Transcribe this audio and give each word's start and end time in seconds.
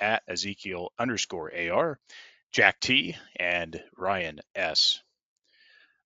at 0.00 0.22
Ezekiel 0.28 0.92
underscore 0.98 1.52
AR, 1.54 1.98
Jack 2.52 2.80
T, 2.80 3.16
and 3.36 3.82
Ryan 3.96 4.40
S. 4.54 5.02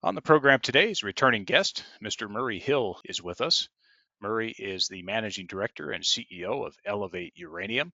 On 0.03 0.15
the 0.15 0.23
program 0.23 0.61
today's 0.61 1.03
returning 1.03 1.45
guest, 1.45 1.85
Mr. 2.03 2.29
Murray 2.31 2.59
Hill 2.59 3.01
is 3.05 3.23
with 3.23 3.41
us. 3.41 3.69
Murray 4.21 4.55
is 4.59 4.89
the 4.89 5.03
managing 5.03 5.47
director 5.47 5.91
and 5.91 6.05
CEO 6.05 6.67
of 6.67 6.77
Elevate 6.85 7.35
Uranium, 7.37 7.93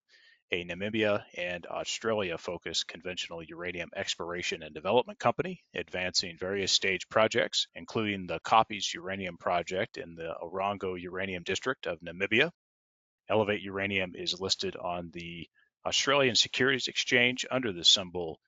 a 0.52 0.64
Namibia 0.64 1.24
and 1.36 1.66
Australia 1.66 2.38
focused 2.38 2.86
conventional 2.86 3.42
uranium 3.42 3.90
exploration 3.96 4.62
and 4.62 4.74
development 4.74 5.18
company, 5.18 5.64
advancing 5.74 6.38
various 6.38 6.70
stage 6.70 7.08
projects, 7.08 7.66
including 7.74 8.26
the 8.26 8.38
Koppies 8.40 8.94
Uranium 8.94 9.36
Project 9.38 9.96
in 9.96 10.14
the 10.14 10.36
Erongo 10.42 11.00
Uranium 11.00 11.42
District 11.42 11.86
of 11.86 12.00
Namibia. 12.00 12.52
Elevate 13.28 13.62
Uranium 13.62 14.14
is 14.14 14.40
listed 14.40 14.76
on 14.76 15.10
the 15.12 15.48
Australian 15.86 16.34
Securities 16.34 16.88
Exchange 16.88 17.46
under 17.48 17.72
the 17.72 17.84
symbol 17.84 18.40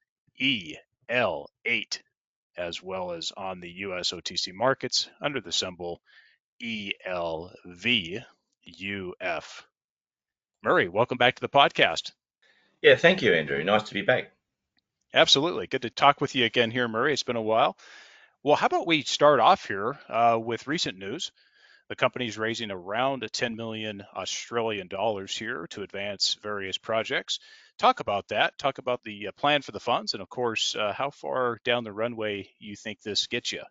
EL8, 0.42 2.00
as 2.56 2.82
well 2.82 3.12
as 3.12 3.32
on 3.36 3.60
the 3.60 3.70
US 3.70 4.10
OTC 4.10 4.52
markets 4.52 5.08
under 5.20 5.40
the 5.40 5.52
symbol 5.52 6.02
ELVUF. 6.60 7.52
Murray, 10.64 10.88
welcome 10.88 11.16
back 11.16 11.36
to 11.36 11.40
the 11.40 11.48
podcast. 11.48 12.10
Yeah, 12.82 12.96
thank 12.96 13.22
you, 13.22 13.32
Andrew. 13.32 13.62
Nice 13.62 13.84
to 13.84 13.94
be 13.94 14.02
back. 14.02 14.32
Absolutely. 15.14 15.68
Good 15.68 15.82
to 15.82 15.90
talk 15.90 16.20
with 16.20 16.34
you 16.34 16.44
again 16.44 16.72
here, 16.72 16.88
Murray. 16.88 17.12
It's 17.12 17.22
been 17.22 17.36
a 17.36 17.42
while. 17.42 17.78
Well, 18.42 18.56
how 18.56 18.66
about 18.66 18.88
we 18.88 19.02
start 19.02 19.38
off 19.38 19.68
here 19.68 19.96
uh, 20.08 20.40
with 20.42 20.66
recent 20.66 20.98
news? 20.98 21.30
The 21.88 21.96
company 21.96 22.26
is 22.26 22.36
raising 22.36 22.70
around 22.70 23.26
10 23.32 23.56
million 23.56 24.04
Australian 24.14 24.88
dollars 24.88 25.34
here 25.36 25.66
to 25.68 25.82
advance 25.82 26.34
various 26.42 26.76
projects. 26.76 27.38
Talk 27.78 28.00
about 28.00 28.28
that. 28.28 28.58
Talk 28.58 28.76
about 28.76 29.02
the 29.04 29.28
uh, 29.28 29.32
plan 29.32 29.62
for 29.62 29.72
the 29.72 29.80
funds, 29.80 30.12
and 30.12 30.22
of 30.22 30.28
course, 30.28 30.76
uh, 30.76 30.92
how 30.92 31.10
far 31.10 31.60
down 31.64 31.84
the 31.84 31.92
runway 31.92 32.50
you 32.58 32.76
think 32.76 33.00
this 33.00 33.26
gets 33.26 33.52
you. 33.52 33.62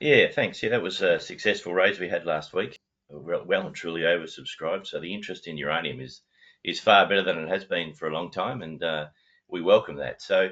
Yeah, 0.00 0.28
thanks. 0.30 0.62
Yeah, 0.62 0.70
that 0.70 0.82
was 0.82 1.02
a 1.02 1.20
successful 1.20 1.74
raise 1.74 2.00
we 2.00 2.08
had 2.08 2.24
last 2.24 2.54
week. 2.54 2.80
Well 3.10 3.66
and 3.66 3.74
truly 3.74 4.02
oversubscribed. 4.02 4.86
So 4.86 5.00
the 5.00 5.14
interest 5.14 5.46
in 5.46 5.58
uranium 5.58 6.00
is 6.00 6.22
is 6.64 6.80
far 6.80 7.08
better 7.08 7.22
than 7.22 7.38
it 7.38 7.48
has 7.48 7.64
been 7.64 7.94
for 7.94 8.08
a 8.08 8.12
long 8.12 8.30
time, 8.30 8.62
and 8.62 8.82
uh, 8.82 9.06
we 9.48 9.60
welcome 9.60 9.96
that. 9.96 10.22
So 10.22 10.50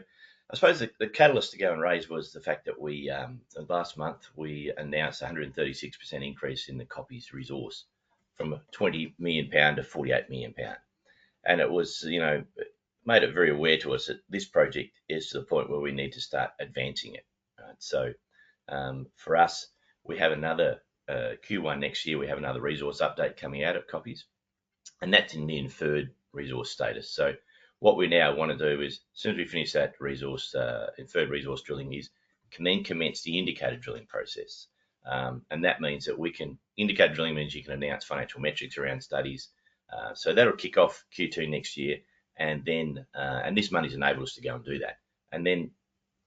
I 0.50 0.54
suppose 0.54 0.78
the, 0.78 0.90
the, 1.00 1.08
catalyst 1.08 1.50
to 1.52 1.58
go 1.58 1.72
and 1.72 1.82
raise 1.82 2.08
was 2.08 2.32
the 2.32 2.40
fact 2.40 2.66
that 2.66 2.80
we 2.80 3.10
um, 3.10 3.40
last 3.68 3.96
month 3.96 4.28
we 4.36 4.72
announced 4.76 5.22
136% 5.22 6.26
increase 6.26 6.68
in 6.68 6.78
the 6.78 6.84
Koppies 6.84 7.32
resource 7.32 7.84
from 8.36 8.60
20 8.70 9.14
million 9.18 9.50
pound 9.50 9.76
to 9.76 9.82
48 9.82 10.30
million 10.30 10.54
pound, 10.54 10.76
and 11.44 11.60
it 11.60 11.70
was 11.70 12.04
you 12.06 12.20
know 12.20 12.44
made 13.04 13.24
it 13.24 13.34
very 13.34 13.50
aware 13.50 13.78
to 13.78 13.94
us 13.94 14.06
that 14.06 14.20
this 14.28 14.44
project 14.44 15.00
is 15.08 15.28
to 15.28 15.40
the 15.40 15.46
point 15.46 15.70
where 15.70 15.80
we 15.80 15.92
need 15.92 16.12
to 16.12 16.20
start 16.20 16.50
advancing 16.60 17.14
it. 17.14 17.26
Right? 17.58 17.74
So 17.78 18.12
um, 18.68 19.06
for 19.16 19.36
us, 19.36 19.68
we 20.04 20.18
have 20.18 20.32
another 20.32 20.82
uh, 21.08 21.34
Q1 21.48 21.80
next 21.80 22.06
year. 22.06 22.18
We 22.18 22.28
have 22.28 22.38
another 22.38 22.60
resource 22.60 23.00
update 23.00 23.36
coming 23.36 23.64
out 23.64 23.76
of 23.76 23.86
Koppies, 23.88 24.20
and 25.02 25.12
that's 25.12 25.34
in 25.34 25.46
the 25.46 25.58
inferred 25.58 26.12
resource 26.32 26.70
status. 26.70 27.10
So 27.10 27.34
what 27.80 27.96
we 27.96 28.06
now 28.06 28.34
want 28.34 28.56
to 28.56 28.76
do 28.76 28.82
is, 28.82 28.94
as 28.94 29.20
soon 29.20 29.32
as 29.32 29.38
we 29.38 29.46
finish 29.46 29.72
that 29.72 29.94
resource, 30.00 30.54
uh, 30.54 30.88
inferred 30.98 31.30
resource 31.30 31.62
drilling, 31.62 31.92
is 31.92 32.10
can 32.50 32.64
then 32.64 32.84
commence 32.84 33.22
the 33.22 33.38
indicated 33.38 33.80
drilling 33.80 34.06
process. 34.06 34.66
Um, 35.04 35.42
and 35.50 35.64
that 35.64 35.80
means 35.80 36.06
that 36.06 36.18
we 36.18 36.30
can, 36.32 36.58
indicated 36.76 37.14
drilling 37.14 37.34
means 37.34 37.54
you 37.54 37.62
can 37.62 37.82
announce 37.82 38.04
financial 38.04 38.40
metrics 38.40 38.78
around 38.78 39.02
studies. 39.02 39.48
Uh, 39.92 40.14
so 40.14 40.32
that'll 40.32 40.54
kick 40.54 40.78
off 40.78 41.04
Q2 41.16 41.48
next 41.48 41.76
year. 41.76 41.98
And 42.36 42.64
then, 42.64 43.06
uh, 43.14 43.40
and 43.44 43.56
this 43.56 43.70
money's 43.70 43.94
enabled 43.94 44.24
us 44.24 44.34
to 44.34 44.42
go 44.42 44.56
and 44.56 44.64
do 44.64 44.78
that. 44.80 44.98
And 45.32 45.46
then 45.46 45.70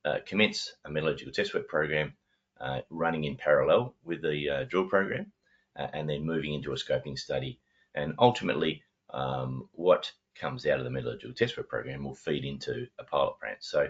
uh, 0.05 0.17
commence 0.25 0.73
a 0.85 0.89
metallurgical 0.89 1.33
test 1.33 1.53
work 1.53 1.67
program 1.67 2.13
uh, 2.59 2.81
running 2.89 3.25
in 3.25 3.35
parallel 3.35 3.95
with 4.03 4.21
the 4.21 4.49
uh, 4.49 4.63
drill 4.65 4.87
program, 4.87 5.31
and 5.75 6.09
then 6.09 6.25
moving 6.25 6.53
into 6.53 6.73
a 6.73 6.75
scoping 6.75 7.17
study. 7.17 7.59
And 7.95 8.15
ultimately, 8.19 8.83
um, 9.13 9.69
what 9.71 10.11
comes 10.39 10.65
out 10.65 10.79
of 10.79 10.85
the 10.85 10.91
metallurgical 10.91 11.33
test 11.33 11.57
work 11.57 11.69
program 11.69 12.03
will 12.03 12.15
feed 12.15 12.45
into 12.45 12.87
a 12.97 13.03
pilot 13.03 13.39
plant. 13.39 13.57
So 13.61 13.89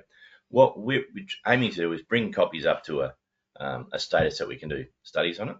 what 0.49 0.79
we're 0.79 1.05
aiming 1.47 1.71
to 1.71 1.77
do 1.77 1.93
is 1.93 2.01
bring 2.01 2.33
Koppies 2.33 2.65
up 2.65 2.83
to 2.85 3.01
a, 3.01 3.13
um, 3.59 3.87
a 3.91 3.99
status 3.99 4.37
that 4.39 4.47
we 4.47 4.57
can 4.57 4.69
do 4.69 4.85
studies 5.03 5.39
on 5.39 5.49
it 5.49 5.57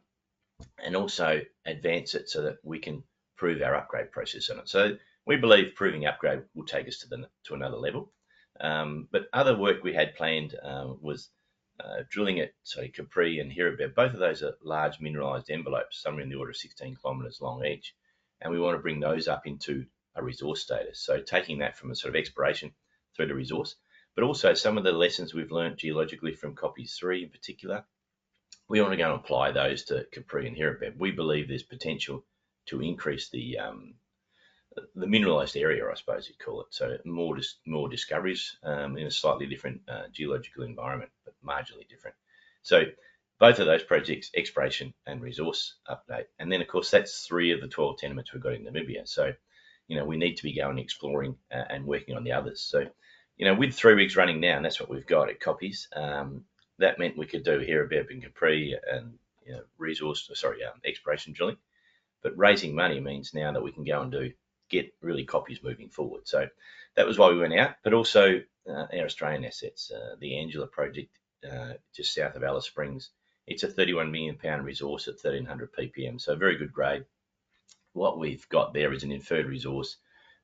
and 0.84 0.96
also 0.96 1.42
advance 1.66 2.16
it 2.16 2.30
so 2.30 2.42
that 2.42 2.58
we 2.64 2.80
can 2.80 3.04
prove 3.38 3.62
our 3.62 3.76
upgrade 3.76 4.12
process 4.12 4.50
on 4.50 4.60
it. 4.60 4.68
So 4.68 4.98
we 5.26 5.38
believe 5.38 5.76
proving 5.76 6.06
upgrade 6.06 6.44
will 6.56 6.66
take 6.66 6.88
us 6.88 7.00
to 7.00 7.08
the 7.08 7.28
to 7.46 7.54
another 7.54 7.78
level. 7.78 8.12
Um, 8.60 9.08
but 9.12 9.30
other 9.32 9.56
work 9.56 9.84
we 9.84 9.94
had 9.94 10.16
planned 10.16 10.56
uh, 10.62 10.94
was 11.00 11.30
uh, 11.80 12.04
drilling 12.10 12.40
at 12.40 12.52
say 12.64 12.90
Capri 12.90 13.40
and 13.40 13.52
Hirabeb. 13.52 13.96
Both 13.96 14.14
of 14.14 14.20
those 14.20 14.44
are 14.44 14.58
large 14.62 15.00
mineralized 15.00 15.50
envelopes, 15.50 16.02
somewhere 16.02 16.24
in 16.24 16.30
the 16.30 16.36
order 16.36 16.52
of 16.52 16.58
16 16.58 16.96
kilometers 16.96 17.40
long 17.42 17.66
each, 17.66 17.96
and 18.42 18.52
we 18.52 18.60
want 18.60 18.76
to 18.76 18.82
bring 18.82 19.00
those 19.00 19.28
up 19.28 19.48
into 19.48 19.86
a 20.16 20.24
resource 20.24 20.62
status. 20.62 21.00
So 21.00 21.22
taking 21.22 21.60
that 21.60 21.78
from 21.78 21.92
a 21.92 21.96
sort 21.96 22.16
of 22.16 22.20
exploration 22.20 22.72
through 23.16 23.28
to 23.28 23.36
resource, 23.36 23.76
but 24.16 24.24
also 24.24 24.54
some 24.54 24.78
of 24.78 24.84
the 24.84 24.92
lessons 24.92 25.34
we've 25.34 25.52
learned 25.52 25.78
geologically 25.78 26.34
from 26.34 26.56
Koppies 26.56 26.96
three 26.96 27.24
in 27.24 27.30
particular, 27.30 27.86
we 28.68 28.82
want 28.82 28.94
to 28.94 28.98
go 28.98 29.12
and 29.12 29.20
apply 29.20 29.52
those 29.52 29.84
to 29.86 30.06
Capri 30.12 30.48
and 30.48 30.56
Hirabeb. 30.56 30.98
We 30.98 31.12
believe 31.12 31.48
there's 31.48 31.64
potential 31.64 32.26
to 32.68 32.82
increase 32.82 33.30
the 33.30 33.58
um, 33.58 33.96
the 34.96 35.08
mineralized 35.08 35.58
area, 35.58 35.90
I 35.90 35.96
suppose 35.96 36.28
you'd 36.28 36.40
call 36.40 36.62
it. 36.62 36.68
So 36.70 36.98
more 37.06 37.36
dis- 37.36 37.58
more 37.66 37.90
discoveries 37.90 38.58
um, 38.64 38.98
in 38.98 39.08
a 39.08 39.12
slightly 39.12 39.48
different 39.48 39.82
uh, 39.88 40.04
geological 40.12 40.64
environment, 40.64 41.12
but 41.26 41.34
marginally 41.44 41.88
different. 41.90 42.16
So 42.62 42.84
both 43.40 43.60
of 43.60 43.66
those 43.66 43.84
projects, 43.84 44.30
exploration 44.36 44.94
and 45.08 45.22
resource 45.22 45.76
update. 45.90 46.26
And 46.38 46.52
then, 46.52 46.62
of 46.62 46.68
course, 46.68 46.92
that's 46.92 47.26
three 47.26 47.52
of 47.52 47.62
the 47.62 47.68
12 47.68 47.98
tenements 47.98 48.34
we've 48.34 48.44
got 48.44 48.54
in 48.54 48.66
Namibia. 48.66 49.08
So 49.08 49.34
you 49.90 49.98
know, 49.98 50.06
we 50.06 50.18
need 50.18 50.38
to 50.38 50.44
be 50.44 50.54
going 50.54 50.78
exploring 50.78 51.36
uh, 51.52 51.64
and 51.70 51.84
working 51.84 52.16
on 52.16 52.24
the 52.24 52.32
others. 52.32 52.62
So, 52.62 52.86
you 53.38 53.46
know, 53.46 53.56
with 53.56 53.74
three 53.74 53.96
weeks 53.96 54.16
running 54.16 54.40
now, 54.40 54.56
and 54.56 54.64
that's 54.64 54.80
what 54.80 54.90
we've 54.90 55.06
got 55.06 55.30
at 55.30 55.42
Koppies, 55.42 55.88
um, 55.98 56.46
that 56.78 57.00
meant 57.00 57.18
we 57.18 57.26
could 57.26 57.44
do 57.44 57.60
Hirabeb 57.60 58.12
and 58.12 58.24
Capri 58.24 58.78
and 58.90 59.18
you 59.46 59.54
know, 59.54 59.62
resource, 59.80 60.30
sorry, 60.36 60.64
um, 60.64 60.80
exploration 60.86 61.34
drilling. 61.34 61.58
But 62.22 62.38
raising 62.38 62.76
money 62.76 63.00
means 63.00 63.34
now 63.34 63.52
that 63.52 63.64
we 63.64 63.72
can 63.72 63.84
go 63.84 64.02
and 64.02 64.12
do 64.12 64.32
get 64.70 64.94
really 65.02 65.26
Koppies 65.26 65.64
moving 65.64 65.90
forward. 65.90 66.28
So 66.28 66.48
that 66.96 67.08
was 67.08 67.18
why 67.18 67.30
we 67.30 67.40
went 67.40 67.58
out, 67.58 67.76
but 67.84 67.94
also 67.94 68.42
uh, 68.70 68.86
our 68.94 69.06
Australian 69.06 69.44
assets, 69.44 69.92
uh, 69.92 70.16
the 70.20 70.38
Angela 70.38 70.68
project 70.68 71.10
uh, 71.50 71.74
just 71.96 72.14
south 72.14 72.36
of 72.36 72.44
Alice 72.44 72.66
Springs. 72.66 73.10
It's 73.48 73.64
a 73.64 73.68
31 73.68 74.12
million 74.12 74.38
pound 74.38 74.66
resource 74.66 75.08
at 75.08 75.16
1300 75.16 75.74
ppm, 75.74 76.22
so 76.22 76.36
very 76.36 76.58
good 76.58 76.72
grade 76.72 77.06
what 77.94 78.20
we've 78.20 78.48
got 78.50 78.74
there 78.74 78.94
is 78.94 79.04
an 79.04 79.12
inferred 79.12 79.46
resource. 79.46 79.98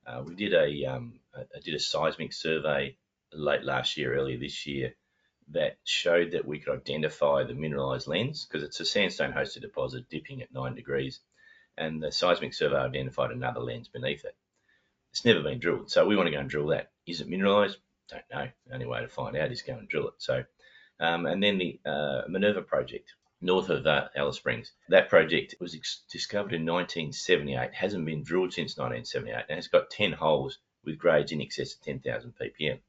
Uh, 0.05 0.23
we 0.25 0.35
did 0.35 0.53
a, 0.53 0.85
um, 0.85 1.19
a, 1.33 1.59
did 1.61 1.73
a 1.73 1.79
seismic 1.79 2.33
survey 2.33 2.97
late 3.33 3.63
last 3.63 3.97
year, 3.97 4.15
earlier 4.15 4.37
this 4.37 4.65
year, 4.65 4.95
that 5.49 5.77
showed 5.83 6.31
that 6.31 6.45
we 6.45 6.59
could 6.59 6.75
identify 6.75 7.43
the 7.43 7.53
mineralized 7.53 8.07
lens 8.07 8.45
because 8.45 8.63
it's 8.63 8.79
a 8.79 8.85
sandstone 8.85 9.33
hosted 9.33 9.61
deposit 9.61 10.09
dipping 10.09 10.41
at 10.41 10.53
nine 10.53 10.75
degrees, 10.75 11.19
and 11.77 12.01
the 12.01 12.11
seismic 12.11 12.53
survey 12.53 12.77
identified 12.77 13.31
another 13.31 13.59
lens 13.59 13.87
beneath 13.87 14.25
it. 14.25 14.35
It's 15.11 15.25
never 15.25 15.41
been 15.41 15.59
drilled, 15.59 15.91
so 15.91 16.05
we 16.05 16.15
want 16.15 16.27
to 16.27 16.31
go 16.31 16.39
and 16.39 16.49
drill 16.49 16.67
that. 16.67 16.91
Is 17.05 17.21
it 17.21 17.29
mineralized? 17.29 17.77
Don't 18.09 18.23
know. 18.31 18.47
The 18.67 18.73
only 18.73 18.85
way 18.85 19.01
to 19.01 19.07
find 19.07 19.35
out 19.35 19.51
is 19.51 19.61
go 19.61 19.77
and 19.77 19.87
drill 19.87 20.09
it. 20.09 20.15
So, 20.17 20.43
um, 20.99 21.25
and 21.25 21.41
then 21.41 21.57
the 21.57 21.79
uh, 21.85 22.21
Minerva 22.27 22.61
project 22.61 23.13
north 23.45 23.69
of 23.69 23.85
uh, 23.85 24.07
Alice 24.15 24.37
Springs. 24.37 24.71
That 24.89 25.09
project 25.09 25.55
was 25.59 25.75
ex- 25.75 26.03
discovered 26.11 26.53
in 26.53 26.65
1978, 26.65 27.73
hasn't 27.73 28.05
been 28.05 28.23
drilled 28.23 28.53
since 28.53 28.77
1978, 28.77 29.45
and 29.49 29.59
it's 29.59 29.67
got 29.67 29.89
10 29.89 30.11
holes 30.11 30.57
with 30.83 30.97
grades 30.97 31.31
in 31.31 31.41
excess 31.41 31.75
of 31.75 31.81
10,000 31.81 32.33
ppm. 32.41 32.79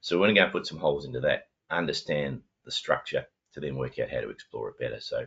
So 0.00 0.18
we're 0.18 0.32
going 0.32 0.46
to 0.46 0.50
put 0.50 0.66
some 0.66 0.78
holes 0.78 1.04
into 1.04 1.20
that, 1.20 1.48
understand 1.70 2.42
the 2.64 2.72
structure 2.72 3.26
to 3.54 3.60
then 3.60 3.76
work 3.76 3.98
out 3.98 4.10
how 4.10 4.20
to 4.20 4.30
explore 4.30 4.68
it 4.70 4.78
better. 4.78 5.00
So 5.00 5.26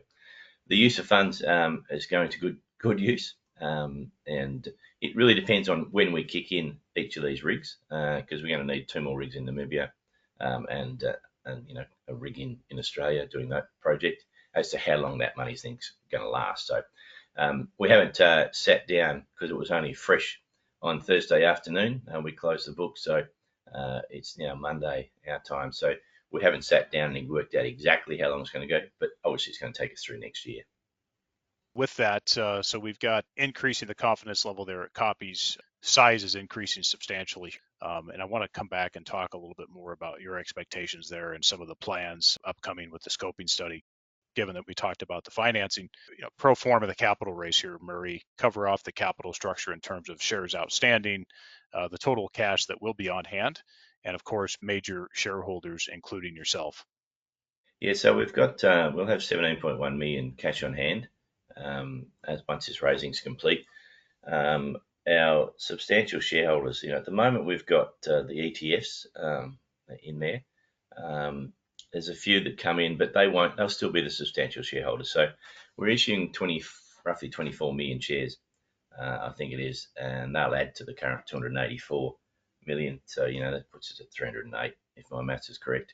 the 0.67 0.77
use 0.77 0.99
of 0.99 1.05
funds 1.05 1.43
um, 1.43 1.85
is 1.89 2.05
going 2.05 2.29
to 2.29 2.39
good 2.39 2.57
good 2.79 2.99
use, 2.99 3.35
um, 3.61 4.11
and 4.27 4.67
it 5.01 5.15
really 5.15 5.33
depends 5.33 5.69
on 5.69 5.87
when 5.91 6.11
we 6.11 6.23
kick 6.23 6.51
in 6.51 6.77
each 6.95 7.17
of 7.17 7.23
these 7.23 7.43
rigs 7.43 7.77
because 7.89 8.39
uh, 8.39 8.43
we're 8.43 8.55
going 8.55 8.67
to 8.67 8.73
need 8.73 8.87
two 8.87 9.01
more 9.01 9.17
rigs 9.17 9.35
in 9.35 9.45
Namibia 9.45 9.89
um, 10.39 10.65
and 10.69 11.03
uh, 11.03 11.13
and 11.45 11.65
you 11.67 11.75
know 11.75 11.85
a 12.07 12.15
rig 12.15 12.39
in, 12.39 12.59
in 12.69 12.79
Australia 12.79 13.27
doing 13.27 13.49
that 13.49 13.67
project 13.81 14.23
as 14.55 14.69
to 14.71 14.77
how 14.77 14.97
long 14.97 15.19
that 15.19 15.37
money's 15.37 15.61
thing's 15.61 15.93
going 16.11 16.23
to 16.23 16.29
last. 16.29 16.67
So 16.67 16.81
um, 17.37 17.69
we 17.77 17.89
haven't 17.89 18.19
uh, 18.21 18.51
sat 18.51 18.87
down 18.87 19.25
because 19.33 19.51
it 19.51 19.57
was 19.57 19.71
only 19.71 19.93
fresh 19.93 20.39
on 20.81 20.99
Thursday 20.99 21.45
afternoon 21.45 22.01
and 22.07 22.23
we 22.23 22.31
closed 22.31 22.67
the 22.67 22.73
book. 22.73 22.97
So 22.97 23.23
uh, 23.73 24.01
it's 24.09 24.37
now 24.37 24.55
Monday 24.55 25.09
our 25.27 25.39
time. 25.39 25.71
So 25.71 25.93
we 26.31 26.41
haven't 26.41 26.65
sat 26.65 26.91
down 26.91 27.15
and 27.15 27.29
worked 27.29 27.55
out 27.55 27.65
exactly 27.65 28.17
how 28.17 28.29
long 28.29 28.41
it's 28.41 28.51
going 28.51 28.67
to 28.67 28.73
go, 28.73 28.81
but 28.99 29.09
obviously 29.23 29.51
it's 29.51 29.59
going 29.59 29.73
to 29.73 29.79
take 29.79 29.93
us 29.93 30.03
through 30.03 30.19
next 30.19 30.45
year. 30.45 30.63
With 31.75 31.95
that, 31.95 32.37
uh, 32.37 32.61
so 32.61 32.77
we've 32.77 32.99
got 32.99 33.25
increasing 33.35 33.87
the 33.87 33.95
confidence 33.95 34.45
level 34.45 34.63
there 34.63 34.83
at 34.83 34.93
Koppies. 34.93 35.57
Size 35.81 36.23
is 36.23 36.35
increasing 36.35 36.83
substantially. 36.83 37.53
Um, 37.81 38.09
and 38.09 38.21
I 38.21 38.25
want 38.25 38.43
to 38.43 38.59
come 38.59 38.67
back 38.67 38.95
and 38.95 39.05
talk 39.05 39.33
a 39.33 39.37
little 39.37 39.55
bit 39.57 39.69
more 39.69 39.91
about 39.91 40.21
your 40.21 40.37
expectations 40.37 41.09
there 41.09 41.33
and 41.33 41.43
some 41.43 41.61
of 41.61 41.67
the 41.67 41.75
plans 41.75 42.37
upcoming 42.45 42.91
with 42.91 43.01
the 43.01 43.09
scoping 43.09 43.49
study 43.49 43.83
given 44.35 44.55
that 44.55 44.67
we 44.67 44.73
talked 44.73 45.01
about 45.01 45.23
the 45.23 45.31
financing, 45.31 45.89
you 46.17 46.23
know, 46.23 46.29
pro 46.37 46.55
forma 46.55 46.87
the 46.87 46.95
capital 46.95 47.33
raise 47.33 47.59
here, 47.59 47.77
Murray, 47.81 48.23
cover 48.37 48.67
off 48.67 48.83
the 48.83 48.91
capital 48.91 49.33
structure 49.33 49.73
in 49.73 49.79
terms 49.79 50.09
of 50.09 50.21
shares 50.21 50.55
outstanding, 50.55 51.25
uh, 51.73 51.87
the 51.87 51.97
total 51.97 52.29
cash 52.29 52.65
that 52.65 52.81
will 52.81 52.93
be 52.93 53.09
on 53.09 53.25
hand, 53.25 53.61
and 54.03 54.15
of 54.15 54.23
course, 54.23 54.57
major 54.61 55.09
shareholders, 55.13 55.89
including 55.91 56.35
yourself. 56.35 56.85
Yeah, 57.79 57.93
so 57.93 58.15
we've 58.15 58.33
got, 58.33 58.63
uh, 58.63 58.91
we'll 58.93 59.07
have 59.07 59.19
17.1 59.19 59.97
million 59.97 60.33
cash 60.37 60.63
on 60.63 60.73
hand 60.73 61.07
um, 61.57 62.07
as 62.25 62.41
once 62.47 62.67
this 62.67 62.81
raising 62.81 63.11
is 63.11 63.19
complete. 63.19 63.65
Um, 64.25 64.77
our 65.07 65.51
substantial 65.57 66.21
shareholders, 66.21 66.81
you 66.81 66.91
know, 66.91 66.97
at 66.97 67.05
the 67.05 67.11
moment 67.11 67.45
we've 67.45 67.65
got 67.65 67.89
uh, 68.07 68.23
the 68.23 68.51
ETFs 68.51 69.05
um, 69.21 69.59
in 70.01 70.19
there. 70.19 70.43
Um, 70.95 71.53
there's 71.93 72.09
a 72.09 72.15
few 72.15 72.43
that 72.43 72.57
come 72.57 72.79
in, 72.79 72.97
but 72.97 73.13
they 73.13 73.27
won't. 73.27 73.55
They'll 73.55 73.69
still 73.69 73.91
be 73.91 74.01
the 74.01 74.09
substantial 74.09 74.63
shareholders. 74.63 75.11
So 75.11 75.27
we're 75.77 75.89
issuing 75.89 76.33
20, 76.33 76.63
roughly 77.05 77.29
24 77.29 77.73
million 77.73 77.99
shares, 77.99 78.37
uh, 78.99 79.19
I 79.21 79.31
think 79.37 79.53
it 79.53 79.59
is, 79.59 79.87
and 79.95 80.35
they'll 80.35 80.55
add 80.55 80.75
to 80.75 80.85
the 80.85 80.95
current 80.95 81.27
284 81.27 82.15
million. 82.65 82.99
So 83.05 83.27
you 83.27 83.41
know 83.41 83.51
that 83.51 83.71
puts 83.71 83.91
us 83.91 84.01
at 84.01 84.11
308, 84.11 84.73
if 84.97 85.11
my 85.11 85.21
maths 85.21 85.49
is 85.49 85.59
correct. 85.59 85.93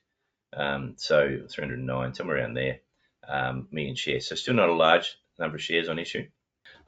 Um, 0.53 0.93
so 0.97 1.41
309, 1.49 2.13
somewhere 2.13 2.37
around 2.37 2.53
there, 2.53 2.79
um, 3.27 3.67
million 3.69 3.95
shares. 3.95 4.27
So 4.27 4.35
still 4.35 4.55
not 4.55 4.69
a 4.69 4.73
large 4.73 5.17
number 5.37 5.57
of 5.57 5.61
shares 5.61 5.89
on 5.89 5.99
issue. 5.99 6.27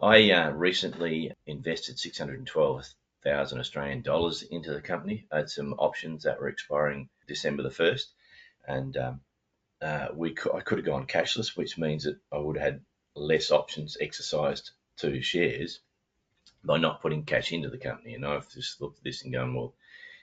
I 0.02 0.32
uh, 0.32 0.52
recently 0.52 1.34
invested 1.46 2.00
612,000 2.00 3.60
Australian 3.60 4.02
dollars 4.02 4.42
into 4.42 4.74
the 4.74 4.82
company. 4.82 5.28
I 5.32 5.38
had 5.38 5.50
some 5.50 5.74
options 5.74 6.24
that 6.24 6.40
were 6.40 6.48
expiring 6.48 7.10
December 7.28 7.64
the 7.64 7.70
1st 7.70 8.06
and 8.68 8.96
um, 8.98 9.22
uh, 9.82 10.08
we 10.14 10.36
I 10.54 10.62
could 10.62 10.78
have 10.78 10.86
gone 10.86 11.08
cashless, 11.08 11.58
which 11.58 11.78
means 11.78 12.04
that 12.04 12.18
I 12.32 12.38
would 12.38 12.58
have 12.58 12.74
had 12.74 12.82
less 13.16 13.52
options 13.52 13.98
exercised 14.00 14.72
to 14.98 15.22
shares 15.22 15.80
by 16.64 16.78
not 16.78 17.02
putting 17.02 17.24
cash 17.24 17.52
into 17.52 17.70
the 17.70 17.78
company. 17.78 18.14
And 18.14 18.26
I've 18.26 18.50
just 18.52 18.80
looked 18.82 19.00
at 19.00 19.04
this 19.04 19.24
and 19.24 19.34
gone, 19.34 19.56
well, 19.56 19.74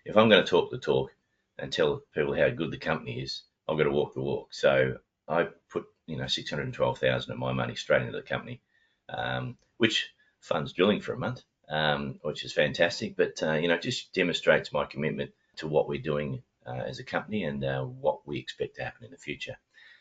if 0.04 0.16
I'm 0.16 0.28
going 0.28 0.44
to 0.44 0.48
talk 0.48 0.70
the 0.70 0.78
talk 0.78 1.12
and 1.58 1.72
tell 1.72 2.02
people 2.14 2.34
how 2.34 2.48
good 2.50 2.70
the 2.70 2.78
company 2.78 3.20
is, 3.20 3.42
I've 3.68 3.76
got 3.76 3.84
to 3.84 3.90
walk 3.90 4.14
the 4.14 4.20
walk. 4.20 4.54
So 4.54 4.98
I 5.28 5.48
put 5.68 5.86
you 6.06 6.16
know 6.16 6.26
612,000 6.26 7.32
of 7.32 7.38
my 7.38 7.52
money 7.52 7.74
straight 7.74 8.02
into 8.02 8.12
the 8.12 8.22
company, 8.22 8.60
um, 9.08 9.56
which 9.76 10.10
funds 10.40 10.72
drilling 10.72 11.00
for 11.00 11.12
a 11.12 11.18
month, 11.18 11.42
um, 11.68 12.20
which 12.22 12.44
is 12.44 12.52
fantastic. 12.52 13.16
But 13.16 13.42
uh, 13.42 13.54
you 13.54 13.68
know, 13.68 13.78
just 13.78 14.12
demonstrates 14.12 14.72
my 14.72 14.84
commitment 14.84 15.32
to 15.56 15.66
what 15.66 15.88
we're 15.88 16.00
doing 16.00 16.42
uh, 16.66 16.82
as 16.86 16.98
a 16.98 17.04
company 17.04 17.44
and 17.44 17.64
uh, 17.64 17.82
what 17.82 18.26
we 18.26 18.38
expect 18.38 18.76
to 18.76 18.84
happen 18.84 19.04
in 19.04 19.10
the 19.10 19.16
future. 19.16 19.56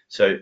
So 0.10 0.40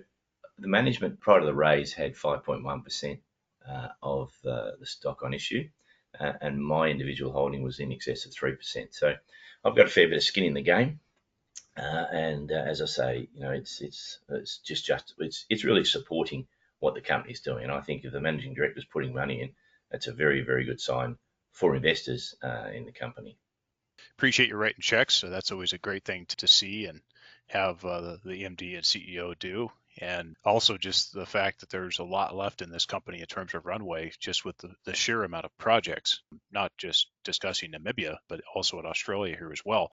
the 0.57 0.67
management 0.67 1.19
prior 1.19 1.39
to 1.39 1.45
the 1.45 1.53
raise 1.53 1.93
had 1.93 2.15
5.1% 2.15 3.19
uh, 3.67 3.87
of 4.01 4.31
the 4.43 4.77
stock 4.83 5.23
on 5.23 5.33
issue, 5.33 5.67
and 6.19 6.63
my 6.63 6.87
individual 6.87 7.31
holding 7.31 7.61
was 7.61 7.79
in 7.79 7.91
excess 7.91 8.25
of 8.25 8.31
3%. 8.31 8.57
So 8.91 9.15
I've 9.63 9.75
got 9.75 9.87
a 9.87 9.89
fair 9.89 10.07
bit 10.07 10.17
of 10.17 10.23
skin 10.23 10.45
in 10.45 10.53
the 10.53 10.61
game. 10.61 10.99
Uh, 11.77 12.05
and 12.11 12.51
uh, 12.51 12.63
as 12.67 12.81
I 12.81 12.85
say, 12.85 13.29
you 13.33 13.41
know, 13.41 13.51
it's 13.51 13.81
it's 13.81 14.19
it's 14.29 14.59
just 14.59 14.85
just 14.85 15.13
it's 15.17 15.45
it's 15.49 15.65
really 15.65 15.83
supporting 15.83 16.47
what 16.79 16.93
the 16.93 17.01
company's 17.01 17.41
doing. 17.41 17.63
And 17.63 17.71
I 17.71 17.81
think 17.81 18.05
if 18.05 18.13
the 18.13 18.21
managing 18.21 18.53
director 18.53 18.79
is 18.79 18.85
putting 18.85 19.13
money 19.13 19.41
in, 19.41 19.49
that's 19.91 20.07
a 20.07 20.13
very 20.13 20.41
very 20.41 20.63
good 20.63 20.79
sign 20.79 21.17
for 21.51 21.75
investors 21.75 22.33
uh, 22.41 22.69
in 22.73 22.85
the 22.85 22.93
company 22.93 23.37
appreciate 24.17 24.49
you 24.49 24.55
writing 24.55 24.81
checks. 24.81 25.15
So 25.15 25.29
that's 25.29 25.51
always 25.51 25.73
a 25.73 25.77
great 25.77 26.05
thing 26.05 26.25
to, 26.27 26.35
to 26.37 26.47
see 26.47 26.85
and 26.85 27.01
have 27.47 27.83
uh, 27.83 28.01
the, 28.01 28.19
the 28.25 28.43
MD 28.43 28.75
and 28.75 28.83
CEO 28.83 29.37
do. 29.37 29.69
And 30.01 30.35
also 30.43 30.77
just 30.77 31.13
the 31.13 31.25
fact 31.25 31.61
that 31.61 31.69
there's 31.69 31.99
a 31.99 32.03
lot 32.03 32.35
left 32.35 32.61
in 32.61 32.69
this 32.69 32.85
company 32.85 33.21
in 33.21 33.27
terms 33.27 33.53
of 33.53 33.65
runway, 33.65 34.11
just 34.19 34.43
with 34.43 34.57
the, 34.57 34.73
the 34.85 34.93
sheer 34.93 35.23
amount 35.23 35.45
of 35.45 35.57
projects, 35.57 36.21
not 36.51 36.71
just 36.77 37.07
discussing 37.23 37.71
Namibia, 37.71 38.17
but 38.27 38.41
also 38.53 38.79
in 38.79 38.85
Australia 38.85 39.37
here 39.37 39.51
as 39.53 39.61
well. 39.63 39.91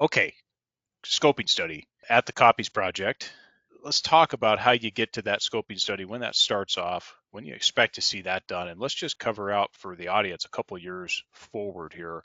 Okay, 0.00 0.32
scoping 1.04 1.48
study 1.48 1.88
at 2.08 2.26
the 2.26 2.32
Koppies 2.32 2.72
Project. 2.72 3.32
Let's 3.82 4.00
talk 4.00 4.32
about 4.32 4.60
how 4.60 4.72
you 4.72 4.90
get 4.90 5.14
to 5.14 5.22
that 5.22 5.40
scoping 5.40 5.80
study, 5.80 6.04
when 6.04 6.20
that 6.20 6.36
starts 6.36 6.78
off, 6.78 7.16
when 7.30 7.44
you 7.44 7.54
expect 7.54 7.96
to 7.96 8.02
see 8.02 8.22
that 8.22 8.46
done, 8.46 8.68
and 8.68 8.80
let's 8.80 8.94
just 8.94 9.18
cover 9.18 9.50
out 9.50 9.70
for 9.74 9.96
the 9.96 10.08
audience 10.08 10.44
a 10.44 10.50
couple 10.50 10.78
years 10.78 11.24
forward 11.32 11.92
here 11.92 12.22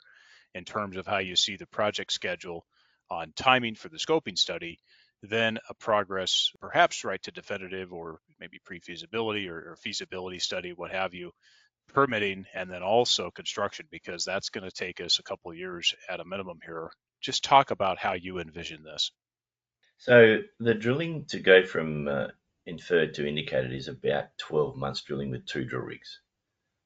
in 0.54 0.64
terms 0.64 0.96
of 0.96 1.06
how 1.06 1.18
you 1.18 1.36
see 1.36 1.56
the 1.56 1.66
project 1.66 2.12
schedule 2.12 2.64
on 3.10 3.32
timing 3.36 3.74
for 3.74 3.88
the 3.88 3.98
scoping 3.98 4.38
study, 4.38 4.78
then 5.22 5.58
a 5.68 5.74
progress, 5.74 6.50
perhaps 6.60 7.04
right 7.04 7.22
to 7.22 7.30
definitive 7.30 7.92
or 7.92 8.18
maybe 8.40 8.58
pre-feasibility 8.64 9.48
or, 9.48 9.56
or 9.56 9.76
feasibility 9.76 10.38
study, 10.38 10.72
what 10.72 10.90
have 10.90 11.14
you, 11.14 11.30
permitting, 11.88 12.46
and 12.54 12.70
then 12.70 12.82
also 12.82 13.30
construction, 13.30 13.86
because 13.90 14.24
that's 14.24 14.50
going 14.50 14.64
to 14.64 14.70
take 14.70 15.00
us 15.00 15.18
a 15.18 15.22
couple 15.22 15.54
years 15.54 15.94
at 16.08 16.20
a 16.20 16.24
minimum 16.24 16.58
here. 16.64 16.90
Just 17.20 17.44
talk 17.44 17.70
about 17.70 17.98
how 17.98 18.14
you 18.14 18.38
envision 18.38 18.82
this. 18.82 19.12
So 19.98 20.38
the 20.58 20.74
drilling 20.74 21.26
to 21.26 21.38
go 21.38 21.64
from 21.64 22.08
uh, 22.08 22.28
inferred 22.66 23.14
to 23.14 23.28
indicated 23.28 23.72
is 23.72 23.86
about 23.86 24.36
12 24.38 24.76
months 24.76 25.02
drilling 25.02 25.30
with 25.30 25.46
two 25.46 25.64
drill 25.64 25.82
rigs. 25.82 26.20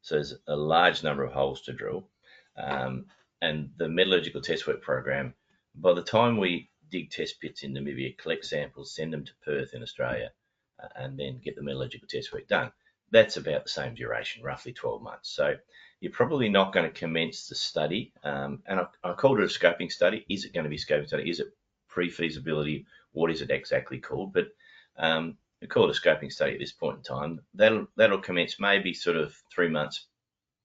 So 0.02 0.16
there's 0.16 0.34
a 0.46 0.56
large 0.56 1.02
number 1.02 1.24
of 1.24 1.32
holes 1.32 1.62
to 1.62 1.72
drill. 1.72 2.08
Um, 2.56 3.06
and 3.42 3.70
the 3.76 3.88
metallurgical 3.88 4.40
test 4.40 4.66
work 4.66 4.82
program, 4.82 5.34
by 5.74 5.92
the 5.92 6.02
time 6.02 6.36
we 6.36 6.70
dig 6.90 7.10
test 7.10 7.40
pits 7.40 7.62
in 7.62 7.74
Namibia, 7.74 8.16
collect 8.16 8.44
samples, 8.44 8.94
send 8.94 9.12
them 9.12 9.24
to 9.24 9.32
Perth 9.44 9.74
in 9.74 9.82
Australia, 9.82 10.30
uh, 10.82 10.88
and 10.96 11.18
then 11.18 11.40
get 11.42 11.56
the 11.56 11.62
metallurgical 11.62 12.08
test 12.08 12.32
work 12.32 12.46
done, 12.48 12.72
that's 13.10 13.36
about 13.36 13.64
the 13.64 13.70
same 13.70 13.94
duration, 13.94 14.42
roughly 14.42 14.72
12 14.72 15.02
months. 15.02 15.30
So 15.30 15.54
you're 16.00 16.12
probably 16.12 16.48
not 16.48 16.72
going 16.72 16.90
to 16.90 16.98
commence 16.98 17.46
the 17.46 17.54
study. 17.54 18.12
Um, 18.22 18.62
and 18.66 18.80
I, 18.80 18.86
I, 19.04 19.12
called 19.12 19.40
it 19.40 19.44
a 19.44 19.46
scoping 19.46 19.90
study. 19.90 20.24
Is 20.28 20.44
it 20.44 20.52
going 20.52 20.64
to 20.64 20.70
be 20.70 20.78
scoping 20.78 21.06
study? 21.06 21.30
Is 21.30 21.40
it 21.40 21.48
pre-feasibility? 21.88 22.86
What 23.12 23.30
is 23.30 23.42
it 23.42 23.50
exactly 23.50 23.98
called? 23.98 24.32
But 24.32 24.48
um, 24.98 25.36
we 25.60 25.68
call 25.68 25.88
it 25.88 25.96
a 25.96 26.00
scoping 26.00 26.32
study 26.32 26.52
at 26.52 26.58
this 26.58 26.72
point 26.72 26.98
in 26.98 27.02
time. 27.02 27.40
That'll 27.54 27.86
that'll 27.96 28.18
commence 28.18 28.60
maybe 28.60 28.92
sort 28.92 29.16
of 29.16 29.34
three 29.54 29.68
months 29.68 30.06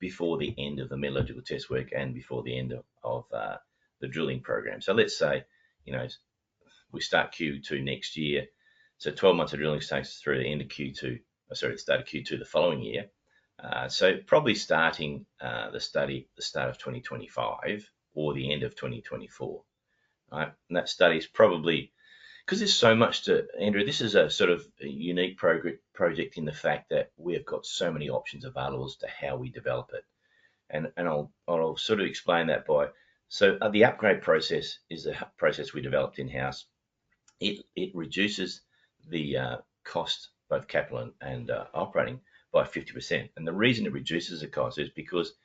before 0.02 0.38
the 0.38 0.54
end 0.58 0.80
of 0.80 0.90
the 0.90 0.98
metallurgical 0.98 1.44
test 1.44 1.70
work 1.70 1.90
and 1.96 2.14
before 2.14 2.44
the 2.44 2.58
end 2.58 2.74
of, 2.74 2.84
of 3.04 3.26
uh, 3.32 3.58
the 4.02 4.08
drilling 4.08 4.42
program. 4.42 4.82
So 4.82 4.94
let's 4.94 5.18
say, 5.18 5.46
you 5.86 5.94
know, 5.94 6.08
we 6.92 7.00
start 7.00 7.34
Q2 7.34 7.82
next 7.84 8.18
year. 8.18 8.48
So 8.98 9.12
12 9.12 9.36
months 9.36 9.54
of 9.54 9.60
drilling 9.60 9.80
takes 9.80 10.20
through 10.20 10.40
the 10.40 10.52
end 10.52 10.62
of 10.62 10.68
Q2, 10.68 11.20
oh, 11.52 11.54
sorry, 11.54 11.74
the 11.74 11.78
start 11.78 12.02
of 12.02 12.08
Q2 12.08 12.40
the 12.40 12.46
following 12.46 12.82
year. 12.82 13.06
Uh, 13.64 13.88
so 13.88 14.18
probably 14.26 14.56
starting 14.56 15.26
uh, 15.40 15.70
the 15.70 15.80
study 15.80 16.28
the 16.36 16.42
start 16.42 16.70
of 16.70 16.80
2025 16.80 17.88
or 18.16 18.34
the 18.34 18.52
end 18.52 18.64
of 18.64 18.76
2024. 18.76 19.62
Right? 20.32 20.52
And 20.70 20.78
that 20.78 20.90
study 20.90 21.18
is 21.18 21.28
probably 21.28 21.94
because 22.52 22.60
there's 22.60 22.74
so 22.74 22.94
much 22.94 23.22
to 23.22 23.48
Andrew. 23.58 23.86
This 23.86 24.02
is 24.02 24.14
a 24.14 24.30
sort 24.30 24.50
of 24.50 24.68
a 24.82 24.86
unique 24.86 25.38
prog- 25.38 25.78
project 25.94 26.36
in 26.36 26.44
the 26.44 26.52
fact 26.52 26.90
that 26.90 27.10
we've 27.16 27.46
got 27.46 27.66
so 27.66 27.94
many 27.94 28.10
options 28.10 28.44
available 28.44 28.84
as 28.88 28.98
to 28.98 29.08
how 29.08 29.38
we 29.38 29.50
develop 29.50 29.92
it, 29.94 30.04
and 30.70 30.92
and 30.98 31.08
I'll 31.08 31.32
I'll 31.48 31.78
sort 31.78 32.02
of 32.02 32.08
explain 32.08 32.48
that 32.48 32.66
by 32.66 32.90
so 33.30 33.58
uh, 33.62 33.70
the 33.70 33.86
upgrade 33.86 34.22
process 34.22 34.80
is 34.90 35.06
a 35.06 35.32
process 35.38 35.74
we 35.74 35.82
developed 35.82 36.20
in 36.20 36.28
house. 36.28 36.66
It 37.40 37.64
it 37.78 37.96
reduces 37.96 38.60
the 39.08 39.38
uh, 39.38 39.58
cost 39.86 40.32
both 40.50 40.68
capital 40.68 40.98
and, 40.98 41.14
and 41.22 41.52
uh, 41.52 41.68
operating 41.74 42.20
by 42.52 42.64
50%. 42.66 43.30
And 43.38 43.48
the 43.48 43.54
reason 43.54 43.86
it 43.86 43.94
reduces 43.94 44.42
the 44.42 44.48
cost 44.48 44.78
is 44.78 44.90
because 44.90 45.36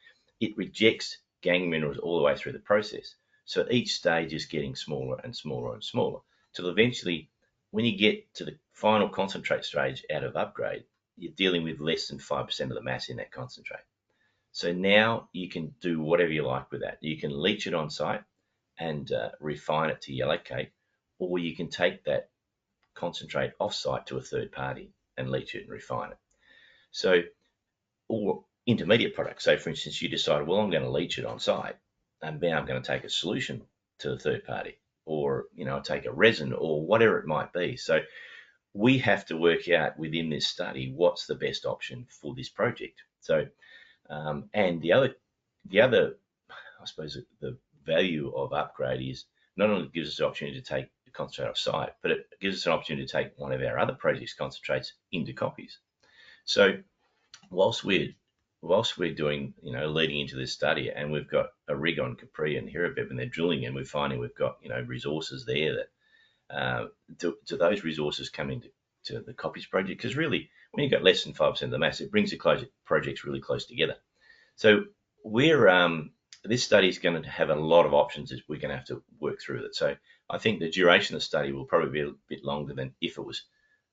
it 0.40 0.56
rejects 0.56 1.18
gangue 1.40 1.70
minerals 1.70 1.98
all 1.98 2.16
the 2.18 2.24
way 2.24 2.34
through 2.34 2.54
the 2.54 2.58
process. 2.58 3.14
So 3.44 3.64
each 3.70 3.94
stage 3.94 4.34
is 4.34 4.46
getting 4.46 4.74
smaller 4.74 5.20
and 5.22 5.36
smaller 5.36 5.74
and 5.74 5.84
smaller 5.84 6.18
till 6.56 6.68
eventually, 6.68 7.28
when 7.70 7.84
you 7.84 7.96
get 7.96 8.32
to 8.34 8.44
the 8.44 8.58
final 8.72 9.08
concentrate 9.08 9.64
stage 9.64 10.04
out 10.10 10.24
of 10.24 10.36
upgrade, 10.36 10.84
you're 11.16 11.32
dealing 11.32 11.62
with 11.62 11.80
less 11.80 12.08
than 12.08 12.18
5% 12.18 12.60
of 12.60 12.74
the 12.74 12.82
mass 12.82 13.08
in 13.08 13.18
that 13.18 13.30
concentrate. 13.30 13.84
So 14.52 14.72
now 14.72 15.28
you 15.32 15.50
can 15.50 15.74
do 15.80 16.00
whatever 16.00 16.32
you 16.32 16.42
like 16.42 16.70
with 16.70 16.80
that. 16.80 16.98
You 17.02 17.18
can 17.18 17.42
leach 17.42 17.66
it 17.66 17.74
on 17.74 17.90
site 17.90 18.22
and 18.78 19.10
uh, 19.12 19.30
refine 19.40 19.90
it 19.90 20.00
to 20.02 20.14
yellow 20.14 20.38
cake, 20.38 20.72
or 21.18 21.38
you 21.38 21.54
can 21.54 21.68
take 21.68 22.04
that 22.04 22.30
concentrate 22.94 23.52
off 23.60 23.74
site 23.74 24.06
to 24.06 24.16
a 24.16 24.22
third 24.22 24.52
party 24.52 24.92
and 25.16 25.30
leach 25.30 25.54
it 25.54 25.62
and 25.62 25.70
refine 25.70 26.12
it. 26.12 26.18
So, 26.90 27.22
or 28.08 28.44
intermediate 28.66 29.14
products. 29.14 29.44
So, 29.44 29.56
for 29.56 29.70
instance, 29.70 30.00
you 30.00 30.08
decide, 30.08 30.46
well, 30.46 30.60
I'm 30.60 30.70
going 30.70 30.82
to 30.82 30.90
leach 30.90 31.18
it 31.18 31.26
on 31.26 31.38
site, 31.38 31.76
and 32.22 32.40
now 32.40 32.58
I'm 32.58 32.66
going 32.66 32.82
to 32.82 32.86
take 32.86 33.04
a 33.04 33.10
solution 33.10 33.62
to 33.98 34.10
the 34.10 34.18
third 34.18 34.44
party, 34.44 34.78
or 35.06 35.46
you 35.54 35.64
know, 35.64 35.80
take 35.80 36.04
a 36.04 36.12
resin 36.12 36.52
or 36.52 36.84
whatever 36.84 37.18
it 37.18 37.26
might 37.26 37.52
be. 37.52 37.76
So, 37.76 38.00
we 38.76 38.98
have 38.98 39.24
to 39.26 39.36
work 39.38 39.70
out 39.70 39.98
within 39.98 40.28
this 40.28 40.46
study 40.46 40.92
what's 40.94 41.26
the 41.26 41.34
best 41.34 41.64
option 41.64 42.06
for 42.10 42.34
this 42.34 42.50
project. 42.50 43.00
So, 43.20 43.46
um, 44.10 44.50
and 44.52 44.82
the 44.82 44.92
other, 44.92 45.14
the 45.64 45.80
other, 45.80 46.16
I 46.50 46.84
suppose, 46.84 47.18
the 47.40 47.56
value 47.84 48.32
of 48.36 48.52
upgrade 48.52 49.00
is 49.00 49.24
not 49.56 49.70
only 49.70 49.88
gives 49.88 50.10
us 50.10 50.16
the 50.18 50.26
opportunity 50.26 50.60
to 50.60 50.66
take 50.66 50.88
the 51.06 51.10
concentrate 51.10 51.48
off 51.48 51.56
site, 51.56 51.94
but 52.02 52.10
it 52.10 52.26
gives 52.40 52.58
us 52.58 52.66
an 52.66 52.72
opportunity 52.72 53.06
to 53.06 53.12
take 53.12 53.32
one 53.38 53.52
of 53.52 53.62
our 53.62 53.78
other 53.78 53.94
projects 53.94 54.34
concentrates 54.34 54.92
into 55.12 55.32
Koppies. 55.32 55.78
So, 56.44 56.74
whilst 57.50 57.82
we're 57.82 58.12
whilst 58.66 58.98
we're 58.98 59.14
doing, 59.14 59.54
you 59.62 59.72
know, 59.72 59.86
leading 59.86 60.20
into 60.20 60.36
this 60.36 60.52
study, 60.52 60.90
and 60.90 61.10
we've 61.10 61.30
got 61.30 61.46
a 61.68 61.76
rig 61.76 62.00
on 62.00 62.16
Capri 62.16 62.56
and 62.56 62.68
Hirabeb, 62.68 63.10
and 63.10 63.18
they're 63.18 63.26
drilling, 63.26 63.64
and 63.64 63.74
we're 63.74 63.84
finding 63.84 64.18
we've 64.18 64.34
got, 64.34 64.56
you 64.62 64.68
know, 64.68 64.80
resources 64.80 65.44
there 65.46 65.76
that 65.76 66.56
uh, 66.56 66.86
do, 67.18 67.36
do, 67.46 67.56
those 67.56 67.84
resources 67.84 68.28
come 68.28 68.50
into 68.50 68.68
to 69.04 69.20
the 69.20 69.34
Koppies 69.34 69.68
project? 69.68 70.00
Because 70.00 70.16
really, 70.16 70.50
when 70.72 70.84
you've 70.84 70.92
got 70.92 71.02
less 71.02 71.24
than 71.24 71.34
five 71.34 71.54
percent 71.54 71.68
of 71.68 71.72
the 71.72 71.78
mass, 71.78 72.00
it 72.00 72.10
brings 72.10 72.30
the 72.30 72.68
projects 72.84 73.24
really 73.24 73.40
close 73.40 73.66
together. 73.66 73.96
So 74.56 74.84
we're 75.24 75.68
um, 75.68 76.12
this 76.44 76.64
study 76.64 76.88
is 76.88 76.98
going 76.98 77.22
to 77.22 77.28
have 77.28 77.50
a 77.50 77.54
lot 77.54 77.86
of 77.86 77.94
options 77.94 78.32
as 78.32 78.40
we're 78.48 78.60
going 78.60 78.70
to 78.70 78.76
have 78.76 78.86
to 78.86 79.02
work 79.20 79.40
through 79.40 79.64
it. 79.64 79.74
So 79.74 79.96
I 80.30 80.38
think 80.38 80.60
the 80.60 80.70
duration 80.70 81.14
of 81.14 81.20
the 81.20 81.26
study 81.26 81.52
will 81.52 81.64
probably 81.64 81.90
be 81.90 82.08
a 82.08 82.12
bit 82.28 82.44
longer 82.44 82.74
than 82.74 82.94
if 83.00 83.18
it 83.18 83.26
was 83.26 83.42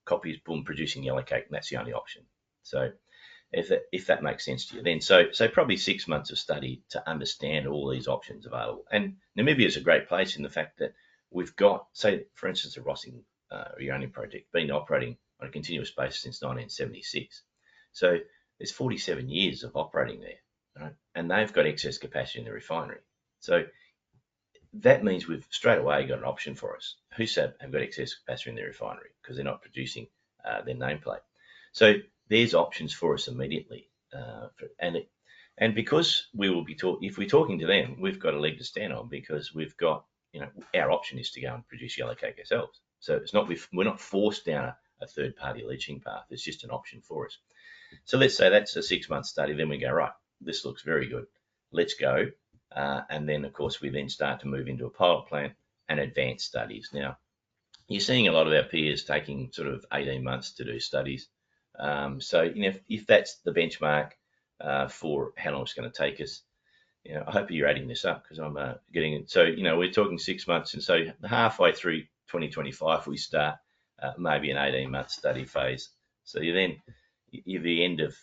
Koppies 0.05 0.43
boom 0.43 0.63
producing 0.63 1.03
yellow 1.03 1.21
cake, 1.21 1.45
and 1.45 1.55
that's 1.55 1.69
the 1.69 1.77
only 1.77 1.93
option. 1.93 2.23
So 2.63 2.91
if 3.53 3.69
that, 3.69 3.83
if 3.91 4.07
that 4.07 4.23
makes 4.23 4.45
sense 4.45 4.67
to 4.67 4.77
you. 4.77 4.83
Then 4.83 5.01
so 5.01 5.31
so 5.31 5.47
probably 5.47 5.77
six 5.77 6.07
months 6.07 6.31
of 6.31 6.39
study 6.39 6.81
to 6.89 7.09
understand 7.09 7.67
all 7.67 7.89
these 7.89 8.07
options 8.07 8.45
available. 8.45 8.85
And 8.91 9.17
Namibia 9.37 9.67
is 9.67 9.77
a 9.77 9.81
great 9.81 10.07
place 10.07 10.35
in 10.35 10.43
the 10.43 10.49
fact 10.49 10.79
that 10.79 10.93
we've 11.31 11.55
got, 11.55 11.87
say, 11.93 12.25
for 12.35 12.47
instance, 12.47 12.75
the 12.75 12.81
Rossing 12.81 13.21
uh, 13.51 13.69
uranium 13.79 14.11
project 14.11 14.51
been 14.51 14.71
operating 14.71 15.17
on 15.41 15.47
a 15.47 15.51
continuous 15.51 15.91
basis 15.91 16.21
since 16.21 16.41
1976. 16.41 17.43
So 17.91 18.17
there's 18.57 18.71
47 18.71 19.29
years 19.29 19.63
of 19.63 19.75
operating 19.75 20.21
there, 20.21 20.39
right? 20.79 20.93
and 21.15 21.29
they've 21.29 21.51
got 21.51 21.65
excess 21.65 21.97
capacity 21.97 22.39
in 22.39 22.45
the 22.45 22.51
refinery. 22.51 22.99
So 23.39 23.65
that 24.73 25.03
means 25.03 25.27
we've 25.27 25.47
straight 25.51 25.79
away 25.79 26.05
got 26.05 26.19
an 26.19 26.23
option 26.23 26.55
for 26.55 26.75
us. 26.75 26.95
Husab 27.17 27.53
have 27.59 27.71
got 27.71 27.81
excess 27.81 28.15
capacity 28.15 28.51
in 28.51 28.55
their 28.55 28.67
refinery 28.67 29.09
because 29.21 29.35
they're 29.35 29.45
not 29.45 29.61
producing 29.61 30.07
uh, 30.43 30.61
their 30.61 30.75
nameplate. 30.75 31.21
So 31.73 31.95
there's 32.33 32.55
options 32.55 32.91
for 32.93 33.13
us 33.13 33.27
immediately. 33.27 33.89
Uh, 34.11 34.47
and 34.79 34.95
it, 34.95 35.09
and 35.59 35.75
because 35.75 36.29
we 36.33 36.49
will 36.49 36.63
be 36.63 36.73
talking, 36.73 37.07
if 37.07 37.19
we're 37.19 37.27
talking 37.27 37.59
to 37.59 37.67
them, 37.67 37.97
we've 38.01 38.19
got 38.19 38.33
a 38.33 38.39
leg 38.39 38.57
to 38.57 38.63
stand 38.63 38.91
on 38.91 39.07
because 39.07 39.53
we've 39.53 39.77
got, 39.77 40.05
you 40.31 40.39
know, 40.39 40.49
our 40.73 40.91
option 40.91 41.19
is 41.19 41.29
to 41.31 41.41
go 41.41 41.53
and 41.53 41.67
produce 41.67 41.95
yellow 41.95 42.15
cake 42.15 42.39
ourselves. 42.39 42.81
So 42.99 43.17
it's 43.17 43.35
not 43.35 43.47
we're 43.71 43.83
not 43.83 43.99
forced 43.99 44.45
down 44.45 44.65
a, 44.65 44.77
a 45.01 45.07
third 45.07 45.35
party 45.35 45.63
leaching 45.63 45.99
path. 45.99 46.25
It's 46.31 46.43
just 46.43 46.63
an 46.63 46.71
option 46.71 47.01
for 47.01 47.27
us. 47.27 47.37
So 48.03 48.17
let's 48.17 48.35
say 48.35 48.49
that's 48.49 48.75
a 48.75 48.81
six 48.81 49.09
month 49.09 49.27
study. 49.27 49.53
Then 49.53 49.69
we 49.69 49.77
go 49.77 49.91
right. 49.91 50.13
This 50.41 50.65
looks 50.65 50.81
very 50.81 51.07
good. 51.07 51.27
Let's 51.71 51.93
go. 51.93 52.31
Uh, 52.75 53.01
and 53.11 53.29
then 53.29 53.45
of 53.45 53.53
course 53.53 53.79
we 53.79 53.89
then 53.89 54.09
start 54.09 54.39
to 54.39 54.47
move 54.47 54.67
into 54.67 54.87
a 54.87 54.89
pilot 54.89 55.27
plant 55.27 55.53
and 55.87 55.99
advanced 55.99 56.47
studies. 56.47 56.89
Now 56.91 57.17
you're 57.87 58.01
seeing 58.01 58.27
a 58.27 58.31
lot 58.31 58.47
of 58.47 58.53
our 58.53 58.63
peers 58.63 59.03
taking 59.03 59.51
sort 59.51 59.67
of 59.67 59.85
18 59.93 60.23
months 60.23 60.53
to 60.53 60.63
do 60.63 60.79
studies. 60.79 61.29
Um, 61.79 62.21
so, 62.21 62.43
you 62.43 62.61
know, 62.61 62.69
if, 62.69 62.79
if, 62.87 63.07
that's 63.07 63.37
the 63.43 63.51
benchmark 63.51 64.11
uh, 64.61 64.87
for 64.87 65.33
how 65.37 65.51
long 65.51 65.63
it's 65.63 65.73
going 65.73 65.89
to 65.89 65.97
take 65.97 66.21
us, 66.21 66.41
you 67.03 67.15
know, 67.15 67.23
I 67.27 67.31
hope 67.31 67.51
you're 67.51 67.67
adding 67.67 67.87
this 67.87 68.05
up 68.05 68.23
because 68.23 68.39
I'm 68.39 68.57
uh, 68.57 68.75
getting 68.93 69.13
it. 69.13 69.29
So, 69.29 69.43
you 69.43 69.63
know, 69.63 69.77
we're 69.77 69.91
talking 69.91 70.19
six 70.19 70.47
months, 70.47 70.73
and 70.73 70.83
so 70.83 71.05
halfway 71.27 71.73
through 71.73 72.01
2025 72.29 73.07
we 73.07 73.17
start 73.17 73.55
uh, 74.01 74.13
maybe 74.17 74.51
an 74.51 74.57
18 74.57 74.89
month 74.89 75.11
study 75.11 75.45
phase. 75.45 75.89
So 76.23 76.39
you 76.39 76.53
then 76.53 76.81
you're 77.31 77.61
the 77.61 77.83
end 77.83 77.99
of 77.99 78.15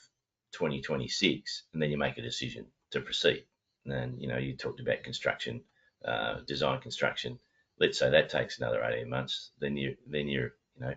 2026, 0.53 1.65
and 1.73 1.83
then 1.83 1.91
you 1.91 1.99
make 1.99 2.19
a 2.19 2.23
decision 2.23 2.67
to 2.93 3.01
proceed. 3.01 3.45
And 3.87 4.21
you 4.21 4.29
know, 4.29 4.39
you 4.39 4.57
talked 4.57 4.81
about 4.81 5.03
construction, 5.03 5.63
uh, 6.05 6.41
design 6.47 6.81
construction. 6.81 7.39
Let's 7.79 7.99
say 7.99 8.11
that 8.11 8.29
takes 8.29 8.59
another 8.59 8.83
18 8.83 9.09
months. 9.09 9.51
Then 9.59 9.77
you 9.77 9.97
then 10.07 10.29
you're 10.29 10.53
you 10.77 10.81
know 10.81 10.95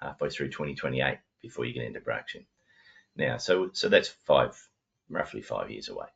halfway 0.00 0.30
through 0.30 0.48
2028 0.48 1.18
before 1.42 1.64
you 1.64 1.72
get 1.72 1.84
into 1.84 2.00
production. 2.00 2.46
Now, 3.16 3.38
so 3.38 3.70
so 3.72 3.88
that's 3.88 4.08
five, 4.08 4.56
roughly 5.08 5.42
five 5.42 5.70
years 5.70 5.88
away. 5.88 6.06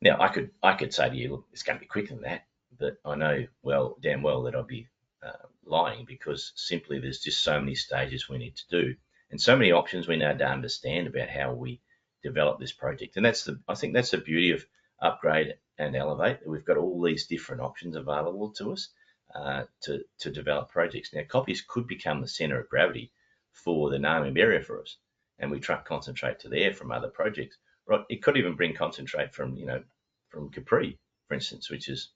Now, 0.00 0.20
I 0.20 0.28
could 0.28 0.50
I 0.62 0.74
could 0.74 0.92
say 0.92 1.08
to 1.08 1.16
you, 1.16 1.30
look, 1.30 1.46
it's 1.52 1.62
going 1.62 1.78
to 1.78 1.80
be 1.80 1.86
quicker 1.86 2.14
than 2.14 2.22
that, 2.22 2.46
but 2.78 2.96
I 3.04 3.14
know 3.14 3.46
well, 3.62 3.96
damn 4.00 4.22
well 4.22 4.42
that 4.42 4.54
I'll 4.54 4.64
be 4.64 4.88
uh, 5.24 5.46
lying 5.64 6.04
because 6.04 6.52
simply 6.56 6.98
there's 6.98 7.20
just 7.20 7.42
so 7.42 7.58
many 7.60 7.74
stages 7.74 8.28
we 8.28 8.38
need 8.38 8.56
to 8.56 8.68
do 8.82 8.94
and 9.30 9.40
so 9.40 9.56
many 9.56 9.72
options 9.72 10.06
we 10.06 10.16
need 10.16 10.38
to 10.38 10.46
understand 10.46 11.06
about 11.06 11.28
how 11.28 11.52
we 11.52 11.80
develop 12.22 12.58
this 12.58 12.72
project. 12.72 13.16
And 13.16 13.24
that's 13.24 13.44
the 13.44 13.60
I 13.68 13.74
think 13.74 13.94
that's 13.94 14.10
the 14.10 14.18
beauty 14.18 14.52
of 14.52 14.64
upgrade 15.00 15.54
and 15.78 15.96
elevate. 15.96 16.46
We've 16.46 16.64
got 16.64 16.76
all 16.76 17.02
these 17.02 17.26
different 17.26 17.62
options 17.62 17.96
available 17.96 18.50
to 18.58 18.72
us 18.72 18.88
uh, 19.34 19.64
to 19.82 20.04
to 20.20 20.30
develop 20.30 20.70
projects. 20.70 21.12
Now, 21.12 21.22
Koppies 21.22 21.66
could 21.66 21.86
become 21.86 22.20
the 22.20 22.28
centre 22.28 22.60
of 22.60 22.68
gravity 22.68 23.12
for 23.54 23.88
the 23.88 23.96
Namib 23.96 24.38
area 24.38 24.60
for 24.60 24.80
us, 24.80 24.98
and 25.38 25.50
we 25.50 25.58
truck 25.58 25.86
concentrate 25.86 26.38
to 26.40 26.48
there 26.48 26.74
from 26.74 26.92
other 26.92 27.08
projects. 27.08 27.56
Right, 27.86 28.04
it 28.10 28.22
could 28.22 28.36
even 28.36 28.56
bring 28.56 28.74
concentrate 28.74 29.34
from 29.34 29.56
you 29.56 29.66
know 29.66 29.82
from 30.28 30.50
Capri, 30.50 30.98
for 31.28 31.34
instance, 31.34 31.70
which 31.70 31.88
is 31.88 32.10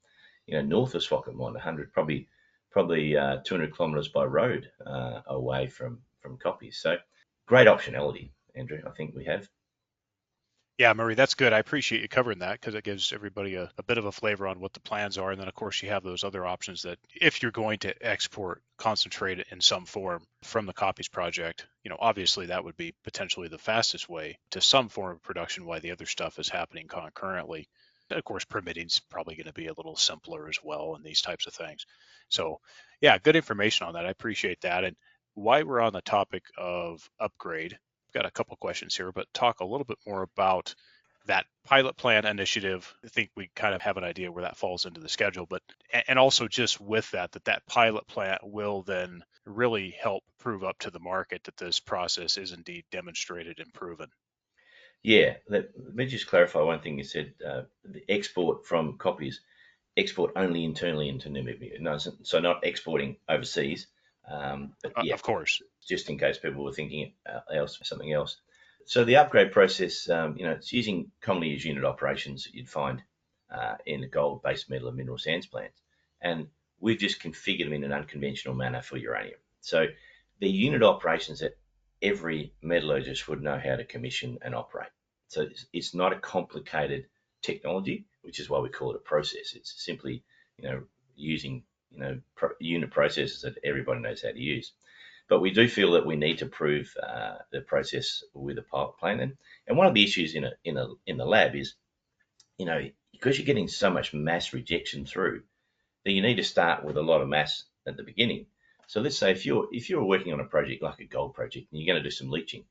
you 0.46 0.54
know 0.54 0.62
north 0.62 0.94
of 0.94 1.02
Swakopmund, 1.02 1.54
100 1.54 1.92
probably 1.92 2.28
probably 2.70 3.16
uh, 3.16 3.38
200 3.44 3.74
kilometres 3.74 4.08
by 4.08 4.24
road 4.24 4.70
uh, 4.86 5.20
away 5.26 5.66
from 5.66 6.00
from 6.20 6.36
Koppies. 6.38 6.74
So 6.74 6.96
great 7.46 7.66
optionality, 7.66 8.30
Andrew. 8.54 8.80
I 8.86 8.90
think 8.90 9.14
we 9.14 9.24
have. 9.24 9.48
Yeah, 10.78 10.92
Murray, 10.92 11.16
that's 11.16 11.34
good. 11.34 11.52
I 11.52 11.58
appreciate 11.58 12.02
you 12.02 12.08
covering 12.08 12.38
that 12.38 12.52
because 12.52 12.76
it 12.76 12.84
gives 12.84 13.12
everybody 13.12 13.56
a, 13.56 13.68
a, 13.78 13.82
bit 13.82 13.98
of 13.98 14.04
a 14.04 14.12
flavor 14.12 14.46
on 14.46 14.60
what 14.60 14.72
the 14.72 14.80
plans 14.80 15.18
are. 15.18 15.32
And 15.32 15.40
then, 15.40 15.48
of 15.48 15.54
course, 15.54 15.82
you 15.82 15.88
have 15.88 16.04
those 16.04 16.22
other 16.22 16.46
options 16.46 16.82
that 16.82 17.00
if 17.20 17.42
you're 17.42 17.50
going 17.50 17.80
to 17.80 17.94
export 18.00 18.62
concentrate 18.76 19.44
in 19.50 19.60
some 19.60 19.86
form 19.86 20.22
from 20.44 20.66
the 20.66 20.72
Koppies 20.72 21.10
project, 21.10 21.66
you 21.82 21.90
know, 21.90 21.96
obviously 21.98 22.46
that 22.46 22.62
would 22.62 22.76
be 22.76 22.94
potentially 23.02 23.48
the 23.48 23.58
fastest 23.58 24.08
way 24.08 24.38
to 24.52 24.60
some 24.60 24.88
form 24.88 25.16
of 25.16 25.22
production 25.24 25.66
while 25.66 25.80
the 25.80 25.90
other 25.90 26.06
stuff 26.06 26.38
is 26.38 26.48
happening 26.48 26.86
concurrently. 26.86 27.68
Of 28.12 28.22
course, 28.22 28.44
permitting 28.44 28.86
is 28.86 29.00
probably 29.10 29.34
going 29.34 29.48
to 29.48 29.52
be 29.52 29.66
a 29.66 29.74
little 29.76 29.96
simpler 29.96 30.48
as 30.48 30.60
well 30.62 30.94
and 30.94 31.04
these 31.04 31.22
types 31.22 31.48
of 31.48 31.54
things. 31.54 31.86
So, 32.28 32.60
yeah, 33.00 33.18
good 33.18 33.34
information 33.34 33.88
on 33.88 33.94
that. 33.94 34.06
I 34.06 34.10
appreciate 34.10 34.60
that. 34.60 34.84
And 34.84 34.94
why 35.34 35.64
we're 35.64 35.80
on 35.80 35.92
the 35.92 36.02
topic 36.02 36.44
of 36.56 37.10
upgrade, 37.18 37.78
got 38.12 38.26
a 38.26 38.30
couple 38.30 38.56
questions 38.56 38.96
here, 38.96 39.12
but 39.12 39.32
talk 39.32 39.60
a 39.60 39.64
little 39.64 39.84
bit 39.84 39.98
more 40.06 40.22
about 40.22 40.74
that 41.26 41.46
pilot 41.64 41.96
plan 41.96 42.24
initiative. 42.26 42.92
I 43.04 43.08
think 43.08 43.30
we 43.36 43.50
kind 43.54 43.74
of 43.74 43.82
have 43.82 43.98
an 43.98 44.04
idea 44.04 44.32
where 44.32 44.44
that 44.44 44.56
falls 44.56 44.86
into 44.86 45.00
the 45.00 45.08
schedule, 45.08 45.46
but 45.46 45.62
and 46.08 46.18
also 46.18 46.48
just 46.48 46.80
with 46.80 47.10
that, 47.12 47.32
that 47.32 47.44
that 47.44 47.66
pilot 47.66 48.06
plant 48.06 48.40
will 48.42 48.82
then 48.82 49.22
really 49.44 49.94
help 50.00 50.24
prove 50.38 50.64
up 50.64 50.78
to 50.80 50.90
the 50.90 51.00
market 51.00 51.44
that 51.44 51.56
this 51.56 51.80
process 51.80 52.36
is 52.36 52.52
indeed 52.52 52.84
demonstrated 52.90 53.60
and 53.60 53.72
proven. 53.72 54.08
Yeah, 55.02 55.34
let, 55.48 55.68
let 55.76 55.94
me 55.94 56.06
just 56.06 56.26
clarify 56.26 56.60
one 56.60 56.80
thing 56.80 56.98
you 56.98 57.04
said. 57.04 57.34
Uh, 57.46 57.62
the 57.84 58.02
export 58.08 58.66
from 58.66 58.98
Koppies, 58.98 59.36
export 59.96 60.32
only 60.34 60.64
internally 60.64 61.08
into 61.08 61.28
Namibia. 61.28 61.80
No, 61.80 61.98
so 61.98 62.40
not 62.40 62.64
exporting 62.66 63.16
overseas. 63.28 63.86
Um, 64.30 64.72
but 64.82 64.92
uh, 64.96 65.14
of 65.14 65.22
course 65.22 65.62
just 65.88 66.10
in 66.10 66.18
case 66.18 66.38
people 66.38 66.62
were 66.62 66.72
thinking 66.72 67.12
uh, 67.26 67.40
else 67.52 67.78
something 67.82 68.12
else. 68.12 68.36
So 68.84 69.04
the 69.04 69.16
upgrade 69.16 69.52
process, 69.52 70.08
um, 70.08 70.36
you 70.38 70.44
know, 70.44 70.52
it's 70.52 70.72
using 70.72 71.10
commonly 71.20 71.48
used 71.48 71.64
unit 71.64 71.84
operations 71.84 72.44
that 72.44 72.54
you'd 72.54 72.68
find 72.68 73.02
uh, 73.50 73.76
in 73.86 74.04
a 74.04 74.08
gold-based 74.08 74.70
metal 74.70 74.88
and 74.88 74.96
mineral 74.96 75.18
sands 75.18 75.46
plant, 75.46 75.72
and 76.20 76.46
we've 76.80 76.98
just 76.98 77.20
configured 77.20 77.64
them 77.64 77.72
in 77.72 77.84
an 77.84 77.92
unconventional 77.92 78.54
manner 78.54 78.82
for 78.82 78.96
uranium. 78.96 79.38
So 79.60 79.86
the 80.40 80.48
unit 80.48 80.82
operations 80.82 81.40
that 81.40 81.58
every 82.00 82.54
metallurgist 82.62 83.28
would 83.28 83.42
know 83.42 83.58
how 83.58 83.76
to 83.76 83.84
commission 83.84 84.38
and 84.42 84.54
operate. 84.54 84.90
So 85.28 85.42
it's, 85.42 85.66
it's 85.72 85.94
not 85.94 86.12
a 86.12 86.20
complicated 86.20 87.06
technology, 87.42 88.06
which 88.22 88.40
is 88.40 88.48
why 88.48 88.60
we 88.60 88.68
call 88.68 88.92
it 88.92 88.96
a 88.96 89.08
process. 89.08 89.54
It's 89.54 89.84
simply, 89.84 90.22
you 90.56 90.68
know, 90.68 90.82
using 91.16 91.64
you 91.92 91.98
know 91.98 92.20
unit 92.60 92.90
processes 92.90 93.42
that 93.42 93.58
everybody 93.64 94.00
knows 94.00 94.22
how 94.22 94.30
to 94.30 94.40
use. 94.40 94.72
but 95.28 95.40
we 95.40 95.50
do 95.50 95.68
feel 95.68 95.92
that 95.92 96.06
we 96.06 96.16
need 96.16 96.38
to 96.38 96.46
prove 96.46 96.94
uh, 97.02 97.36
the 97.50 97.60
process 97.60 98.22
with 98.32 98.58
a 98.58 98.62
pilot 98.62 98.96
plant. 98.98 99.20
And, 99.20 99.36
and 99.66 99.76
one 99.76 99.86
of 99.86 99.94
the 99.94 100.02
issues 100.02 100.34
in 100.34 100.44
a, 100.44 100.52
in 100.64 100.76
a 100.76 100.86
in 101.06 101.16
the 101.18 101.26
lab 101.26 101.54
is, 101.54 101.74
you 102.58 102.66
know, 102.66 102.80
because 103.12 103.38
you're 103.38 103.46
getting 103.46 103.68
so 103.68 103.90
much 103.90 104.14
mass 104.14 104.52
rejection 104.52 105.04
through, 105.04 105.42
that 106.04 106.12
you 106.12 106.22
need 106.22 106.36
to 106.36 106.44
start 106.44 106.84
with 106.84 106.96
a 106.96 107.02
lot 107.02 107.20
of 107.20 107.28
mass 107.28 107.64
at 107.86 107.96
the 107.96 108.02
beginning. 108.02 108.46
So 108.86 109.00
let's 109.02 109.18
say 109.18 109.30
if 109.32 109.44
you're 109.44 109.68
if 109.72 109.90
you're 109.90 110.04
working 110.04 110.32
on 110.32 110.40
a 110.40 110.44
project 110.44 110.82
like 110.82 111.00
a 111.00 111.04
gold 111.04 111.34
project 111.34 111.66
and 111.70 111.80
you're 111.80 111.92
going 111.92 112.02
to 112.02 112.08
do 112.08 112.14
some 112.14 112.30
leaching, 112.30 112.64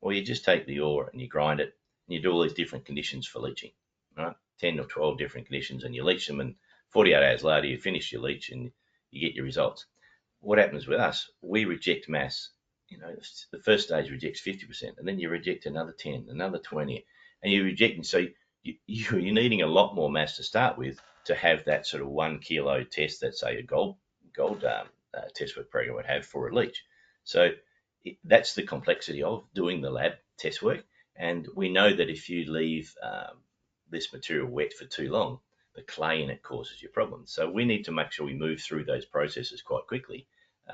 well, 0.00 0.14
you 0.14 0.22
just 0.22 0.44
take 0.44 0.66
the 0.66 0.80
ore 0.80 1.08
and 1.12 1.20
you 1.20 1.28
grind 1.28 1.60
it 1.60 1.74
and 2.06 2.14
you 2.14 2.22
do 2.22 2.32
all 2.32 2.42
these 2.42 2.54
different 2.54 2.86
conditions 2.86 3.26
for 3.26 3.40
leaching, 3.40 3.72
right? 4.16 4.36
10 4.60 4.80
or 4.80 4.84
12 4.84 5.18
different 5.18 5.46
conditions 5.46 5.84
and 5.84 5.94
you 5.94 6.04
leach 6.04 6.26
them 6.26 6.40
and 6.40 6.54
48 6.90 7.16
hours 7.16 7.44
later 7.44 7.66
you 7.66 7.78
finish 7.78 8.12
your 8.12 8.22
leach 8.22 8.50
and 8.50 8.70
you 9.10 9.20
get 9.20 9.34
your 9.34 9.44
results. 9.44 9.86
What 10.40 10.58
happens 10.58 10.86
with 10.86 11.00
us? 11.00 11.30
We 11.42 11.64
reject 11.64 12.08
mass. 12.08 12.50
You 12.88 12.98
know, 12.98 13.14
the 13.52 13.58
first 13.58 13.88
stage 13.88 14.10
rejects 14.10 14.40
50% 14.40 14.98
and 14.98 15.06
then 15.06 15.18
you 15.18 15.28
reject 15.28 15.66
another 15.66 15.92
10, 15.92 16.26
another 16.30 16.58
20, 16.58 17.04
and 17.42 17.52
you're 17.52 17.64
rejecting. 17.64 18.04
So 18.04 18.26
you, 18.62 18.74
you're 18.86 19.32
needing 19.32 19.62
a 19.62 19.66
lot 19.66 19.94
more 19.94 20.10
mass 20.10 20.36
to 20.36 20.42
start 20.42 20.78
with 20.78 21.00
to 21.24 21.34
have 21.34 21.64
that 21.66 21.86
sort 21.86 22.02
of 22.02 22.08
one 22.08 22.38
kilo 22.38 22.84
test 22.84 23.20
that 23.20 23.36
say 23.36 23.58
a 23.58 23.62
gold 23.62 23.96
gold 24.34 24.64
um, 24.64 24.86
uh, 25.14 25.22
test 25.34 25.56
work 25.56 25.70
program 25.70 25.96
would 25.96 26.06
have 26.06 26.24
for 26.24 26.48
a 26.48 26.54
leach. 26.54 26.84
So 27.24 27.50
it, 28.04 28.16
that's 28.24 28.54
the 28.54 28.62
complexity 28.62 29.22
of 29.22 29.44
doing 29.54 29.80
the 29.80 29.90
lab 29.90 30.12
test 30.38 30.62
work. 30.62 30.84
And 31.16 31.46
we 31.54 31.68
know 31.68 31.92
that 31.92 32.08
if 32.08 32.28
you 32.28 32.50
leave 32.50 32.94
um, 33.02 33.38
this 33.90 34.12
material 34.12 34.48
wet 34.48 34.72
for 34.72 34.84
too 34.84 35.10
long, 35.10 35.40
the 35.78 35.84
clay 35.84 36.24
in 36.24 36.30
it 36.30 36.42
causes 36.42 36.82
you 36.82 36.88
problems. 36.88 37.30
So 37.30 37.48
we 37.48 37.64
need 37.64 37.84
to 37.84 37.92
make 37.92 38.10
sure 38.10 38.26
we 38.26 38.34
move 38.34 38.60
through 38.60 38.84
those 38.84 39.04
processes 39.04 39.62
quite 39.62 39.86
quickly 39.86 40.26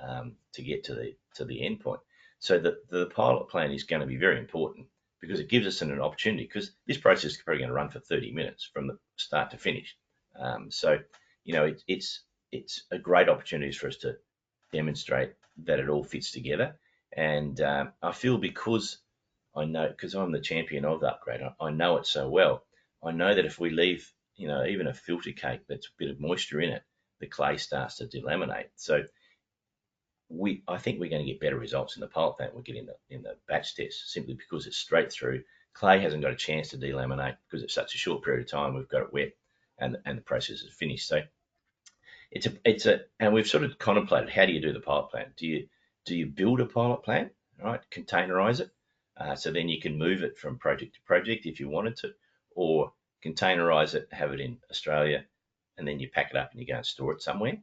um, 0.02 0.32
to 0.54 0.62
get 0.62 0.84
to 0.84 0.94
the 0.94 1.14
to 1.34 1.44
the 1.44 1.64
end 1.64 1.80
point. 1.80 2.00
So 2.38 2.58
the, 2.58 2.78
the 2.88 3.06
pilot 3.06 3.50
plan 3.50 3.70
is 3.70 3.84
going 3.84 4.00
to 4.00 4.06
be 4.06 4.16
very 4.16 4.38
important 4.38 4.87
because 5.20 5.40
it 5.40 5.50
gives 5.50 5.66
us 5.66 5.82
an, 5.82 5.92
an 5.92 6.00
opportunity 6.00 6.44
because 6.44 6.73
this 6.87 6.96
process 6.96 7.32
is 7.32 7.42
probably 7.42 7.58
going 7.58 7.68
to 7.68 7.75
run 7.75 7.90
for 7.90 8.00
30 8.00 8.32
minutes 8.32 8.68
from 8.73 8.87
the 8.87 8.99
start 9.16 9.50
to 9.50 9.58
finish. 9.58 9.94
Um, 10.38 10.70
so 10.70 10.99
you 11.44 11.52
know 11.52 11.66
it, 11.66 11.82
it's 11.87 12.23
it's 12.50 12.84
a 12.90 12.99
great 12.99 13.28
opportunity 13.28 13.73
for 13.73 13.88
us 13.88 13.96
to 13.99 14.16
demonstrate 14.73 15.32
that 15.64 15.80
it 15.80 15.90
all 15.90 16.04
fits 16.04 16.32
together. 16.32 16.76
And 17.14 17.61
um, 17.61 17.92
I 18.02 18.12
feel 18.12 18.38
because 18.38 18.99
I 19.54 19.66
know 19.66 19.88
because 19.88 20.14
I'm 20.14 20.32
the 20.32 20.40
champion 20.40 20.87
of 20.87 21.00
the 21.00 21.08
upgrade, 21.08 21.42
I, 21.42 21.66
I 21.66 21.70
know 21.70 21.99
it 21.99 22.06
so 22.06 22.30
well. 22.30 22.64
I 23.04 23.12
know 23.12 23.34
that 23.34 23.44
if 23.44 23.61
we 23.61 23.68
leave, 23.68 24.11
you 24.36 24.48
know, 24.48 24.64
even 24.64 24.86
a 24.86 24.94
filter 24.94 25.32
cake 25.32 25.62
that's 25.68 25.86
a 25.86 25.96
bit 25.98 26.10
of 26.10 26.20
moisture 26.20 26.60
in 26.60 26.70
it, 26.70 26.82
the 27.20 27.26
clay 27.26 27.56
starts 27.56 27.96
to 27.96 28.06
delaminate. 28.06 28.68
So 28.76 29.04
we, 30.28 30.62
I 30.66 30.78
think 30.78 30.98
we're 30.98 31.10
going 31.10 31.24
to 31.24 31.30
get 31.30 31.40
better 31.40 31.58
results 31.58 31.96
in 31.96 32.00
the 32.00 32.06
pilot 32.06 32.36
plant 32.36 32.56
we 32.56 32.62
get 32.62 32.76
in 32.76 32.86
the 32.86 32.96
in 33.10 33.22
the 33.22 33.36
batch 33.46 33.76
test 33.76 34.12
simply 34.12 34.34
because 34.34 34.66
it's 34.66 34.76
straight 34.76 35.12
through. 35.12 35.42
Clay 35.74 36.00
hasn't 36.00 36.22
got 36.22 36.32
a 36.32 36.36
chance 36.36 36.68
to 36.68 36.78
delaminate 36.78 37.36
because 37.48 37.62
it's 37.62 37.74
such 37.74 37.94
a 37.94 37.98
short 37.98 38.22
period 38.22 38.44
of 38.44 38.50
time. 38.50 38.74
We've 38.74 38.88
got 38.88 39.02
it 39.02 39.12
wet, 39.12 39.32
and 39.78 39.96
and 40.04 40.18
the 40.18 40.22
process 40.22 40.62
is 40.62 40.72
finished. 40.72 41.08
So 41.08 41.22
it's 42.30 42.46
a 42.46 42.52
it's 42.64 42.86
a 42.86 43.02
and 43.20 43.32
we've 43.32 43.46
sort 43.46 43.64
of 43.64 43.78
contemplated 43.78 44.30
how 44.30 44.46
do 44.46 44.52
you 44.52 44.60
do 44.60 44.72
the 44.72 44.80
pilot 44.80 45.10
plant? 45.10 45.36
Do 45.36 45.46
you 45.46 45.68
do 46.04 46.16
you 46.16 46.26
build 46.26 46.60
a 46.60 46.66
pilot 46.66 47.02
plant, 47.02 47.32
right? 47.62 47.80
Containerize 47.90 48.60
it, 48.60 48.70
uh, 49.16 49.34
so 49.34 49.50
then 49.50 49.68
you 49.68 49.80
can 49.80 49.98
move 49.98 50.22
it 50.22 50.38
from 50.38 50.58
project 50.58 50.94
to 50.94 51.00
project 51.02 51.46
if 51.46 51.60
you 51.60 51.68
wanted 51.68 51.96
to, 51.98 52.12
or 52.54 52.92
containerize 53.24 53.94
it, 53.94 54.08
have 54.12 54.32
it 54.32 54.40
in 54.40 54.58
Australia, 54.70 55.24
and 55.78 55.86
then 55.86 55.98
you 55.98 56.08
pack 56.08 56.30
it 56.30 56.36
up 56.36 56.50
and 56.52 56.60
you 56.60 56.66
go 56.66 56.76
and 56.76 56.86
store 56.86 57.12
it 57.12 57.22
somewhere, 57.22 57.56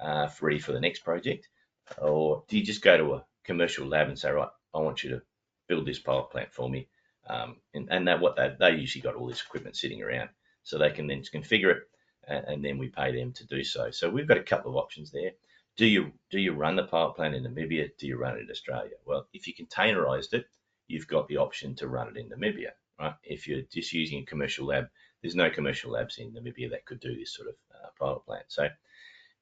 uh, 0.00 0.28
ready 0.40 0.58
for 0.58 0.72
the 0.72 0.80
next 0.80 1.00
project. 1.00 1.48
Or 1.98 2.44
do 2.48 2.58
you 2.58 2.64
just 2.64 2.82
go 2.82 2.96
to 2.96 3.14
a 3.14 3.24
commercial 3.44 3.86
lab 3.86 4.08
and 4.08 4.18
say, 4.18 4.30
right, 4.30 4.48
I 4.74 4.78
want 4.78 5.02
you 5.02 5.10
to 5.10 5.22
build 5.68 5.86
this 5.86 5.98
pilot 5.98 6.30
plant 6.30 6.52
for 6.52 6.68
me, 6.68 6.88
um, 7.28 7.56
and, 7.74 7.88
and 7.90 8.08
that 8.08 8.20
what 8.20 8.36
they 8.36 8.54
they 8.58 8.76
usually 8.76 9.02
got 9.02 9.14
all 9.14 9.28
this 9.28 9.42
equipment 9.42 9.76
sitting 9.76 10.02
around, 10.02 10.28
so 10.62 10.78
they 10.78 10.90
can 10.90 11.06
then 11.06 11.22
configure 11.22 11.76
it, 11.76 11.82
and, 12.26 12.44
and 12.46 12.64
then 12.64 12.78
we 12.78 12.88
pay 12.88 13.14
them 13.14 13.32
to 13.32 13.46
do 13.46 13.64
so. 13.64 13.90
So 13.90 14.10
we've 14.10 14.28
got 14.28 14.38
a 14.38 14.42
couple 14.42 14.70
of 14.70 14.76
options 14.76 15.10
there. 15.10 15.32
Do 15.76 15.86
you 15.86 16.12
do 16.30 16.38
you 16.40 16.52
run 16.52 16.76
the 16.76 16.84
pilot 16.84 17.14
plant 17.16 17.34
in 17.34 17.44
Namibia? 17.44 17.90
Do 17.98 18.06
you 18.06 18.18
run 18.18 18.36
it 18.36 18.42
in 18.42 18.50
Australia? 18.50 18.96
Well, 19.06 19.26
if 19.32 19.46
you 19.46 19.54
containerized 19.54 20.34
it, 20.34 20.46
you've 20.88 21.06
got 21.08 21.28
the 21.28 21.38
option 21.38 21.74
to 21.76 21.88
run 21.88 22.08
it 22.08 22.16
in 22.16 22.28
Namibia, 22.28 22.72
right? 22.98 23.14
If 23.22 23.46
you're 23.46 23.62
just 23.72 23.92
using 23.92 24.20
a 24.22 24.26
commercial 24.26 24.66
lab, 24.66 24.88
there's 25.22 25.34
no 25.34 25.50
commercial 25.50 25.92
labs 25.92 26.18
in 26.18 26.32
Namibia 26.32 26.70
that 26.70 26.86
could 26.86 27.00
do 27.00 27.16
this 27.16 27.34
sort 27.34 27.48
of 27.48 27.54
uh, 27.74 27.88
pilot 27.98 28.24
plant. 28.26 28.44
So 28.48 28.68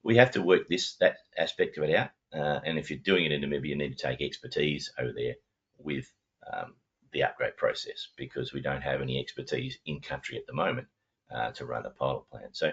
we 0.02 0.16
have 0.16 0.30
to 0.32 0.42
work 0.42 0.68
this 0.68 0.96
that 0.96 1.16
aspect 1.36 1.78
of 1.78 1.84
it 1.84 1.94
out. 1.94 2.10
Uh, 2.32 2.60
and 2.64 2.78
if 2.78 2.90
you're 2.90 2.98
doing 2.98 3.26
it 3.26 3.32
in 3.32 3.42
Namibia, 3.42 3.68
you 3.68 3.76
need 3.76 3.96
to 3.96 4.06
take 4.06 4.22
expertise 4.22 4.92
over 4.98 5.12
there 5.12 5.34
with 5.78 6.12
um, 6.52 6.74
the 7.12 7.22
upgrade 7.24 7.56
process 7.56 8.08
because 8.16 8.52
we 8.52 8.60
don't 8.60 8.82
have 8.82 9.00
any 9.00 9.18
expertise 9.18 9.78
in 9.86 10.00
country 10.00 10.36
at 10.36 10.46
the 10.46 10.52
moment 10.52 10.86
uh, 11.34 11.50
to 11.52 11.66
run 11.66 11.86
a 11.86 11.90
pilot 11.90 12.28
plant. 12.30 12.56
So 12.56 12.72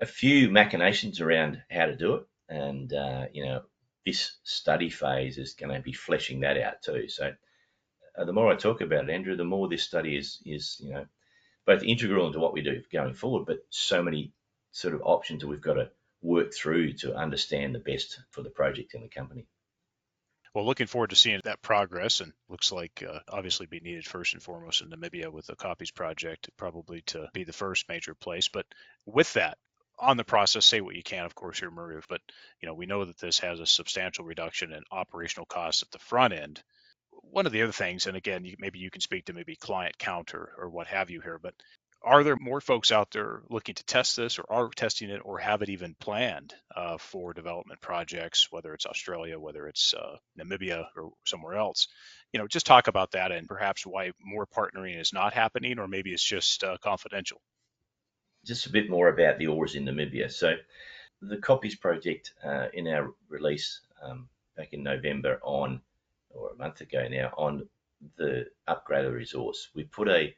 a 0.00 0.06
few 0.06 0.50
machinations 0.50 1.20
around 1.20 1.62
how 1.70 1.86
to 1.86 1.96
do 1.96 2.14
it, 2.14 2.26
and 2.48 2.92
uh, 2.92 3.26
you 3.32 3.44
know 3.44 3.62
this 4.06 4.38
study 4.44 4.90
phase 4.90 5.38
is 5.38 5.54
going 5.54 5.74
to 5.74 5.80
be 5.80 5.92
fleshing 5.92 6.40
that 6.40 6.58
out 6.58 6.82
too. 6.82 7.08
So 7.08 7.32
uh, 8.18 8.24
the 8.24 8.32
more 8.32 8.52
I 8.52 8.56
talk 8.56 8.80
about 8.80 9.04
it, 9.08 9.10
Andrew, 9.10 9.36
the 9.36 9.44
more 9.44 9.68
this 9.68 9.84
study 9.84 10.16
is 10.16 10.40
is 10.44 10.76
you 10.80 10.92
know 10.92 11.06
both 11.70 11.84
integral 11.84 12.26
into 12.26 12.40
what 12.40 12.52
we 12.52 12.62
do 12.62 12.82
going 12.92 13.14
forward, 13.14 13.46
but 13.46 13.64
so 13.70 14.02
many 14.02 14.32
sort 14.72 14.92
of 14.92 15.02
options 15.04 15.40
that 15.40 15.46
we've 15.46 15.60
got 15.60 15.74
to 15.74 15.88
work 16.20 16.52
through 16.52 16.92
to 16.94 17.14
understand 17.14 17.72
the 17.72 17.78
best 17.78 18.18
for 18.30 18.42
the 18.42 18.50
project 18.50 18.94
and 18.94 19.04
the 19.04 19.08
company. 19.08 19.46
Well, 20.52 20.66
looking 20.66 20.88
forward 20.88 21.10
to 21.10 21.16
seeing 21.16 21.40
that 21.44 21.62
progress, 21.62 22.22
and 22.22 22.32
looks 22.48 22.72
like 22.72 23.04
uh, 23.08 23.20
obviously 23.28 23.66
be 23.66 23.78
needed 23.78 24.04
first 24.04 24.32
and 24.34 24.42
foremost 24.42 24.80
in 24.80 24.90
Namibia 24.90 25.30
with 25.30 25.46
the 25.46 25.54
Koppies 25.54 25.94
project, 25.94 26.50
probably 26.56 27.02
to 27.02 27.28
be 27.32 27.44
the 27.44 27.52
first 27.52 27.88
major 27.88 28.16
place. 28.16 28.48
But 28.48 28.66
with 29.06 29.32
that, 29.34 29.56
on 29.96 30.16
the 30.16 30.24
process, 30.24 30.66
say 30.66 30.80
what 30.80 30.96
you 30.96 31.04
can, 31.04 31.24
of 31.24 31.36
course, 31.36 31.60
here, 31.60 31.70
Murray. 31.70 32.00
But 32.08 32.20
you 32.60 32.66
know, 32.66 32.74
we 32.74 32.86
know 32.86 33.04
that 33.04 33.20
this 33.20 33.38
has 33.38 33.60
a 33.60 33.66
substantial 33.66 34.24
reduction 34.24 34.72
in 34.72 34.82
operational 34.90 35.46
costs 35.46 35.84
at 35.84 35.92
the 35.92 36.00
front 36.00 36.32
end 36.32 36.64
one 37.22 37.46
of 37.46 37.52
the 37.52 37.62
other 37.62 37.72
things, 37.72 38.06
and 38.06 38.16
again, 38.16 38.44
you, 38.44 38.56
maybe 38.58 38.78
you 38.78 38.90
can 38.90 39.00
speak 39.00 39.26
to 39.26 39.32
maybe 39.32 39.56
client 39.56 39.98
count 39.98 40.34
or, 40.34 40.52
or 40.58 40.68
what 40.70 40.86
have 40.86 41.10
you 41.10 41.20
here, 41.20 41.38
but 41.42 41.54
are 42.02 42.24
there 42.24 42.36
more 42.36 42.60
folks 42.60 42.92
out 42.92 43.10
there 43.10 43.42
looking 43.50 43.74
to 43.74 43.84
test 43.84 44.16
this 44.16 44.38
or 44.38 44.46
are 44.48 44.70
testing 44.70 45.10
it 45.10 45.20
or 45.22 45.38
have 45.38 45.60
it 45.60 45.68
even 45.68 45.94
planned 46.00 46.54
uh, 46.74 46.96
for 46.96 47.34
development 47.34 47.80
projects, 47.80 48.50
whether 48.50 48.72
it's 48.72 48.86
Australia, 48.86 49.38
whether 49.38 49.68
it's 49.68 49.92
uh, 49.92 50.16
Namibia 50.38 50.86
or 50.96 51.12
somewhere 51.26 51.56
else? 51.56 51.88
You 52.32 52.40
know, 52.40 52.46
just 52.46 52.64
talk 52.64 52.88
about 52.88 53.12
that 53.12 53.32
and 53.32 53.46
perhaps 53.46 53.84
why 53.84 54.12
more 54.24 54.46
partnering 54.46 54.98
is 54.98 55.12
not 55.12 55.34
happening 55.34 55.78
or 55.78 55.88
maybe 55.88 56.12
it's 56.12 56.24
just 56.24 56.64
uh, 56.64 56.78
confidential. 56.82 57.40
Just 58.46 58.66
a 58.66 58.72
bit 58.72 58.88
more 58.88 59.08
about 59.08 59.38
the 59.38 59.48
ores 59.48 59.74
in 59.74 59.84
Namibia. 59.84 60.32
So 60.32 60.54
the 61.20 61.36
Koppies 61.36 61.78
project 61.78 62.32
uh, 62.42 62.68
in 62.72 62.88
our 62.88 63.12
release 63.28 63.80
um, 64.02 64.30
back 64.56 64.72
in 64.72 64.82
November 64.82 65.38
on 65.42 65.82
or 66.30 66.50
a 66.50 66.56
month 66.56 66.80
ago 66.80 67.06
now 67.08 67.32
on 67.36 67.68
the 68.16 68.46
upgrade 68.66 69.04
of 69.04 69.12
resource. 69.12 69.68
We 69.74 69.84
put 69.84 70.08
a, 70.08 70.34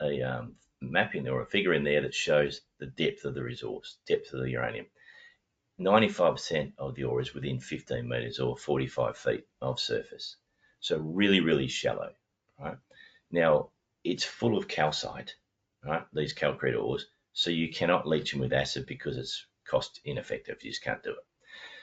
a 0.00 0.22
um, 0.22 0.54
map 0.80 1.14
in 1.14 1.24
there 1.24 1.34
or 1.34 1.42
a 1.42 1.46
figure 1.46 1.74
in 1.74 1.84
there 1.84 2.02
that 2.02 2.14
shows 2.14 2.62
the 2.78 2.86
depth 2.86 3.24
of 3.24 3.34
the 3.34 3.42
resource, 3.42 3.98
depth 4.06 4.32
of 4.32 4.40
the 4.40 4.50
uranium. 4.50 4.86
95% 5.80 6.72
of 6.78 6.94
the 6.94 7.04
ore 7.04 7.20
is 7.20 7.34
within 7.34 7.60
15 7.60 8.08
meters 8.08 8.38
or 8.38 8.56
45 8.56 9.16
feet 9.16 9.44
of 9.60 9.78
surface. 9.78 10.36
So 10.80 10.98
really, 10.98 11.40
really 11.40 11.68
shallow, 11.68 12.12
right? 12.58 12.78
Now, 13.30 13.70
it's 14.04 14.24
full 14.24 14.56
of 14.56 14.68
calcite, 14.68 15.34
right? 15.84 16.06
These 16.12 16.34
calcrete 16.34 16.80
ores. 16.80 17.06
So 17.32 17.50
you 17.50 17.70
cannot 17.70 18.08
leach 18.08 18.30
them 18.30 18.40
with 18.40 18.52
acid 18.52 18.86
because 18.86 19.18
it's 19.18 19.46
cost 19.66 20.00
ineffective. 20.04 20.62
You 20.62 20.70
just 20.70 20.82
can't 20.82 21.02
do 21.02 21.10
it. 21.10 21.24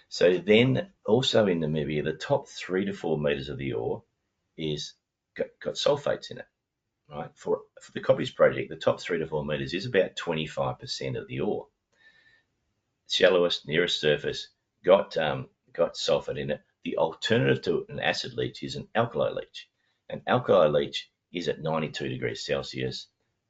So 0.10 0.38
then 0.38 0.92
also 1.06 1.48
in 1.48 1.60
Namibia, 1.60 2.04
the 2.04 2.14
top 2.14 2.48
three 2.48 2.86
to 2.86 2.94
four 2.94 3.18
meters 3.18 3.50
of 3.50 3.58
the 3.58 3.74
ore 3.74 4.04
is 4.58 4.94
got, 5.36 5.48
got 5.62 5.74
sulfates 5.76 6.32
in 6.32 6.38
it, 6.38 6.48
right? 7.10 7.30
For, 7.36 7.62
for 7.82 7.92
the 7.94 8.02
Koppies 8.02 8.34
project, 8.34 8.70
the 8.70 8.76
top 8.76 9.00
three 9.02 9.18
to 9.20 9.28
four 9.28 9.44
meters 9.46 9.74
is 9.74 9.86
about 9.86 10.16
25% 10.16 11.18
of 11.18 11.28
the 11.28 11.40
ore. 11.40 11.68
Shallowest, 13.10 13.68
nearest 13.68 14.00
surface, 14.00 14.50
got, 14.86 15.18
um, 15.18 15.50
got 15.74 15.96
sulfate 15.96 16.40
in 16.40 16.52
it. 16.52 16.62
The 16.84 16.98
alternative 16.98 17.64
to 17.64 17.86
an 17.90 18.00
acid 18.00 18.34
leach 18.34 18.62
is 18.64 18.76
an 18.76 18.88
alkali 18.96 19.32
leach. 19.32 19.70
An 20.10 20.22
alkali 20.28 20.68
leach 20.68 21.10
is 21.32 21.48
at 21.48 21.62
92 21.62 22.10
degrees 22.10 22.46
Celsius, 22.46 23.08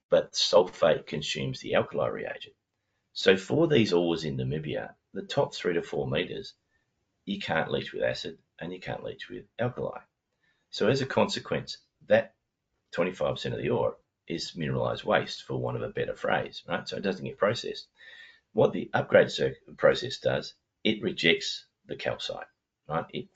but 0.09 0.33
sulfate 0.33 1.07
consumes 1.07 1.59
the 1.59 1.75
alkali 1.75 2.07
reagent. 2.07 2.55
So 3.13 3.35
for 3.37 3.67
these 3.67 3.93
ores 3.93 4.23
in 4.23 4.37
Namibia, 4.37 4.95
the 5.13 5.21
top 5.23 5.53
three 5.53 5.73
to 5.73 5.81
four 5.81 6.07
meters, 6.07 6.53
you 7.25 7.39
can't 7.39 7.71
leach 7.71 7.93
with 7.93 8.03
acid 8.03 8.37
and 8.59 8.73
you 8.73 8.79
can't 8.79 9.03
leach 9.03 9.29
with 9.29 9.45
alkali. 9.59 9.99
So 10.69 10.87
as 10.89 11.01
a 11.01 11.05
consequence, 11.05 11.77
that 12.07 12.33
25% 12.95 13.53
of 13.53 13.59
the 13.59 13.69
ore 13.69 13.97
is 14.27 14.55
mineralized 14.55 15.03
waste, 15.03 15.43
for 15.43 15.57
want 15.57 15.77
of 15.77 15.83
a 15.83 15.89
better 15.89 16.15
phrase, 16.15 16.63
right? 16.67 16.87
So 16.87 16.97
it 16.97 17.03
doesn't 17.03 17.25
get 17.25 17.37
processed. 17.37 17.87
What 18.53 18.71
the 18.71 18.89
upgrade 18.93 19.31
process 19.77 20.19
does, 20.19 20.53
it 20.83 21.01
rejects 21.01 21.65
the 21.87 21.95
calcite, 21.95 22.45
right? 22.87 23.05
It 23.09 23.27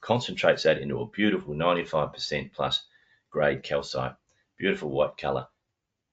concentrates 0.00 0.64
that 0.64 0.78
into 0.78 1.00
a 1.00 1.06
beautiful 1.06 1.54
95% 1.54 2.52
plus 2.52 2.84
grade 3.30 3.62
calcite, 3.62 4.16
beautiful 4.58 4.90
white 4.90 5.16
color, 5.16 5.46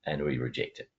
and 0.06 0.24
we 0.24 0.38
reject 0.38 0.80
it. 0.80 0.90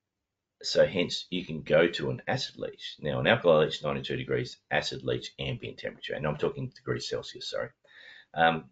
So 0.64 0.86
hence 0.86 1.26
you 1.30 1.44
can 1.44 1.62
go 1.62 1.88
to 1.88 2.10
an 2.10 2.22
acid 2.28 2.56
leach. 2.56 2.96
Now 3.00 3.20
an 3.20 3.26
alkali 3.26 3.64
leach 3.66 3.82
92 3.82 4.16
degrees, 4.16 4.58
acid 4.70 5.02
leach 5.02 5.32
ambient 5.38 5.78
temperature, 5.78 6.14
and 6.14 6.26
I'm 6.26 6.36
talking 6.36 6.68
degrees 6.68 7.08
Celsius, 7.08 7.50
sorry. 7.50 7.70
Um, 8.34 8.70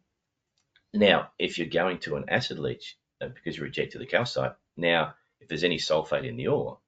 now, 0.93 1.31
if 1.39 1.59
you're 1.59 1.69
going 1.69 1.99
to 2.01 2.17
an 2.17 2.29
acid 2.29 2.59
leach 2.59 2.99
uh, 3.21 3.29
because 3.29 3.57
you 3.57 3.65
rejected 3.65 4.01
the 4.01 4.07
calcite, 4.07 4.55
now 4.77 5.15
if 5.41 5.49
there's 5.49 5.65
any 5.65 5.79
sulfate 5.79 6.27
in 6.27 6.37
the 6.37 6.49
ore, 6.49 6.79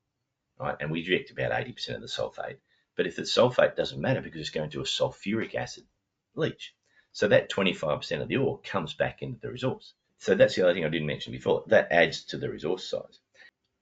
right, 0.59 0.77
and 0.81 0.91
we 0.91 1.01
reject 1.01 1.31
about 1.31 1.53
80% 1.53 1.97
of 1.97 2.01
the 2.01 2.07
sulfate, 2.07 2.59
but 2.97 3.07
if 3.07 3.17
the 3.17 3.23
sulfate 3.23 3.77
doesn't 3.77 4.01
matter 4.01 4.21
because 4.21 4.41
it's 4.41 4.51
going 4.51 4.71
to 4.71 4.81
a 4.81 4.85
sulfuric 4.85 5.55
acid 5.55 5.85
leach, 6.35 6.75
so 7.13 7.29
that 7.29 7.51
25% 7.51 8.23
of 8.23 8.29
the 8.29 8.37
ore 8.37 8.61
comes 8.61 8.95
back 8.95 9.23
into 9.23 9.41
the 9.41 9.51
resource. 9.51 9.95
So 10.19 10.35
that's 10.35 10.55
the 10.55 10.63
other 10.63 10.75
thing 10.75 10.85
I 10.85 10.89
didn't 10.89 11.07
mention 11.07 11.33
before. 11.33 11.65
That 11.67 11.91
adds 11.91 12.25
to 12.27 12.39
the 12.39 12.49
resource 12.49 12.89
size. 12.89 13.19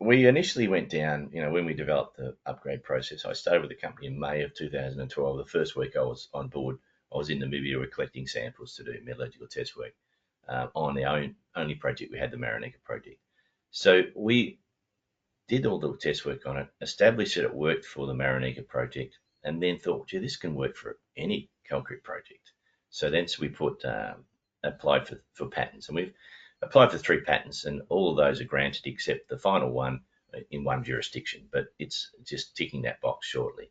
We 0.01 0.27
initially 0.27 0.67
went 0.67 0.89
down, 0.89 1.31
you 1.33 1.43
know, 1.43 1.51
when 1.51 1.67
we 1.67 1.75
developed 1.75 2.17
the 2.17 2.35
upgrade 2.47 2.83
process, 2.83 3.27
I 3.27 3.35
started 3.35 3.61
with 3.61 3.71
the 3.71 3.87
company 3.87 4.07
in 4.07 4.19
May 4.19 4.43
of 4.43 4.55
2012. 4.55 5.37
The 5.37 5.45
first 5.45 5.77
week 5.77 5.95
I 5.95 6.03
was 6.03 6.29
on 6.33 6.49
board, 6.49 6.79
I 7.13 7.19
was 7.19 7.29
in 7.29 7.39
Namibia 7.41 7.91
collecting 7.93 8.27
samples 8.27 8.75
to 8.77 8.85
do 8.85 8.97
metallurgical 9.05 9.49
test 9.49 9.77
work 9.77 9.93
uh, 10.49 10.69
on 10.75 10.95
the 10.95 11.05
own, 11.05 11.37
only 11.55 11.75
project 11.75 12.11
we 12.11 12.19
had, 12.19 12.31
the 12.31 12.39
Marenica 12.39 12.83
project. 12.83 13.19
So 13.71 14.05
we 14.17 14.59
did 15.49 15.67
all 15.67 15.79
the 15.79 15.95
test 15.97 16.25
work 16.25 16.47
on 16.47 16.57
it, 16.57 16.69
established 16.81 17.35
that 17.35 17.45
it 17.45 17.55
worked 17.55 17.85
for 17.85 18.07
the 18.07 18.15
Marenica 18.15 18.67
project, 18.67 19.19
and 19.45 19.63
then 19.63 19.79
thought, 19.79 20.09
gee, 20.09 20.19
this 20.19 20.37
can 20.37 20.55
work 20.55 20.77
for 20.77 20.99
any 21.17 21.51
calcrete 21.71 22.03
project. 22.03 22.53
So 22.89 23.11
then 23.11 23.29
so 23.29 23.43
we 23.43 23.49
put 23.49 23.85
um, 23.85 24.25
applied 24.63 25.09
for, 25.09 25.23
for 25.35 25.47
patents, 25.47 25.89
and 25.89 25.97
we've 25.97 26.15
applied 26.63 26.91
for 26.91 26.99
three 26.99 27.21
patents, 27.21 27.65
and 27.65 27.83
all 27.89 28.11
of 28.11 28.17
those 28.17 28.41
are 28.41 28.45
granted 28.45 28.87
except 28.87 29.29
the 29.29 29.39
final 29.39 29.71
one 29.71 30.01
in 30.51 30.65
one 30.65 30.85
jurisdiction. 30.85 31.49
But 31.51 31.67
it's 31.79 32.11
just 32.25 32.57
ticking 32.57 32.83
that 32.83 33.01
box 33.01 33.27
shortly. 33.27 33.71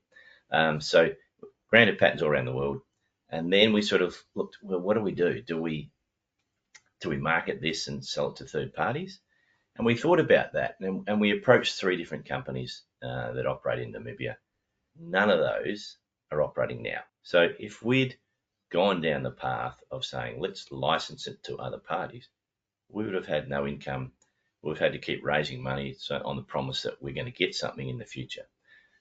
Um, 0.51 0.81
so 0.81 1.13
granted 1.69 1.99
patents 1.99 2.23
all 2.23 2.29
around 2.29 2.45
the 2.45 2.53
world, 2.53 2.81
and 3.29 3.51
then 3.51 3.73
we 3.73 3.81
sort 3.81 4.01
of 4.01 4.17
looked, 4.35 4.57
well, 4.61 4.79
what 4.79 4.95
do 4.95 5.01
we 5.01 5.11
do? 5.11 5.41
Do 5.41 5.61
we 5.61 5.91
do 7.01 7.09
we 7.09 7.17
market 7.17 7.61
this 7.61 7.87
and 7.87 8.05
sell 8.05 8.29
it 8.29 8.35
to 8.37 8.45
third 8.45 8.73
parties? 8.73 9.19
And 9.77 9.85
we 9.85 9.95
thought 9.95 10.19
about 10.19 10.53
that, 10.53 10.75
and, 10.81 11.07
and 11.07 11.21
we 11.21 11.31
approached 11.31 11.75
three 11.75 11.95
different 11.95 12.27
companies 12.27 12.83
uh, 13.01 13.31
that 13.31 13.47
operate 13.47 13.79
in 13.79 13.93
Namibia. 13.93 14.35
None 14.99 15.29
of 15.29 15.39
those 15.39 15.97
are 16.31 16.41
operating 16.41 16.83
now. 16.83 16.99
So 17.23 17.47
if 17.57 17.81
we'd 17.81 18.17
gone 18.71 18.99
down 18.99 19.23
the 19.23 19.31
path 19.31 19.81
of 19.91 20.03
saying, 20.03 20.41
let's 20.41 20.69
license 20.71 21.27
it 21.27 21.41
to 21.43 21.57
other 21.57 21.77
parties, 21.77 22.27
we 22.89 23.05
would 23.05 23.13
have 23.13 23.27
had 23.27 23.47
no 23.47 23.67
income. 23.67 24.11
We've 24.61 24.77
had 24.77 24.93
to 24.93 24.99
keep 24.99 25.23
raising 25.23 25.61
money 25.61 25.95
so 25.97 26.21
on 26.25 26.35
the 26.35 26.41
promise 26.41 26.81
that 26.83 27.01
we're 27.01 27.13
going 27.13 27.25
to 27.25 27.31
get 27.31 27.55
something 27.55 27.87
in 27.87 27.97
the 27.97 28.05
future. 28.05 28.47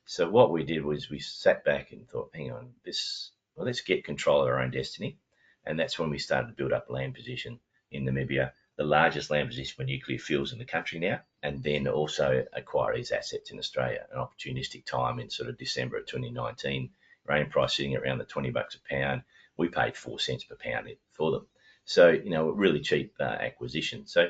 So 0.05 0.29
what 0.29 0.51
we 0.53 0.65
did 0.65 0.85
was 0.85 1.11
we 1.11 1.19
sat 1.19 1.65
back 1.65 1.93
and 1.93 2.09
thought, 2.09 2.31
hang 2.35 2.53
on, 2.53 2.75
this 2.85 3.31
well, 3.57 3.67
let's 3.67 3.81
get 3.81 4.05
control 4.05 4.43
of 4.43 4.49
our 4.49 4.61
own 4.61 4.71
destiny. 4.71 5.19
And 5.65 5.79
that's 5.79 5.99
when 5.99 6.11
we 6.11 6.19
started 6.19 6.49
to 6.49 6.55
build 6.55 6.73
up 6.73 6.89
land 6.89 7.15
position 7.15 7.61
in 7.91 8.05
Namibia, 8.05 8.53
the 8.77 8.85
largest 8.85 9.31
land 9.31 9.49
position 9.49 9.75
for 9.77 9.85
nuclear 9.85 10.19
fuels 10.19 10.53
in 10.53 10.59
the 10.59 10.65
country 10.65 10.99
now, 10.99 11.21
and 11.43 11.63
then 11.63 11.89
also 11.89 12.45
acquire 12.53 12.97
these 12.97 13.11
assets 13.11 13.51
in 13.51 13.59
Australia. 13.59 14.07
An 14.13 14.19
opportunistic 14.19 14.87
time 14.87 15.19
in 15.19 15.29
sort 15.29 15.49
of 15.49 15.59
December 15.59 15.99
of 15.99 16.07
2019, 16.07 16.91
uranium 17.27 17.51
price 17.51 17.77
sitting 17.77 17.97
around 17.97 18.19
the 18.19 18.25
20 18.25 18.51
bucks 18.51 18.77
a 18.77 18.89
pound 18.89 19.23
we 19.59 19.69
paid 19.69 19.97
four 19.97 20.19
cents 20.19 20.45
per 20.45 20.55
pound 20.55 20.89
for 21.13 21.33
them. 21.33 21.47
So, 21.89 22.11
you 22.11 22.29
know, 22.29 22.51
a 22.51 22.53
really 22.53 22.81
cheap 22.81 23.15
uh, 23.19 23.23
acquisition. 23.23 24.07
So 24.07 24.29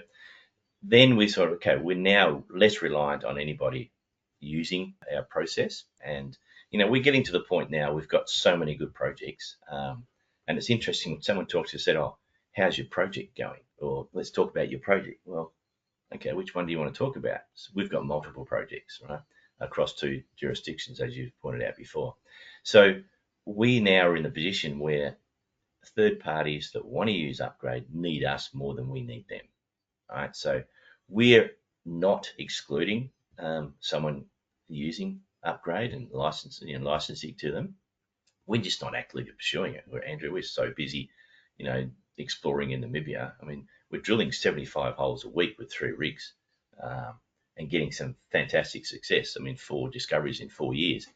then 0.80 1.16
we 1.16 1.26
sort 1.26 1.48
of, 1.50 1.56
okay, 1.56 1.76
we're 1.76 1.96
now 1.96 2.44
less 2.48 2.82
reliant 2.82 3.24
on 3.24 3.36
anybody 3.36 3.90
using 4.38 4.94
our 5.12 5.22
process. 5.22 5.82
And, 6.00 6.38
you 6.70 6.78
know, 6.78 6.86
we're 6.86 7.02
getting 7.02 7.24
to 7.24 7.32
the 7.32 7.40
point 7.40 7.68
now, 7.68 7.92
we've 7.92 8.06
got 8.06 8.30
so 8.30 8.56
many 8.56 8.76
good 8.76 8.94
projects. 8.94 9.56
Um, 9.68 10.04
and 10.46 10.56
it's 10.56 10.70
interesting, 10.70 11.14
when 11.14 11.22
someone 11.22 11.46
talks 11.46 11.72
to 11.72 11.80
said, 11.80 11.96
oh, 11.96 12.16
how's 12.52 12.78
your 12.78 12.86
project 12.86 13.36
going? 13.36 13.64
Or 13.78 14.06
let's 14.12 14.30
talk 14.30 14.52
about 14.52 14.70
your 14.70 14.78
project. 14.78 15.18
Well, 15.24 15.52
okay, 16.14 16.34
which 16.34 16.54
one 16.54 16.64
do 16.64 16.72
you 16.72 16.78
want 16.78 16.94
to 16.94 16.98
talk 16.98 17.16
about? 17.16 17.40
So 17.54 17.72
we've 17.74 17.90
got 17.90 18.06
multiple 18.06 18.44
projects, 18.44 19.00
right, 19.08 19.18
across 19.58 19.94
two 19.94 20.22
jurisdictions, 20.36 21.00
as 21.00 21.16
you 21.16 21.32
pointed 21.42 21.64
out 21.64 21.76
before. 21.76 22.14
So 22.62 23.00
we 23.46 23.80
now 23.80 24.06
are 24.06 24.16
in 24.16 24.22
the 24.22 24.30
position 24.30 24.78
where 24.78 25.16
third 25.86 26.20
parties 26.20 26.70
that 26.72 26.84
want 26.84 27.08
to 27.08 27.14
use 27.14 27.40
upgrade 27.40 27.84
need 27.94 28.24
us 28.24 28.50
more 28.52 28.74
than 28.74 28.88
we 28.88 29.02
need 29.02 29.26
them. 29.28 29.46
All 30.10 30.16
right, 30.16 30.36
so 30.36 30.62
we're 31.08 31.50
not 31.84 32.32
excluding 32.38 33.10
um, 33.38 33.74
someone 33.80 34.24
using 34.68 35.20
upgrade 35.42 35.92
and 35.92 36.10
licensing 36.10 36.74
and 36.74 36.84
licensing 36.84 37.34
to 37.36 37.52
them. 37.52 37.74
We're 38.46 38.62
just 38.62 38.82
not 38.82 38.94
actively 38.94 39.24
pursuing 39.24 39.74
it. 39.74 39.84
We're 39.86 40.02
Andrew, 40.02 40.32
we're 40.32 40.42
so 40.42 40.72
busy, 40.74 41.10
you 41.58 41.66
know, 41.66 41.88
exploring 42.16 42.70
in 42.72 42.82
Namibia. 42.82 43.32
I 43.40 43.44
mean, 43.44 43.66
we're 43.90 44.00
drilling 44.00 44.32
75 44.32 44.94
holes 44.94 45.24
a 45.24 45.28
week 45.28 45.58
with 45.58 45.72
three 45.72 45.92
rigs 45.92 46.32
um, 46.82 47.14
and 47.56 47.70
getting 47.70 47.92
some 47.92 48.16
fantastic 48.30 48.86
success. 48.86 49.36
I 49.38 49.42
mean, 49.42 49.56
four 49.56 49.90
discoveries 49.90 50.40
in 50.40 50.48
four 50.48 50.74
years. 50.74 51.06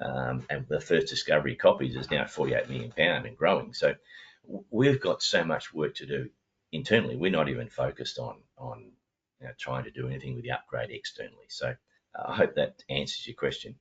Um, 0.00 0.44
and 0.50 0.66
the 0.68 0.80
first 0.80 1.08
discovery 1.08 1.56
Koppies 1.56 1.96
is 1.96 2.10
now 2.10 2.26
48 2.26 2.68
million 2.68 2.92
pound 2.96 3.26
and 3.26 3.36
growing. 3.36 3.72
So 3.72 3.94
we've 4.70 5.00
got 5.00 5.22
so 5.22 5.44
much 5.44 5.72
work 5.72 5.94
to 5.96 6.06
do 6.06 6.28
internally. 6.72 7.16
We're 7.16 7.30
not 7.30 7.48
even 7.48 7.68
focused 7.68 8.18
on 8.18 8.36
on 8.58 8.90
you 9.40 9.46
know, 9.46 9.52
trying 9.58 9.84
to 9.84 9.90
do 9.90 10.06
anything 10.06 10.34
with 10.34 10.44
the 10.44 10.52
upgrade 10.52 10.90
externally. 10.90 11.46
So 11.48 11.74
uh, 12.14 12.24
I 12.26 12.36
hope 12.36 12.54
that 12.56 12.82
answers 12.88 13.26
your 13.26 13.36
question. 13.36 13.76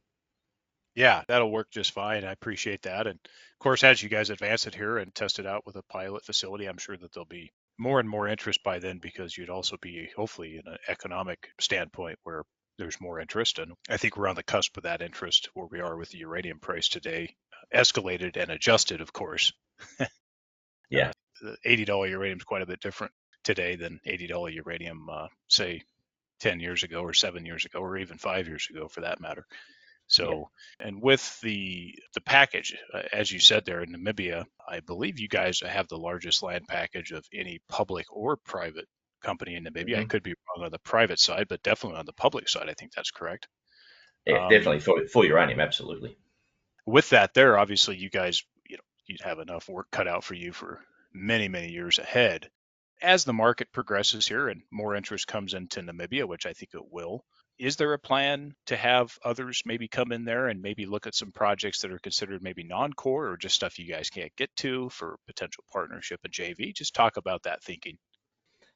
Yeah, 0.96 1.24
that'll 1.28 1.52
work 1.52 1.70
just 1.72 1.92
fine. 1.92 2.24
I 2.24 2.32
appreciate 2.32 2.84
that. 2.84 3.06
And 3.06 3.20
of 3.20 3.60
course, 3.60 3.84
as 3.84 4.02
you 4.02 4.08
guys 4.08 4.30
advance 4.30 4.66
it 4.66 4.76
here 4.76 4.98
and 4.98 5.14
test 5.14 5.40
it 5.40 5.46
out 5.46 5.66
with 5.66 5.76
a 5.76 5.84
pilot 5.84 6.24
facility, 6.24 6.68
I'm 6.68 6.78
sure 6.78 6.96
that 6.96 7.14
there'll 7.14 7.26
be 7.26 7.52
more 7.78 8.00
and 8.00 8.10
more 8.10 8.28
interest 8.30 8.64
by 8.64 8.80
then 8.80 9.00
because 9.00 9.38
you'd 9.38 9.50
also 9.50 9.76
be 9.82 10.10
hopefully 10.16 10.56
in 10.56 10.72
an 10.72 10.78
economic 10.88 11.50
standpoint 11.60 12.18
where 12.24 12.44
there's 12.78 13.02
more 13.02 13.20
interest. 13.20 13.60
And 13.60 13.74
I 13.90 13.98
think 13.98 14.18
we're 14.18 14.28
on 14.28 14.36
the 14.36 14.44
cusp 14.44 14.78
of 14.78 14.84
that 14.84 15.02
interest 15.02 15.50
where 15.54 15.68
we 15.70 15.80
are 15.80 15.98
with 15.98 16.10
the 16.10 16.20
uranium 16.20 16.60
price 16.60 16.90
today, 16.90 17.36
escalated 17.74 18.38
and 18.38 18.52
adjusted, 18.52 19.02
of 19.02 19.14
course. 19.14 19.54
yeah. 20.90 21.12
Uh, 21.46 21.56
$80 21.66 22.10
uranium 22.10 22.40
is 22.40 22.44
quite 22.44 22.62
a 22.62 22.68
bit 22.68 22.80
different 22.80 23.14
today 23.44 23.76
than 23.76 24.00
$80 24.08 24.54
uranium, 24.54 25.08
uh, 25.10 25.28
say, 25.48 25.82
10 26.42 26.60
years 26.60 26.84
ago 26.84 27.02
or 27.02 27.14
seven 27.14 27.46
years 27.46 27.66
ago 27.66 27.80
or 27.80 27.98
even 27.98 28.18
five 28.18 28.48
years 28.48 28.68
ago 28.70 28.88
for 28.88 29.02
that 29.02 29.22
matter. 29.22 29.46
So, 30.08 30.50
yeah. 30.80 30.88
and 30.88 31.02
with 31.02 31.40
the 31.42 31.96
the 32.14 32.22
package, 32.22 32.76
uh, 32.94 33.02
as 33.12 33.32
you 33.32 33.40
said 33.40 33.66
there 33.66 33.82
in 33.82 33.92
Namibia, 33.92 34.46
I 34.68 34.82
believe 34.82 35.20
you 35.20 35.28
guys 35.28 35.62
have 35.62 35.88
the 35.88 35.98
largest 35.98 36.44
land 36.44 36.66
package 36.68 37.12
of 37.12 37.26
any 37.34 37.60
public 37.70 38.06
or 38.12 38.38
private 38.38 38.88
company 39.26 39.56
in 39.56 39.64
Namibia. 39.64 39.94
Mm-hmm. 39.94 40.02
I 40.02 40.06
could 40.06 40.24
be 40.24 40.34
wrong 40.34 40.66
on 40.66 40.72
the 40.72 40.80
private 40.80 41.20
side, 41.20 41.48
but 41.50 41.64
definitely 41.64 42.00
on 42.00 42.06
the 42.06 42.14
public 42.14 42.48
side, 42.48 42.70
I 42.70 42.74
think 42.74 42.94
that's 42.94 43.12
correct. 43.12 43.48
Yeah, 44.26 44.46
um, 44.46 44.50
definitely 44.50 44.80
for, 44.80 45.06
for 45.08 45.26
uranium, 45.26 45.60
absolutely. 45.60 46.18
With 46.86 47.10
that, 47.10 47.34
there 47.34 47.58
obviously 47.58 47.98
you 47.98 48.10
guys, 48.10 48.44
you 48.70 48.78
know, 48.78 48.84
you'd 49.08 49.22
have 49.22 49.40
enough 49.40 49.68
work 49.68 49.88
cut 49.92 50.08
out 50.08 50.24
for 50.24 50.36
you 50.36 50.52
for 50.54 50.82
many, 51.14 51.48
many 51.48 51.72
years 51.72 52.00
ahead. 52.00 52.50
As 53.02 53.26
the 53.26 53.34
market 53.34 53.72
progresses 53.72 54.28
here 54.28 54.48
and 54.48 54.62
more 54.72 54.96
interest 54.96 55.28
comes 55.28 55.54
into 55.54 55.82
Namibia, 55.82 56.26
which 56.26 56.46
I 56.46 56.54
think 56.54 56.72
it 56.74 56.92
will, 56.92 57.26
is 57.58 57.76
there 57.76 57.94
a 57.94 58.00
plan 58.00 58.54
to 58.66 58.76
have 58.76 59.18
others 59.24 59.64
maybe 59.66 59.88
come 59.88 60.12
in 60.12 60.26
there 60.26 60.48
and 60.48 60.62
maybe 60.62 60.86
look 60.86 61.08
at 61.08 61.16
some 61.16 61.32
projects 61.32 61.82
that 61.82 61.92
are 61.92 62.00
considered 62.00 62.44
maybe 62.44 62.64
non-core 62.64 63.30
or 63.30 63.38
just 63.38 63.56
stuff 63.56 63.80
you 63.80 63.88
guys 63.88 64.10
can't 64.10 64.36
get 64.36 64.54
to 64.58 64.90
for 64.90 65.18
potential 65.26 65.64
partnership 65.72 66.20
and 66.24 66.34
JV? 66.34 66.74
Just 66.74 66.94
talk 66.94 67.18
about 67.18 67.44
that 67.44 67.64
thinking. 67.64 67.98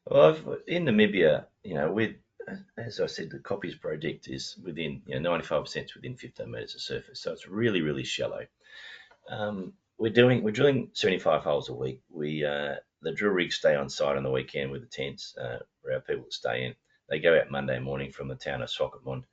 Well, 0.09 0.29
I've, 0.29 0.43
in 0.67 0.85
Namibia, 0.85 1.45
you 1.63 1.75
know, 1.75 1.91
with 1.91 2.15
as 2.77 2.99
I 2.99 3.05
said, 3.05 3.29
the 3.29 3.37
Koppies 3.37 3.79
project 3.79 4.27
is 4.27 4.57
within, 4.63 5.03
you 5.05 5.19
know, 5.19 5.29
95% 5.29 5.93
within 5.93 6.15
15 6.15 6.49
meters 6.49 6.73
of 6.73 6.81
surface, 6.81 7.21
so 7.21 7.31
it's 7.31 7.47
really, 7.47 7.81
really 7.81 8.03
shallow. 8.03 8.47
Um, 9.29 9.73
we're 9.99 10.11
doing, 10.11 10.41
we're 10.41 10.49
drilling 10.49 10.89
75 10.93 11.43
holes 11.43 11.69
a 11.69 11.75
week. 11.75 12.01
We, 12.09 12.43
uh, 12.43 12.75
the 13.03 13.11
drill 13.11 13.33
rigs 13.33 13.57
stay 13.57 13.75
on 13.75 13.87
site 13.87 14.17
on 14.17 14.23
the 14.23 14.31
weekend 14.31 14.71
with 14.71 14.81
the 14.81 14.87
tents 14.87 15.37
uh, 15.37 15.59
where 15.81 15.93
our 15.93 16.01
people 16.01 16.25
stay 16.31 16.65
in. 16.65 16.75
They 17.07 17.19
go 17.19 17.37
out 17.37 17.51
Monday 17.51 17.77
morning 17.77 18.11
from 18.11 18.29
the 18.29 18.35
town 18.35 18.63
of 18.63 18.69
Swakopmund 18.69 19.25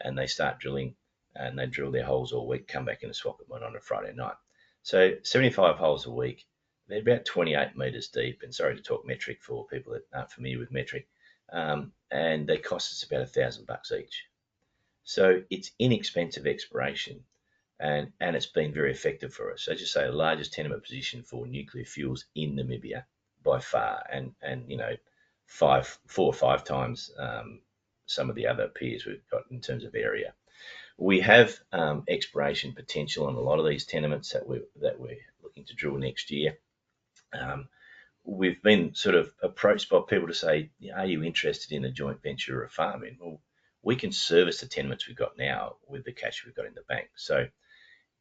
and 0.00 0.18
they 0.18 0.26
start 0.26 0.58
drilling 0.58 0.96
and 1.36 1.56
they 1.56 1.66
drill 1.66 1.92
their 1.92 2.04
holes 2.04 2.32
all 2.32 2.48
week, 2.48 2.66
come 2.66 2.84
back 2.84 3.04
into 3.04 3.14
Swakopmund 3.14 3.64
on 3.64 3.76
a 3.76 3.80
Friday 3.80 4.14
night. 4.14 4.34
So 4.82 5.12
75 5.22 5.76
holes 5.76 6.06
a 6.06 6.10
week 6.10 6.44
they're 6.88 7.00
about 7.00 7.24
28 7.24 7.76
metres 7.76 8.08
deep, 8.08 8.42
and 8.42 8.54
sorry 8.54 8.76
to 8.76 8.82
talk 8.82 9.06
metric 9.06 9.42
for 9.42 9.66
people 9.66 9.94
that 9.94 10.06
aren't 10.14 10.30
familiar 10.30 10.58
with 10.58 10.72
metric, 10.72 11.08
um, 11.52 11.92
and 12.10 12.46
they 12.46 12.58
cost 12.58 12.92
us 12.92 13.02
about 13.02 13.22
a 13.22 13.26
thousand 13.26 13.66
bucks 13.66 13.92
each. 13.92 14.24
So 15.04 15.42
it's 15.50 15.72
inexpensive 15.78 16.46
exploration, 16.46 17.24
and 17.80 18.12
and 18.20 18.36
it's 18.36 18.46
been 18.46 18.72
very 18.72 18.90
effective 18.90 19.34
for 19.34 19.52
us. 19.52 19.68
As 19.68 19.80
you 19.80 19.86
say, 19.86 20.04
the 20.04 20.12
largest 20.12 20.52
tenement 20.52 20.82
position 20.82 21.22
for 21.22 21.46
nuclear 21.46 21.84
fuels 21.84 22.24
in 22.34 22.56
Namibia 22.56 23.04
by 23.42 23.60
far, 23.60 24.04
and 24.10 24.34
and 24.42 24.70
you 24.70 24.76
know, 24.76 24.96
five, 25.46 25.98
four 26.06 26.26
or 26.26 26.32
five 26.32 26.64
times 26.64 27.10
um, 27.18 27.60
some 28.06 28.28
of 28.30 28.36
the 28.36 28.46
other 28.46 28.68
peers 28.68 29.06
we've 29.06 29.28
got 29.30 29.42
in 29.50 29.60
terms 29.60 29.84
of 29.84 29.94
area. 29.94 30.32
We 30.96 31.20
have 31.20 31.58
um, 31.72 32.04
exploration 32.08 32.72
potential 32.72 33.26
on 33.26 33.34
a 33.34 33.40
lot 33.40 33.58
of 33.58 33.66
these 33.66 33.84
tenements 33.84 34.30
that 34.30 34.46
we 34.46 34.60
that 34.80 34.98
we're 34.98 35.18
looking 35.42 35.64
to 35.64 35.74
drill 35.74 35.96
next 35.96 36.30
year. 36.30 36.58
Um, 37.38 37.68
we've 38.24 38.62
been 38.62 38.94
sort 38.94 39.14
of 39.14 39.32
approached 39.42 39.88
by 39.90 40.00
people 40.08 40.28
to 40.28 40.34
say, 40.34 40.70
"Are 40.94 41.06
you 41.06 41.22
interested 41.22 41.72
in 41.72 41.84
a 41.84 41.90
joint 41.90 42.22
venture 42.22 42.60
or 42.60 42.64
a 42.64 42.70
farming?" 42.70 43.18
Well, 43.20 43.40
we 43.82 43.96
can 43.96 44.12
service 44.12 44.60
the 44.60 44.66
tenements 44.66 45.06
we've 45.06 45.16
got 45.16 45.36
now 45.36 45.76
with 45.86 46.04
the 46.04 46.12
cash 46.12 46.44
we've 46.44 46.54
got 46.54 46.66
in 46.66 46.74
the 46.74 46.82
bank. 46.88 47.10
So 47.16 47.48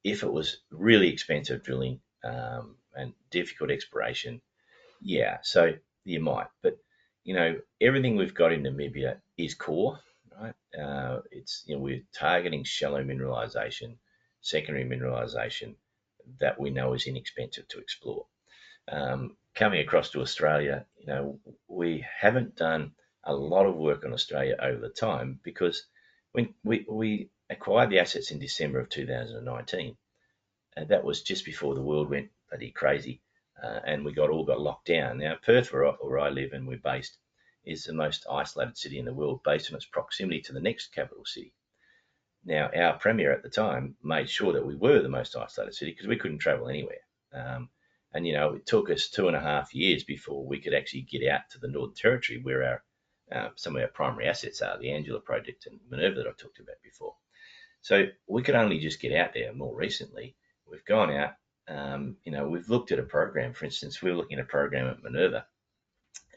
if 0.03 0.23
it 0.23 0.31
was 0.31 0.57
really 0.71 1.09
expensive 1.09 1.63
drilling 1.63 2.01
um, 2.23 2.75
and 2.95 3.13
difficult 3.31 3.71
exploration, 3.71 4.41
yeah, 5.01 5.37
so 5.41 5.73
you 6.03 6.19
might. 6.19 6.47
But 6.61 6.77
you 7.23 7.33
know, 7.33 7.59
everything 7.79 8.17
we've 8.17 8.33
got 8.33 8.51
in 8.51 8.63
Namibia 8.63 9.17
is 9.37 9.55
core, 9.55 9.99
right? 10.39 10.53
Uh, 10.77 11.21
it's 11.31 11.63
you 11.65 11.75
know 11.75 11.81
we're 11.81 12.03
targeting 12.13 12.63
shallow 12.63 13.03
mineralization, 13.03 13.95
secondary 14.41 14.85
mineralization 14.85 15.75
that 16.39 16.59
we 16.59 16.69
know 16.69 16.93
is 16.93 17.07
inexpensive 17.07 17.67
to 17.69 17.79
explore. 17.79 18.25
Um, 18.91 19.35
coming 19.55 19.81
across 19.81 20.11
to 20.11 20.21
Australia, 20.21 20.85
you 20.99 21.07
know, 21.07 21.39
we 21.67 22.05
haven't 22.19 22.55
done 22.55 22.93
a 23.23 23.33
lot 23.33 23.65
of 23.65 23.75
work 23.75 24.03
on 24.05 24.13
Australia 24.13 24.55
over 24.59 24.79
the 24.79 24.89
time 24.89 25.39
because 25.43 25.85
when 26.31 26.53
we, 26.63 26.85
we 26.89 27.29
acquired 27.49 27.89
the 27.89 27.99
assets 27.99 28.31
in 28.31 28.39
December 28.39 28.79
of 28.79 28.89
2019, 28.89 29.95
and 30.75 30.89
that 30.89 31.03
was 31.03 31.21
just 31.21 31.45
before 31.45 31.75
the 31.75 31.81
world 31.81 32.09
went 32.09 32.29
bloody 32.49 32.71
crazy, 32.71 33.21
uh, 33.63 33.79
and 33.85 34.03
we 34.03 34.11
got 34.11 34.29
all 34.29 34.43
got 34.43 34.59
locked 34.59 34.87
down. 34.87 35.19
Now 35.19 35.35
Perth, 35.35 35.71
where 35.71 35.87
I, 35.87 35.91
where 35.91 36.19
I 36.19 36.29
live 36.29 36.53
and 36.53 36.67
we're 36.67 36.77
based, 36.77 37.17
is 37.63 37.85
the 37.85 37.93
most 37.93 38.25
isolated 38.29 38.77
city 38.77 38.99
in 38.99 39.05
the 39.05 39.13
world 39.13 39.41
based 39.43 39.71
on 39.71 39.77
its 39.77 39.85
proximity 39.85 40.41
to 40.41 40.53
the 40.53 40.59
next 40.59 40.93
capital 40.93 41.23
city. 41.25 41.53
Now 42.43 42.69
our 42.75 42.97
premier 42.97 43.31
at 43.31 43.43
the 43.43 43.49
time 43.49 43.95
made 44.03 44.29
sure 44.29 44.53
that 44.53 44.65
we 44.65 44.75
were 44.75 45.01
the 45.01 45.07
most 45.07 45.35
isolated 45.37 45.75
city 45.75 45.91
because 45.91 46.07
we 46.07 46.17
couldn't 46.17 46.39
travel 46.39 46.67
anywhere. 46.67 46.97
Um, 47.31 47.69
and 48.13 48.27
you 48.27 48.33
know, 48.33 48.53
it 48.53 48.65
took 48.65 48.89
us 48.89 49.09
two 49.09 49.27
and 49.27 49.35
a 49.35 49.41
half 49.41 49.73
years 49.73 50.03
before 50.03 50.45
we 50.45 50.59
could 50.59 50.73
actually 50.73 51.01
get 51.01 51.27
out 51.27 51.41
to 51.51 51.59
the 51.59 51.67
Northern 51.67 51.95
Territory 51.95 52.39
where 52.41 52.63
our 52.63 52.83
uh, 53.31 53.49
some 53.55 53.75
of 53.75 53.81
our 53.81 53.87
primary 53.87 54.27
assets 54.27 54.61
are, 54.61 54.77
the 54.77 54.91
Angela 54.91 55.19
project 55.19 55.65
and 55.65 55.79
Minerva 55.89 56.17
that 56.17 56.27
I 56.27 56.31
talked 56.31 56.59
about 56.59 56.75
before. 56.83 57.15
So 57.81 58.07
we 58.27 58.43
could 58.43 58.55
only 58.55 58.79
just 58.79 59.01
get 59.01 59.13
out 59.13 59.33
there 59.33 59.53
more 59.53 59.75
recently. 59.75 60.35
We've 60.69 60.85
gone 60.85 61.11
out, 61.11 61.33
um, 61.67 62.17
you 62.23 62.31
know, 62.31 62.47
we've 62.47 62.69
looked 62.69 62.91
at 62.91 62.99
a 62.99 63.03
program. 63.03 63.53
For 63.53 63.65
instance, 63.65 64.01
we 64.01 64.11
were 64.11 64.17
looking 64.17 64.37
at 64.37 64.45
a 64.45 64.47
program 64.47 64.87
at 64.87 65.03
Minerva, 65.03 65.45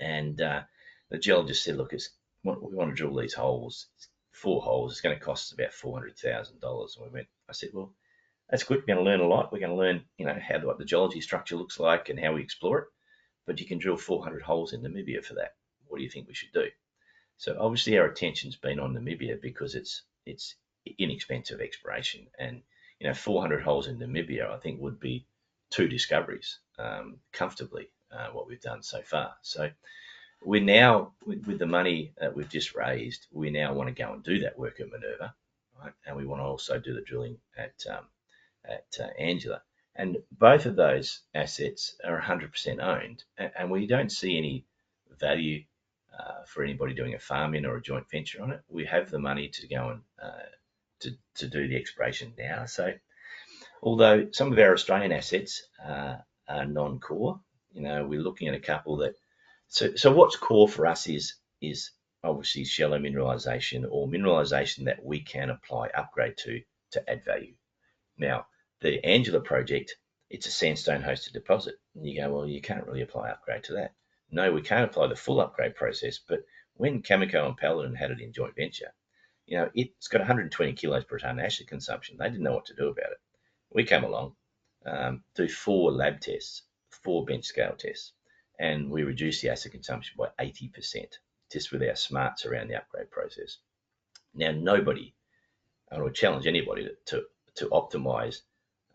and 0.00 0.40
uh, 0.40 0.62
the 1.10 1.18
geologist 1.18 1.64
said, 1.64 1.76
"Look, 1.76 1.92
it's, 1.92 2.10
we 2.42 2.52
want 2.52 2.90
to 2.90 2.94
drill 2.96 3.14
these 3.14 3.34
holes, 3.34 3.88
four 4.32 4.62
holes. 4.62 4.92
It's 4.92 5.00
going 5.00 5.16
to 5.16 5.24
cost 5.24 5.48
us 5.48 5.52
about 5.52 5.72
four 5.72 5.98
hundred 5.98 6.16
thousand 6.18 6.60
dollars." 6.60 6.96
And 6.96 7.06
we 7.06 7.12
went. 7.12 7.28
I 7.48 7.52
said, 7.52 7.70
"Well, 7.72 7.92
that's 8.50 8.64
good. 8.64 8.78
We're 8.78 8.94
going 8.94 9.04
to 9.04 9.10
learn 9.10 9.20
a 9.20 9.26
lot. 9.26 9.52
We're 9.52 9.60
going 9.60 9.72
to 9.72 9.76
learn, 9.76 10.04
you 10.18 10.26
know, 10.26 10.38
how 10.40 10.58
what 10.60 10.78
the 10.78 10.84
geology 10.84 11.20
structure 11.20 11.56
looks 11.56 11.80
like 11.80 12.08
and 12.08 12.18
how 12.18 12.32
we 12.32 12.42
explore 12.42 12.78
it. 12.78 12.88
But 13.46 13.60
you 13.60 13.66
can 13.66 13.78
drill 13.78 13.96
400 13.96 14.42
holes 14.42 14.72
in 14.72 14.82
Namibia 14.82 15.24
for 15.24 15.34
that. 15.34 15.54
What 15.86 15.98
do 15.98 16.04
you 16.04 16.10
think 16.10 16.26
we 16.26 16.34
should 16.34 16.52
do?" 16.52 16.68
So 17.38 17.56
obviously 17.60 17.98
our 17.98 18.06
attention's 18.06 18.56
been 18.56 18.80
on 18.80 18.94
Namibia 18.94 19.40
because 19.40 19.74
it's 19.74 20.02
it's 20.24 20.56
inexpensive 20.98 21.60
exploration, 21.60 22.26
and 22.38 22.62
you 22.98 23.06
know 23.06 23.14
400 23.14 23.62
holes 23.62 23.86
in 23.88 23.98
Namibia 23.98 24.50
I 24.50 24.58
think 24.58 24.80
would 24.80 25.00
be 25.00 25.26
two 25.70 25.88
discoveries 25.88 26.58
um, 26.78 27.18
comfortably 27.32 27.90
uh, 28.12 28.28
what 28.28 28.46
we've 28.46 28.60
done 28.60 28.82
so 28.82 29.02
far. 29.02 29.34
So 29.42 29.70
we're 30.42 30.62
now 30.62 31.12
with, 31.24 31.46
with, 31.46 31.58
the 31.58 31.66
money 31.66 32.12
that 32.18 32.34
we've 32.34 32.48
just 32.48 32.74
raised, 32.74 33.26
we 33.32 33.50
now 33.50 33.72
want 33.72 33.88
to 33.88 34.02
go 34.02 34.12
and 34.12 34.22
do 34.22 34.38
that 34.40 34.58
work 34.58 34.80
at 34.80 34.90
Minerva, 34.90 35.34
right? 35.82 35.92
And 36.06 36.16
we 36.16 36.26
want 36.26 36.40
to 36.40 36.44
also 36.44 36.78
do 36.78 36.94
the 36.94 37.00
drilling 37.00 37.38
at 37.56 37.74
um, 37.90 38.06
at 38.68 38.86
uh, 39.00 39.08
Angela. 39.18 39.62
And 39.94 40.18
both 40.30 40.66
of 40.66 40.76
those 40.76 41.20
assets 41.34 41.96
are 42.04 42.20
100% 42.20 42.82
owned, 42.82 43.24
and, 43.38 43.70
we 43.70 43.86
don't 43.86 44.12
see 44.12 44.36
any 44.36 44.66
value 45.18 45.64
uh, 46.18 46.44
for 46.46 46.62
anybody 46.62 46.92
doing 46.92 47.14
a 47.14 47.18
farm 47.18 47.54
in 47.54 47.64
or 47.64 47.76
a 47.76 47.82
joint 47.82 48.10
venture 48.10 48.42
on 48.42 48.52
it. 48.52 48.60
We 48.68 48.84
have 48.86 49.10
the 49.10 49.18
money 49.18 49.48
to 49.48 49.68
go 49.68 49.90
and 49.90 50.00
uh, 50.22 50.48
to, 51.00 51.10
to 51.36 51.48
do 51.48 51.66
the 51.68 51.76
exploration 51.76 52.34
now. 52.38 52.66
So, 52.66 52.92
although 53.82 54.28
some 54.32 54.52
of 54.52 54.58
our 54.58 54.74
Australian 54.74 55.12
assets 55.12 55.66
uh, 55.82 56.16
are 56.48 56.66
non-core, 56.66 57.40
you 57.72 57.82
know, 57.82 58.06
we're 58.06 58.20
looking 58.20 58.48
at 58.48 58.54
a 58.54 58.60
couple 58.60 58.98
that. 58.98 59.14
So, 59.68 59.94
so 59.96 60.12
what's 60.12 60.36
core 60.36 60.68
for 60.68 60.86
us 60.86 61.06
is 61.06 61.34
is 61.60 61.90
obviously 62.22 62.64
shallow 62.64 62.98
mineralization 62.98 63.84
or 63.88 64.08
mineralization 64.08 64.84
that 64.84 65.04
we 65.04 65.20
can 65.20 65.50
apply 65.50 65.88
upgrade 65.88 66.36
to 66.38 66.60
to 66.92 67.10
add 67.10 67.24
value. 67.24 67.54
Now, 68.18 68.46
the 68.80 69.04
Angela 69.04 69.40
project, 69.40 69.96
it's 70.28 70.46
a 70.46 70.50
sandstone 70.50 71.02
hosted 71.02 71.32
deposit. 71.32 71.76
And 71.94 72.06
you 72.06 72.20
go, 72.20 72.32
well, 72.32 72.46
you 72.46 72.60
can't 72.60 72.86
really 72.86 73.02
apply 73.02 73.30
upgrade 73.30 73.64
to 73.64 73.74
that. 73.74 73.94
No, 74.30 74.52
we 74.52 74.62
can't 74.62 74.90
apply 74.90 75.06
the 75.06 75.16
full 75.16 75.40
upgrade 75.40 75.76
process, 75.76 76.18
but 76.18 76.40
when 76.74 77.02
Cameco 77.02 77.46
and 77.46 77.56
Paladin 77.56 77.94
had 77.94 78.10
it 78.10 78.20
in 78.20 78.32
joint 78.32 78.56
venture, 78.56 78.92
you 79.46 79.56
know, 79.56 79.70
it's 79.74 80.08
got 80.08 80.20
120 80.20 80.72
kilos 80.72 81.04
per 81.04 81.18
tonne 81.18 81.38
acid 81.38 81.68
consumption. 81.68 82.16
They 82.18 82.28
didn't 82.28 82.42
know 82.42 82.54
what 82.54 82.66
to 82.66 82.74
do 82.74 82.88
about 82.88 83.12
it. 83.12 83.20
We 83.70 83.84
came 83.84 84.04
along, 84.04 84.34
um, 84.84 85.22
do 85.34 85.48
four 85.48 85.92
lab 85.92 86.20
tests, 86.20 86.62
four 86.90 87.24
bench 87.24 87.44
scale 87.44 87.76
tests, 87.78 88.12
and 88.58 88.90
we 88.90 89.04
reduced 89.04 89.42
the 89.42 89.50
acid 89.50 89.72
consumption 89.72 90.16
by 90.18 90.28
80% 90.44 91.18
just 91.50 91.70
with 91.70 91.82
our 91.82 91.94
smarts 91.94 92.44
around 92.44 92.68
the 92.68 92.76
upgrade 92.76 93.10
process. 93.10 93.58
Now, 94.34 94.50
nobody, 94.50 95.14
I 95.90 96.02
would 96.02 96.14
challenge 96.14 96.46
anybody 96.46 96.84
to, 96.84 96.96
to, 97.06 97.26
to 97.56 97.66
optimize 97.68 98.42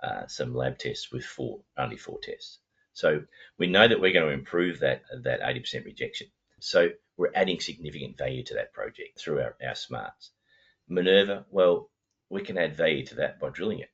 uh, 0.02 0.28
some 0.28 0.56
lab 0.56 0.78
tests 0.78 1.12
with 1.12 1.24
four, 1.24 1.62
only 1.78 1.98
four 1.98 2.20
tests. 2.22 2.60
So 2.94 3.24
we 3.58 3.68
know 3.68 3.88
that 3.88 4.00
we're 4.00 4.14
going 4.14 4.28
to 4.28 4.34
improve 4.34 4.80
that 4.80 5.04
that 5.24 5.42
80% 5.42 5.86
rejection. 5.86 6.28
So 6.60 6.90
we're 7.18 7.32
adding 7.34 7.60
significant 7.60 8.18
value 8.18 8.44
to 8.44 8.56
that 8.56 8.74
project 8.74 9.20
through 9.20 9.42
our, 9.42 9.56
our 9.66 9.76
smarts. 9.76 10.32
Minerva, 10.88 11.46
well, 11.50 11.90
we 12.30 12.42
can 12.42 12.58
add 12.58 12.76
value 12.76 13.06
to 13.08 13.16
that 13.16 13.40
by 13.40 13.50
drilling 13.50 13.80
it. 13.80 13.92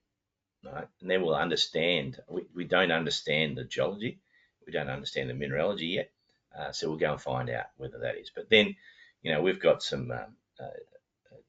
Right? 0.65 0.87
And 1.01 1.09
then 1.09 1.21
we'll 1.21 1.35
understand, 1.35 2.19
we, 2.27 2.43
we 2.53 2.63
don't 2.65 2.91
understand 2.91 3.57
the 3.57 3.63
geology, 3.63 4.19
we 4.65 4.73
don't 4.73 4.89
understand 4.89 5.29
the 5.29 5.33
mineralogy 5.33 5.87
yet. 5.87 6.11
Uh, 6.57 6.71
so 6.71 6.89
we'll 6.89 6.97
go 6.97 7.11
and 7.11 7.21
find 7.21 7.49
out 7.49 7.67
whether 7.77 7.99
that 7.99 8.17
is. 8.17 8.31
But 8.33 8.49
then, 8.49 8.75
you 9.21 9.31
know, 9.31 9.41
we've 9.41 9.61
got 9.61 9.83
some 9.83 10.11
um, 10.11 10.35
uh, 10.59 10.69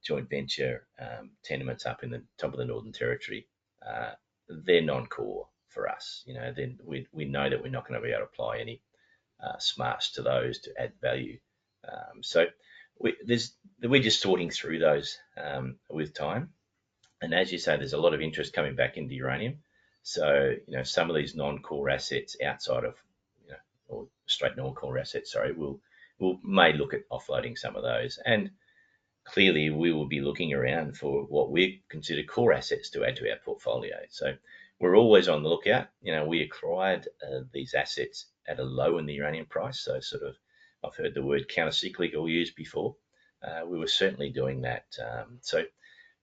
joint 0.05 0.29
venture 0.29 0.87
um, 1.01 1.31
tenements 1.45 1.87
up 1.87 2.03
in 2.03 2.11
the 2.11 2.23
top 2.39 2.53
of 2.53 2.59
the 2.59 2.65
Northern 2.65 2.93
Territory. 2.93 3.47
Uh, 3.87 4.13
they're 4.49 4.83
non-core 4.83 5.47
for 5.69 5.89
us. 5.89 6.23
You 6.27 6.35
know, 6.35 6.53
then 6.57 6.79
we, 6.85 7.07
we 7.13 7.25
know 7.25 7.49
that 7.49 7.63
we're 7.63 7.71
not 7.71 7.87
going 7.87 8.01
to 8.01 8.05
be 8.07 8.13
able 8.13 8.21
to 8.21 8.25
apply 8.25 8.59
any 8.59 8.81
uh, 9.43 9.59
smarts 9.59 10.13
to 10.13 10.23
those 10.23 10.59
to 10.61 10.71
add 10.81 10.93
value. 11.01 11.39
Um, 11.87 12.23
so 12.23 12.47
we, 12.99 13.15
we're 13.83 14.03
just 14.03 14.21
sorting 14.21 14.51
through 14.51 14.81
those 14.81 15.19
um, 15.37 15.77
with 15.89 16.15
time. 16.15 16.51
And 17.21 17.35
as 17.35 17.53
you 17.53 17.59
say, 17.59 17.77
there's 17.77 17.93
a 17.93 17.99
lot 18.01 18.15
of 18.15 18.21
interest 18.21 18.53
coming 18.53 18.77
back 18.77 18.97
into 18.97 19.15
uranium. 19.15 19.59
So, 20.03 20.55
you 20.67 20.77
know, 20.77 20.85
some 20.85 21.11
of 21.11 21.17
these 21.17 21.35
non-core 21.35 21.91
assets 21.91 22.37
outside 22.45 22.85
of, 22.85 22.95
you 23.45 23.51
know, 23.51 23.59
or 23.89 24.07
straight 24.27 24.57
non-core 24.57 24.99
assets, 24.99 25.33
sorry, 25.33 25.53
we'll, 25.53 25.81
we'll 26.19 26.39
may 26.43 26.73
look 26.73 26.95
at 26.95 27.09
offloading 27.11 27.59
some 27.59 27.77
of 27.77 27.83
those. 27.83 28.19
And 28.25 28.51
clearly 29.33 29.71
we 29.71 29.93
will 29.93 30.07
be 30.07 30.21
looking 30.21 30.53
around 30.53 30.97
for 30.97 31.23
what 31.25 31.51
we 31.51 31.83
consider 31.89 32.23
core 32.23 32.53
assets 32.53 32.91
to 32.91 33.05
add 33.05 33.17
to 33.17 33.31
our 33.31 33.37
portfolio. 33.45 33.97
So 34.11 34.35
we're 34.81 34.97
always 34.97 35.29
on 35.29 35.43
the 35.43 35.49
lookout. 35.49 35.89
You 36.03 36.13
know, 36.13 36.27
we 36.27 36.43
acquired 36.43 37.09
uh, 37.23 37.41
these 37.53 37.75
assets 37.75 38.27
at 38.47 38.61
a 38.61 38.65
low 38.65 38.99
in 38.99 39.07
the 39.07 39.15
uranium 39.15 39.47
price, 39.47 39.81
so 39.81 40.01
sort 40.01 40.23
of 40.23 40.37
I've 40.85 40.97
heard 40.97 41.15
the 41.15 41.25
word 41.25 41.49
countercyclical 41.49 42.31
used 42.31 42.55
before. 42.55 42.97
Uh, 43.43 43.67
we 43.67 43.79
were 43.79 43.89
certainly 43.89 44.31
doing 44.31 44.63
that. 44.63 44.87
Um, 45.01 45.39
so 45.43 45.65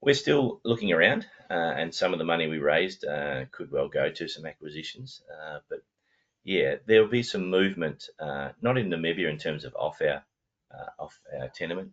we're 0.02 0.16
still 0.16 0.62
looking 0.64 0.92
around, 0.92 1.26
uh, 1.50 1.54
and 1.54 1.94
some 1.94 2.14
of 2.14 2.20
the 2.20 2.26
money 2.26 2.48
we 2.48 2.58
raised 2.58 3.06
uh, 3.06 3.46
could 3.52 3.72
well 3.72 3.88
go 3.90 4.10
to 4.10 4.28
some 4.28 4.46
acquisitions. 4.46 5.22
Uh, 5.32 5.60
but 5.70 5.80
yeah, 6.44 6.76
there'll 6.86 7.08
be 7.08 7.24
some 7.24 7.50
movement, 7.50 8.10
uh, 8.20 8.50
not 8.62 8.78
in 8.78 8.90
Namibia 8.90 9.30
in 9.30 9.38
terms 9.38 9.66
of 9.66 9.76
off 9.76 10.02
our 10.02 10.24
off 11.00 11.18
our 11.40 11.48
tenement 11.48 11.92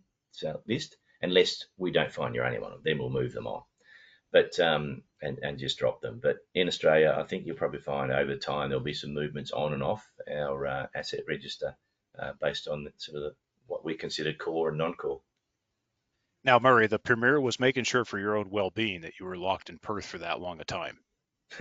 list, 0.67 0.97
unless 1.23 1.65
we 1.77 1.91
don't 1.91 2.11
find 2.11 2.35
uranium 2.35 2.63
on 2.63 2.71
them. 2.71 2.81
Then 2.83 2.99
we'll 2.99 3.09
move 3.09 3.33
them 3.33 3.47
on 3.47 3.63
but 4.33 4.59
um, 4.59 5.03
and, 5.21 5.39
and 5.43 5.57
just 5.59 5.77
drop 5.77 6.01
them. 6.01 6.19
But 6.21 6.39
in 6.55 6.67
Australia, 6.67 7.15
I 7.17 7.23
think 7.23 7.45
you'll 7.45 7.55
probably 7.55 7.79
find 7.79 8.11
over 8.11 8.35
time 8.35 8.69
there'll 8.69 8.83
be 8.83 8.93
some 8.93 9.13
movements 9.13 9.51
on 9.51 9.73
and 9.73 9.83
off 9.83 10.05
our 10.29 10.67
uh, 10.67 10.87
asset 10.93 11.21
register 11.27 11.77
uh, 12.19 12.33
based 12.41 12.67
on 12.67 12.91
sort 12.97 13.17
of 13.17 13.23
the, 13.23 13.35
what 13.67 13.85
we 13.85 13.93
consider 13.93 14.33
core 14.33 14.69
and 14.69 14.77
non-core. 14.79 15.21
Now, 16.43 16.59
Murray, 16.59 16.87
the 16.87 16.99
premier 16.99 17.39
was 17.39 17.59
making 17.59 17.85
sure 17.85 18.03
for 18.03 18.19
your 18.19 18.35
own 18.35 18.49
well-being 18.49 19.01
that 19.01 19.13
you 19.19 19.25
were 19.25 19.37
locked 19.37 19.69
in 19.69 19.77
Perth 19.77 20.05
for 20.05 20.17
that 20.17 20.41
long 20.41 20.59
a 20.59 20.65
time. 20.65 20.97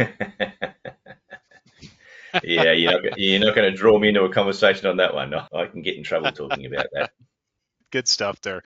yeah, 2.42 2.72
you're 2.72 2.90
not, 2.90 3.18
you're 3.18 3.38
not 3.38 3.54
going 3.54 3.70
to 3.70 3.76
draw 3.76 3.98
me 3.98 4.08
into 4.08 4.24
a 4.24 4.32
conversation 4.32 4.88
on 4.88 4.96
that 4.96 5.14
one. 5.14 5.32
I 5.34 5.66
can 5.66 5.82
get 5.82 5.96
in 5.96 6.02
trouble 6.02 6.32
talking 6.32 6.66
about 6.66 6.86
that. 6.94 7.12
Good 7.92 8.08
stuff 8.08 8.40
there. 8.40 8.62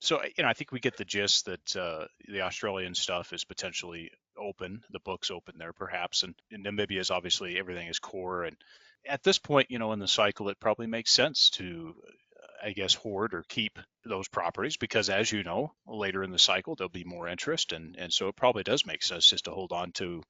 So, 0.00 0.22
you 0.22 0.42
know, 0.42 0.48
I 0.48 0.54
think 0.54 0.72
we 0.72 0.80
get 0.80 0.96
the 0.96 1.04
gist 1.04 1.46
that 1.46 1.76
uh, 1.76 2.06
the 2.26 2.40
Australian 2.40 2.94
stuff 2.94 3.32
is 3.32 3.44
potentially 3.44 4.10
open, 4.38 4.82
the 4.90 5.00
book's 5.00 5.30
open 5.30 5.56
there 5.58 5.74
perhaps, 5.74 6.22
and, 6.22 6.34
and 6.50 6.64
Namibia 6.64 7.00
is 7.00 7.10
obviously 7.10 7.58
everything 7.58 7.86
is 7.86 7.98
core. 7.98 8.44
And 8.44 8.56
at 9.06 9.22
this 9.22 9.38
point, 9.38 9.70
you 9.70 9.78
know, 9.78 9.92
in 9.92 9.98
the 9.98 10.08
cycle, 10.08 10.48
it 10.48 10.60
probably 10.60 10.86
makes 10.86 11.12
sense 11.12 11.50
to, 11.50 11.94
uh, 12.42 12.68
I 12.68 12.72
guess, 12.72 12.94
hoard 12.94 13.34
or 13.34 13.44
keep 13.48 13.78
those 14.04 14.28
properties 14.28 14.78
because, 14.78 15.10
as 15.10 15.30
you 15.30 15.42
know, 15.42 15.72
later 15.86 16.22
in 16.22 16.30
the 16.30 16.38
cycle 16.38 16.74
there'll 16.74 16.88
be 16.88 17.04
more 17.04 17.28
interest, 17.28 17.72
and 17.72 17.96
and 17.96 18.12
so 18.12 18.28
it 18.28 18.36
probably 18.36 18.62
does 18.62 18.86
make 18.86 19.02
sense 19.02 19.28
just 19.28 19.44
to 19.44 19.50
hold 19.50 19.72
on 19.72 19.92
to 19.92 20.22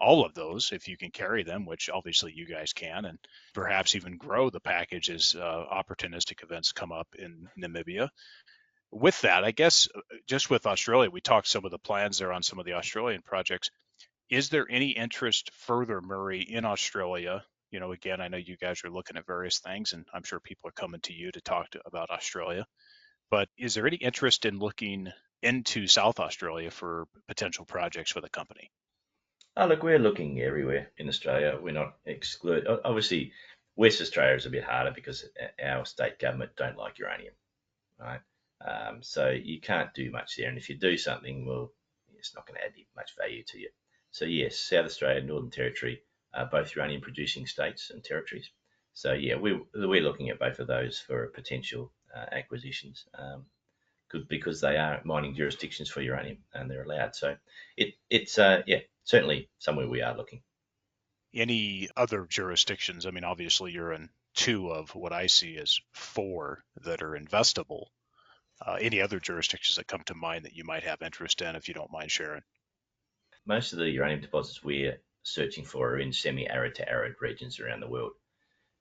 all 0.00 0.24
of 0.24 0.34
those 0.34 0.72
if 0.72 0.88
you 0.88 0.96
can 0.96 1.10
carry 1.10 1.44
them, 1.44 1.64
which 1.64 1.88
obviously 1.88 2.32
you 2.34 2.46
guys 2.46 2.72
can, 2.72 3.04
and 3.04 3.18
perhaps 3.54 3.94
even 3.94 4.16
grow 4.16 4.50
the 4.50 4.60
package 4.60 5.10
as 5.10 5.36
uh, 5.38 5.64
opportunistic 5.72 6.42
events 6.42 6.72
come 6.72 6.90
up 6.90 7.06
in 7.18 7.48
Namibia. 7.58 8.08
With 8.92 9.20
that, 9.22 9.42
I 9.42 9.50
guess 9.50 9.88
uh, 9.94 10.00
just 10.26 10.50
with 10.50 10.66
Australia, 10.66 11.10
we 11.10 11.20
talked 11.20 11.48
some 11.48 11.64
of 11.64 11.70
the 11.70 11.78
plans 11.78 12.18
there 12.18 12.32
on 12.32 12.42
some 12.42 12.58
of 12.58 12.66
the 12.66 12.74
Australian 12.74 13.22
projects. 13.22 13.70
Is 14.28 14.50
there 14.50 14.66
any 14.68 14.90
interest 14.90 15.50
further, 15.54 16.00
Murray, 16.00 16.42
in 16.42 16.64
Australia? 16.64 17.44
You 17.70 17.80
know, 17.80 17.92
again, 17.92 18.20
I 18.20 18.28
know 18.28 18.36
you 18.36 18.56
guys 18.56 18.84
are 18.84 18.90
looking 18.90 19.16
at 19.16 19.26
various 19.26 19.58
things, 19.58 19.94
and 19.94 20.04
I'm 20.12 20.22
sure 20.24 20.40
people 20.40 20.68
are 20.68 20.72
coming 20.72 21.00
to 21.02 21.14
you 21.14 21.32
to 21.32 21.40
talk 21.40 21.70
to, 21.70 21.80
about 21.86 22.10
Australia. 22.10 22.66
But 23.30 23.48
is 23.56 23.74
there 23.74 23.86
any 23.86 23.96
interest 23.96 24.44
in 24.44 24.58
looking 24.58 25.10
into 25.42 25.86
South 25.86 26.20
Australia 26.20 26.70
for 26.70 27.06
potential 27.28 27.64
projects 27.64 28.12
for 28.12 28.20
the 28.20 28.28
company? 28.28 28.70
Oh, 29.56 29.66
look, 29.66 29.82
we're 29.82 29.98
looking 29.98 30.40
everywhere 30.40 30.90
in 30.96 31.08
Australia. 31.08 31.58
We're 31.60 31.72
not 31.72 31.96
exclude. 32.06 32.66
Obviously, 32.66 33.32
West 33.76 34.00
Australia 34.00 34.36
is 34.36 34.46
a 34.46 34.50
bit 34.50 34.64
harder 34.64 34.92
because 34.94 35.24
our 35.62 35.84
state 35.84 36.18
government 36.18 36.52
don't 36.56 36.76
like 36.76 36.98
uranium, 36.98 37.34
right? 37.98 38.20
Um, 38.64 39.02
so 39.02 39.30
you 39.30 39.60
can't 39.60 39.92
do 39.94 40.10
much 40.10 40.36
there. 40.36 40.48
And 40.48 40.58
if 40.58 40.68
you 40.68 40.76
do 40.76 40.96
something, 40.96 41.46
well, 41.46 41.72
it's 42.16 42.34
not 42.34 42.46
going 42.46 42.58
to 42.58 42.64
add 42.64 42.72
much 42.94 43.14
value 43.18 43.42
to 43.48 43.58
you. 43.58 43.70
So 44.10 44.24
yes, 44.24 44.58
South 44.58 44.86
Australia, 44.86 45.18
and 45.18 45.28
Northern 45.28 45.50
Territory, 45.50 46.02
are 46.34 46.46
both 46.46 46.74
uranium 46.76 47.00
producing 47.00 47.46
states 47.46 47.90
and 47.90 48.04
territories. 48.04 48.50
So 48.94 49.12
yeah, 49.12 49.36
we're 49.36 49.60
we're 49.74 50.02
looking 50.02 50.28
at 50.28 50.38
both 50.38 50.58
of 50.58 50.66
those 50.66 50.98
for 50.98 51.26
potential 51.28 51.92
uh, 52.14 52.26
acquisitions. 52.30 53.06
Um, 53.18 53.46
because 54.28 54.60
they 54.60 54.76
are 54.76 55.00
mining 55.04 55.34
jurisdictions 55.34 55.88
for 55.88 56.02
uranium 56.02 56.38
and 56.52 56.70
they're 56.70 56.84
allowed. 56.84 57.14
So 57.14 57.36
it 57.76 57.94
it's 58.10 58.38
uh, 58.38 58.62
yeah 58.66 58.80
certainly 59.04 59.48
somewhere 59.58 59.88
we 59.88 60.02
are 60.02 60.16
looking. 60.16 60.42
Any 61.34 61.88
other 61.96 62.26
jurisdictions? 62.26 63.06
I 63.06 63.10
mean, 63.10 63.24
obviously 63.24 63.72
you're 63.72 63.92
in 63.92 64.10
two 64.34 64.70
of 64.70 64.94
what 64.94 65.12
I 65.12 65.28
see 65.28 65.56
as 65.56 65.80
four 65.92 66.62
that 66.82 67.02
are 67.02 67.18
investable. 67.18 67.86
Uh, 68.64 68.78
any 68.80 69.00
other 69.00 69.18
jurisdictions 69.18 69.76
that 69.76 69.88
come 69.88 70.02
to 70.06 70.14
mind 70.14 70.44
that 70.44 70.54
you 70.54 70.64
might 70.64 70.84
have 70.84 71.02
interest 71.02 71.42
in, 71.42 71.56
if 71.56 71.66
you 71.66 71.74
don't 71.74 71.90
mind 71.92 72.10
sharing? 72.10 72.42
Most 73.44 73.72
of 73.72 73.80
the 73.80 73.90
uranium 73.90 74.20
deposits 74.20 74.62
we're 74.62 75.00
searching 75.24 75.64
for 75.64 75.90
are 75.90 75.98
in 75.98 76.12
semi-arid 76.12 76.76
to 76.76 76.88
arid 76.88 77.14
regions 77.20 77.58
around 77.58 77.80
the 77.80 77.88
world. 77.88 78.12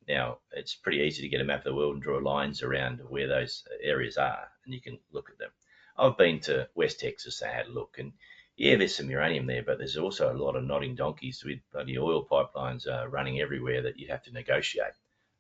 Now, 0.08 0.38
it's 0.52 0.76
pretty 0.76 1.00
easy 1.00 1.22
to 1.24 1.30
get 1.30 1.42
a 1.42 1.44
map 1.44 1.60
of 1.60 1.64
the 1.66 1.76
world 1.76 1.94
and 1.96 2.04
draw 2.04 2.18
lines 2.18 2.62
around 2.62 3.00
where 3.08 3.28
those 3.28 3.64
areas 3.82 4.18
are, 4.18 4.48
and 4.66 4.74
you 4.74 4.82
can 4.82 5.00
look 5.12 5.30
at 5.30 5.38
them. 5.40 5.52
I've 5.98 6.18
been 6.18 6.40
to 6.42 6.68
West 6.76 7.00
Texas, 7.00 7.42
I 7.42 7.50
had 7.52 7.68
a 7.68 7.72
look, 7.72 7.98
and 7.98 8.12
yeah, 8.58 8.76
there's 8.76 8.96
some 8.96 9.10
uranium 9.10 9.48
there, 9.48 9.64
but 9.64 9.78
there's 9.78 9.98
also 9.98 10.32
a 10.32 10.38
lot 10.38 10.56
of 10.56 10.64
nodding 10.64 10.96
donkeys 10.96 11.44
with 11.44 11.60
bloody 11.72 11.98
oil 11.98 12.26
pipelines 12.30 12.88
uh, 12.88 13.08
running 13.08 13.40
everywhere 13.40 13.82
that 13.84 13.98
you 13.98 14.08
have 14.10 14.24
to 14.24 14.32
negotiate. 14.32 14.94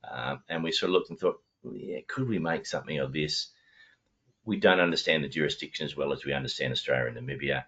Um, 0.09 0.43
and 0.49 0.63
we 0.63 0.71
sort 0.71 0.89
of 0.89 0.93
looked 0.93 1.09
and 1.11 1.19
thought, 1.19 1.39
well, 1.61 1.75
yeah, 1.75 1.99
could 2.07 2.27
we 2.27 2.39
make 2.39 2.65
something 2.65 2.97
of 2.99 3.13
this? 3.13 3.51
We 4.45 4.57
don't 4.57 4.79
understand 4.79 5.23
the 5.23 5.29
jurisdiction 5.29 5.85
as 5.85 5.95
well 5.95 6.13
as 6.13 6.25
we 6.25 6.33
understand 6.33 6.73
Australia 6.73 7.07
and 7.07 7.17
Namibia. 7.17 7.65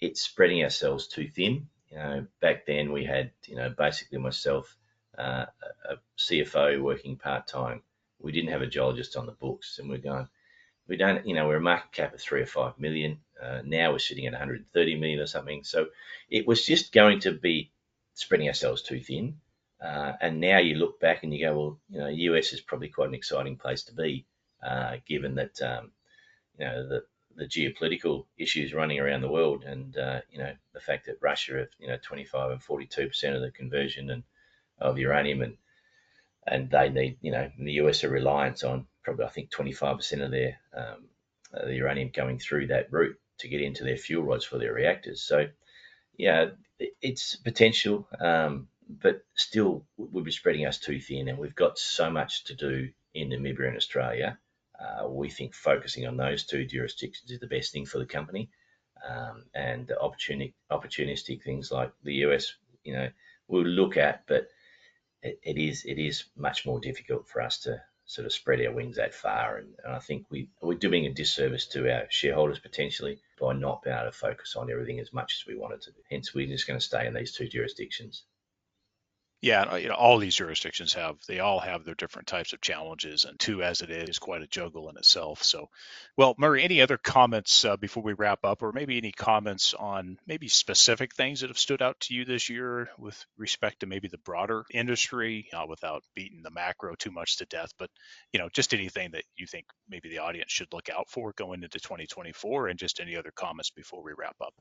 It's 0.00 0.20
spreading 0.20 0.62
ourselves 0.62 1.08
too 1.08 1.28
thin. 1.28 1.68
You 1.90 1.96
know, 1.96 2.26
back 2.40 2.66
then 2.66 2.92
we 2.92 3.04
had, 3.04 3.32
you 3.46 3.56
know, 3.56 3.70
basically 3.70 4.18
myself, 4.18 4.76
uh, 5.18 5.46
a 5.88 5.96
CFO 6.18 6.80
working 6.80 7.16
part 7.16 7.46
time. 7.46 7.82
We 8.18 8.32
didn't 8.32 8.50
have 8.50 8.62
a 8.62 8.66
geologist 8.66 9.16
on 9.16 9.26
the 9.26 9.32
books, 9.32 9.78
and 9.78 9.88
we're 9.88 9.98
going, 9.98 10.28
we 10.86 10.96
don't, 10.96 11.26
you 11.26 11.34
know, 11.34 11.46
we're 11.46 11.56
a 11.56 11.60
market 11.60 11.92
cap 11.92 12.14
of 12.14 12.20
three 12.20 12.42
or 12.42 12.46
five 12.46 12.78
million. 12.78 13.18
Uh, 13.40 13.62
now 13.64 13.92
we're 13.92 13.98
sitting 13.98 14.26
at 14.26 14.32
130 14.32 14.96
million 14.98 15.20
or 15.20 15.26
something. 15.26 15.64
So 15.64 15.86
it 16.28 16.46
was 16.46 16.66
just 16.66 16.92
going 16.92 17.20
to 17.20 17.32
be 17.32 17.70
spreading 18.14 18.48
ourselves 18.48 18.82
too 18.82 19.00
thin. 19.00 19.36
Uh, 19.80 20.12
and 20.20 20.40
now 20.40 20.58
you 20.58 20.74
look 20.74 21.00
back 21.00 21.22
and 21.22 21.32
you 21.32 21.46
go, 21.46 21.58
well, 21.58 21.78
you 21.88 21.98
know, 22.00 22.08
US 22.08 22.52
is 22.52 22.60
probably 22.60 22.88
quite 22.88 23.08
an 23.08 23.14
exciting 23.14 23.56
place 23.56 23.84
to 23.84 23.94
be, 23.94 24.26
uh, 24.62 24.96
given 25.06 25.36
that, 25.36 25.62
um, 25.62 25.92
you 26.60 26.66
know, 26.66 26.86
the, 26.86 27.02
the 27.36 27.46
geopolitical 27.46 28.26
issues 28.36 28.74
running 28.74 29.00
around 29.00 29.22
the 29.22 29.30
world, 29.30 29.64
and 29.64 29.96
uh, 29.96 30.20
you 30.30 30.38
know, 30.38 30.52
the 30.74 30.80
fact 30.80 31.06
that 31.06 31.16
Russia 31.22 31.56
have, 31.58 31.68
you 31.78 31.88
know, 31.88 31.96
25 32.02 32.50
and 32.50 32.62
42 32.62 33.08
percent 33.08 33.34
of 33.34 33.40
the 33.40 33.50
conversion 33.50 34.10
and 34.10 34.22
of 34.78 34.98
uranium, 34.98 35.40
and 35.40 35.56
and 36.46 36.70
they 36.70 36.90
need, 36.90 37.16
you 37.22 37.32
know, 37.32 37.50
the 37.58 37.72
US 37.72 38.04
are 38.04 38.10
reliant 38.10 38.62
on 38.62 38.86
probably 39.02 39.24
I 39.24 39.30
think 39.30 39.50
25 39.50 39.96
percent 39.96 40.22
of 40.22 40.30
their 40.30 40.58
um, 40.76 41.08
the 41.52 41.74
uranium 41.74 42.10
going 42.14 42.38
through 42.38 42.66
that 42.68 42.92
route 42.92 43.16
to 43.38 43.48
get 43.48 43.62
into 43.62 43.84
their 43.84 43.96
fuel 43.96 44.22
rods 44.22 44.44
for 44.44 44.58
their 44.58 44.74
reactors. 44.74 45.22
So, 45.22 45.46
yeah, 46.18 46.50
it's 47.00 47.36
potential, 47.36 48.06
um, 48.20 48.68
but 48.86 49.24
still 49.34 49.86
would 49.96 50.24
be 50.24 50.30
spreading 50.30 50.66
us 50.66 50.78
too 50.78 51.00
thin. 51.00 51.28
And 51.28 51.38
we've 51.38 51.54
got 51.54 51.78
so 51.78 52.10
much 52.10 52.44
to 52.44 52.54
do 52.54 52.90
in 53.14 53.30
Namibia 53.30 53.68
and 53.68 53.76
Australia. 53.78 54.38
Uh, 54.80 55.08
we 55.08 55.28
think 55.28 55.54
focusing 55.54 56.06
on 56.06 56.16
those 56.16 56.44
two 56.44 56.64
jurisdictions 56.64 57.30
is 57.30 57.40
the 57.40 57.46
best 57.46 57.72
thing 57.72 57.84
for 57.84 57.98
the 57.98 58.06
company. 58.06 58.48
Um, 59.08 59.44
and 59.54 59.86
the 59.86 59.94
opportunistic, 59.94 60.54
opportunistic 60.70 61.42
things 61.42 61.70
like 61.70 61.92
the 62.02 62.14
US, 62.26 62.54
you 62.84 62.92
know, 62.92 63.08
we'll 63.48 63.64
look 63.64 63.96
at, 63.96 64.26
but 64.26 64.48
it, 65.22 65.38
it 65.42 65.58
is 65.58 65.84
it 65.84 65.98
is 65.98 66.24
much 66.36 66.66
more 66.66 66.80
difficult 66.80 67.28
for 67.28 67.40
us 67.40 67.58
to 67.60 67.82
sort 68.04 68.26
of 68.26 68.32
spread 68.32 68.64
our 68.66 68.72
wings 68.72 68.96
that 68.96 69.14
far. 69.14 69.58
And, 69.58 69.68
and 69.84 69.94
I 69.94 70.00
think 70.00 70.26
we, 70.30 70.48
we're 70.60 70.74
doing 70.74 71.06
a 71.06 71.12
disservice 71.12 71.66
to 71.68 71.94
our 71.94 72.06
shareholders 72.10 72.58
potentially 72.58 73.20
by 73.40 73.52
not 73.52 73.82
being 73.82 73.96
able 73.96 74.10
to 74.10 74.16
focus 74.16 74.56
on 74.56 74.70
everything 74.70 74.98
as 74.98 75.12
much 75.12 75.40
as 75.40 75.46
we 75.46 75.56
wanted 75.58 75.82
to. 75.82 75.92
Hence, 76.10 76.34
we're 76.34 76.48
just 76.48 76.66
going 76.66 76.78
to 76.78 76.84
stay 76.84 77.06
in 77.06 77.14
these 77.14 77.32
two 77.32 77.46
jurisdictions. 77.46 78.24
Yeah, 79.42 79.76
you 79.76 79.88
know, 79.88 79.94
all 79.94 80.18
these 80.18 80.34
jurisdictions 80.34 80.92
have 80.94 81.16
they 81.26 81.40
all 81.40 81.60
have 81.60 81.84
their 81.84 81.94
different 81.94 82.28
types 82.28 82.52
of 82.52 82.60
challenges, 82.60 83.24
and 83.24 83.40
two 83.40 83.62
as 83.62 83.80
it 83.80 83.88
is, 83.90 84.10
is 84.10 84.18
quite 84.18 84.42
a 84.42 84.46
juggle 84.46 84.90
in 84.90 84.98
itself. 84.98 85.42
So, 85.44 85.70
well, 86.18 86.34
Murray, 86.36 86.62
any 86.62 86.82
other 86.82 86.98
comments 86.98 87.64
uh, 87.64 87.78
before 87.78 88.02
we 88.02 88.12
wrap 88.12 88.44
up, 88.44 88.62
or 88.62 88.72
maybe 88.72 88.98
any 88.98 89.12
comments 89.12 89.72
on 89.72 90.18
maybe 90.26 90.48
specific 90.48 91.14
things 91.14 91.40
that 91.40 91.48
have 91.48 91.58
stood 91.58 91.80
out 91.80 91.98
to 92.00 92.14
you 92.14 92.26
this 92.26 92.50
year 92.50 92.90
with 92.98 93.24
respect 93.38 93.80
to 93.80 93.86
maybe 93.86 94.08
the 94.08 94.18
broader 94.18 94.64
industry, 94.70 95.48
uh, 95.54 95.64
without 95.66 96.02
beating 96.14 96.42
the 96.42 96.50
macro 96.50 96.94
too 96.94 97.10
much 97.10 97.38
to 97.38 97.46
death, 97.46 97.72
but 97.78 97.88
you 98.34 98.40
know, 98.40 98.50
just 98.52 98.74
anything 98.74 99.12
that 99.12 99.24
you 99.36 99.46
think 99.46 99.64
maybe 99.88 100.10
the 100.10 100.18
audience 100.18 100.52
should 100.52 100.72
look 100.72 100.90
out 100.90 101.08
for 101.08 101.32
going 101.32 101.62
into 101.62 101.78
2024, 101.80 102.68
and 102.68 102.78
just 102.78 103.00
any 103.00 103.16
other 103.16 103.32
comments 103.34 103.70
before 103.70 104.02
we 104.02 104.12
wrap 104.18 104.36
up. 104.42 104.52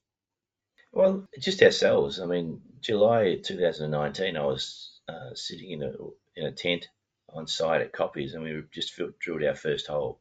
Well, 0.91 1.27
just 1.39 1.61
ourselves. 1.61 2.19
I 2.19 2.25
mean, 2.25 2.61
July 2.81 3.35
2019, 3.43 4.35
I 4.37 4.45
was 4.45 4.99
uh, 5.07 5.33
sitting 5.35 5.71
in 5.71 5.83
a 5.83 5.91
in 6.35 6.45
a 6.45 6.51
tent 6.51 6.87
on 7.29 7.47
site 7.47 7.81
at 7.81 7.93
Koppies, 7.93 8.33
and 8.33 8.43
we 8.43 8.63
just 8.71 8.99
drilled 9.19 9.43
our 9.43 9.55
first 9.55 9.87
hole. 9.87 10.19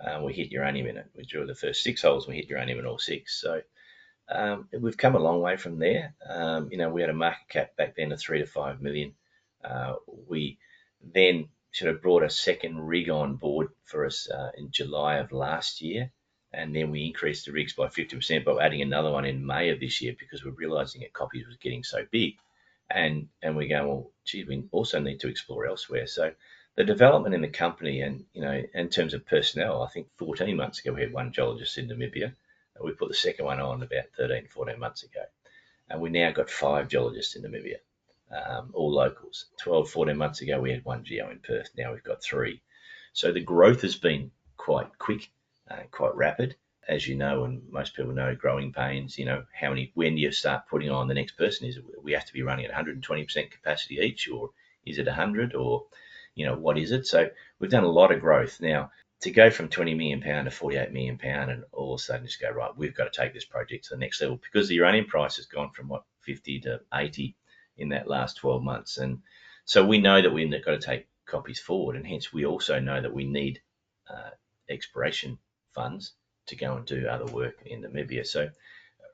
Um, 0.00 0.24
we 0.24 0.32
hit 0.32 0.52
uranium 0.52 0.86
in 0.88 0.96
it. 0.96 1.06
We 1.16 1.24
drilled 1.24 1.48
the 1.48 1.54
first 1.54 1.82
six 1.82 2.02
holes. 2.02 2.26
We 2.26 2.36
hit 2.36 2.50
uranium 2.50 2.80
in 2.80 2.86
all 2.86 2.98
six. 2.98 3.40
So 3.40 3.62
um, 4.28 4.68
we've 4.72 4.96
come 4.96 5.14
a 5.14 5.20
long 5.20 5.40
way 5.40 5.56
from 5.56 5.78
there. 5.78 6.14
Um, 6.28 6.68
you 6.70 6.78
know, 6.78 6.90
we 6.90 7.00
had 7.00 7.10
a 7.10 7.14
market 7.14 7.48
cap 7.48 7.76
back 7.76 7.94
then 7.96 8.12
of 8.12 8.20
three 8.20 8.40
to 8.40 8.46
five 8.46 8.80
million. 8.80 9.14
Uh, 9.64 9.94
we 10.28 10.58
then 11.02 11.48
sort 11.72 11.94
of 11.94 12.02
brought 12.02 12.22
a 12.22 12.30
second 12.30 12.80
rig 12.80 13.08
on 13.08 13.36
board 13.36 13.68
for 13.84 14.04
us 14.04 14.28
uh, 14.30 14.50
in 14.56 14.70
July 14.70 15.16
of 15.16 15.32
last 15.32 15.80
year 15.80 16.10
and 16.52 16.74
then 16.74 16.90
we 16.90 17.06
increased 17.06 17.44
the 17.44 17.52
rigs 17.52 17.74
by 17.74 17.88
50% 17.88 18.44
by 18.44 18.64
adding 18.64 18.80
another 18.80 19.10
one 19.10 19.26
in 19.26 19.44
May 19.44 19.68
of 19.68 19.80
this 19.80 20.00
year 20.00 20.14
because 20.18 20.44
we're 20.44 20.52
realizing 20.52 21.02
that 21.02 21.12
Koppies 21.12 21.46
was 21.46 21.56
getting 21.58 21.84
so 21.84 22.06
big. 22.10 22.36
And 22.90 23.28
and 23.42 23.54
we 23.54 23.68
go, 23.68 23.86
well, 23.86 24.10
gee, 24.24 24.44
we 24.44 24.64
also 24.72 24.98
need 24.98 25.20
to 25.20 25.28
explore 25.28 25.66
elsewhere. 25.66 26.06
So 26.06 26.32
the 26.74 26.84
development 26.84 27.34
in 27.34 27.42
the 27.42 27.48
company 27.48 28.00
and, 28.00 28.24
you 28.32 28.40
know, 28.40 28.62
in 28.72 28.88
terms 28.88 29.12
of 29.12 29.26
personnel, 29.26 29.82
I 29.82 29.88
think 29.88 30.08
14 30.16 30.56
months 30.56 30.80
ago 30.80 30.92
we 30.94 31.02
had 31.02 31.12
one 31.12 31.32
geologist 31.32 31.76
in 31.76 31.88
Namibia. 31.88 32.32
We 32.82 32.92
put 32.92 33.08
the 33.08 33.14
second 33.14 33.44
one 33.44 33.60
on 33.60 33.82
about 33.82 34.04
13, 34.16 34.46
14 34.48 34.78
months 34.78 35.02
ago. 35.02 35.24
And 35.90 36.00
we 36.00 36.08
now 36.08 36.30
got 36.30 36.48
five 36.48 36.88
geologists 36.88 37.36
in 37.36 37.42
Namibia, 37.42 37.78
um, 38.30 38.70
all 38.72 38.92
locals. 38.92 39.46
12, 39.58 39.90
14 39.90 40.16
months 40.16 40.40
ago 40.40 40.60
we 40.60 40.70
had 40.70 40.84
one 40.84 41.04
geo 41.04 41.30
in 41.30 41.40
Perth. 41.40 41.68
Now 41.76 41.92
we've 41.92 42.04
got 42.04 42.22
three. 42.22 42.62
So 43.12 43.32
the 43.32 43.40
growth 43.40 43.82
has 43.82 43.96
been 43.96 44.30
quite 44.56 44.98
quick 44.98 45.28
uh, 45.70 45.82
quite 45.90 46.14
rapid. 46.14 46.56
as 46.88 47.06
you 47.06 47.14
know, 47.14 47.44
and 47.44 47.62
most 47.70 47.94
people 47.94 48.12
know, 48.12 48.34
growing 48.34 48.72
pains. 48.72 49.18
You 49.18 49.26
know, 49.26 49.44
how 49.52 49.68
many? 49.68 49.92
When 49.94 50.14
do 50.14 50.20
you 50.20 50.32
start 50.32 50.68
putting 50.68 50.90
on 50.90 51.08
the 51.08 51.14
next 51.14 51.32
person? 51.32 51.68
Is 51.68 51.78
we 52.02 52.12
have 52.12 52.24
to 52.26 52.32
be 52.32 52.42
running 52.42 52.64
at 52.64 52.72
120% 52.72 53.50
capacity 53.50 53.96
each, 53.96 54.28
or 54.28 54.50
is 54.86 54.98
it 54.98 55.06
100, 55.06 55.54
or 55.54 55.86
you 56.34 56.46
know, 56.46 56.56
what 56.56 56.78
is 56.78 56.92
it? 56.92 57.06
So 57.06 57.28
we've 57.58 57.70
done 57.70 57.84
a 57.84 57.90
lot 57.90 58.12
of 58.12 58.20
growth 58.20 58.60
now. 58.60 58.90
To 59.22 59.30
go 59.32 59.50
from 59.50 59.68
20 59.68 59.94
million 59.94 60.20
pound 60.20 60.44
to 60.44 60.50
48 60.52 60.92
million 60.92 61.18
pound, 61.18 61.50
and 61.50 61.64
all 61.72 61.94
of 61.94 62.00
a 62.00 62.02
sudden 62.02 62.26
just 62.26 62.40
go 62.40 62.50
right, 62.50 62.70
we've 62.76 62.94
got 62.94 63.12
to 63.12 63.20
take 63.20 63.34
this 63.34 63.44
project 63.44 63.86
to 63.86 63.94
the 63.94 64.00
next 64.00 64.20
level 64.20 64.36
because 64.36 64.68
the 64.68 64.76
uranium 64.76 65.06
price 65.06 65.36
has 65.36 65.46
gone 65.46 65.70
from 65.72 65.88
what 65.88 66.04
50 66.20 66.60
to 66.60 66.80
80 66.94 67.36
in 67.78 67.88
that 67.88 68.06
last 68.08 68.36
12 68.36 68.62
months, 68.62 68.96
and 68.98 69.18
so 69.64 69.84
we 69.84 69.98
know 69.98 70.22
that 70.22 70.32
we've 70.32 70.50
got 70.64 70.80
to 70.80 70.86
take 70.86 71.08
Koppies 71.28 71.58
forward, 71.58 71.96
and 71.96 72.06
hence 72.06 72.32
we 72.32 72.46
also 72.46 72.78
know 72.78 73.02
that 73.02 73.12
we 73.12 73.24
need 73.26 73.60
uh, 74.08 74.30
exploration 74.70 75.38
funds 75.78 76.12
to 76.48 76.56
go 76.56 76.76
and 76.76 76.86
do 76.86 77.06
other 77.06 77.30
work 77.40 77.56
in 77.64 77.82
Namibia. 77.82 78.26
So 78.26 78.50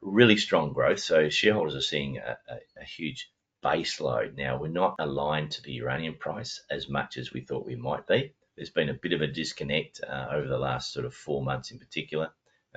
really 0.00 0.36
strong 0.36 0.72
growth. 0.72 1.00
So 1.00 1.28
shareholders 1.28 1.76
are 1.76 1.90
seeing 1.92 2.18
a, 2.18 2.38
a, 2.54 2.56
a 2.80 2.84
huge 2.84 3.30
base 3.62 4.00
load. 4.00 4.36
Now 4.36 4.52
we're 4.60 4.80
not 4.84 4.96
aligned 4.98 5.50
to 5.52 5.62
the 5.62 5.72
uranium 5.72 6.16
price 6.26 6.62
as 6.70 6.88
much 6.88 7.16
as 7.16 7.32
we 7.32 7.40
thought 7.40 7.66
we 7.66 7.76
might 7.76 8.06
be. 8.06 8.32
There's 8.56 8.70
been 8.78 8.90
a 8.90 9.00
bit 9.04 9.12
of 9.12 9.22
a 9.22 9.34
disconnect 9.40 10.00
uh, 10.08 10.26
over 10.36 10.48
the 10.48 10.64
last 10.68 10.92
sort 10.92 11.06
of 11.06 11.14
four 11.14 11.42
months 11.42 11.70
in 11.72 11.78
particular, 11.78 12.28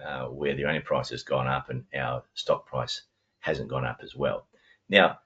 uh, 0.04 0.26
where 0.40 0.54
the 0.54 0.62
uranium 0.62 0.84
price 0.84 1.10
has 1.10 1.24
gone 1.24 1.48
up 1.48 1.70
and 1.70 1.84
our 1.96 2.24
stock 2.34 2.66
price 2.66 3.04
hasn't 3.40 3.70
gone 3.70 3.86
up 3.86 4.00
as 4.04 4.16
well. 4.16 4.48
Now, 4.90 5.20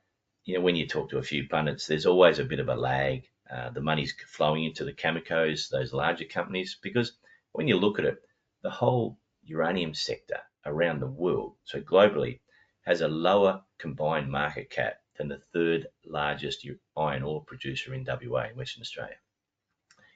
you 0.44 0.56
know, 0.56 0.62
when 0.62 0.76
you 0.76 0.88
talk 0.88 1.10
to 1.10 1.20
a 1.20 1.30
few 1.32 1.48
pundits, 1.48 1.88
there's 1.88 2.06
always 2.12 2.40
a 2.40 2.52
bit 2.52 2.60
of 2.60 2.70
a 2.70 2.76
lag. 2.76 3.30
Uh, 3.50 3.70
the 3.70 3.88
money's 3.90 4.14
flowing 4.28 4.64
into 4.66 4.84
the 4.84 4.94
Cameco's, 4.94 5.70
those 5.70 5.94
larger 5.94 6.26
companies, 6.26 6.78
because 6.82 7.14
when 7.54 7.68
you 7.68 7.78
look 7.78 8.00
at 8.00 8.06
it, 8.06 8.18
the 8.62 8.70
whole 8.70 9.18
uranium 9.44 9.94
sector 9.94 10.40
around 10.66 11.00
the 11.00 11.08
world, 11.08 11.56
so 11.64 11.82
globally, 11.82 12.40
has 12.86 13.02
a 13.02 13.08
lower 13.08 13.64
combined 13.78 14.30
market 14.30 14.70
cap 14.70 15.00
than 15.18 15.28
the 15.28 15.42
third 15.54 15.88
largest 16.06 16.66
iron 16.98 17.24
ore 17.24 17.44
producer 17.44 17.94
in 17.94 18.06
WA, 18.06 18.46
in 18.50 18.56
Western 18.56 18.82
Australia. 18.82 19.18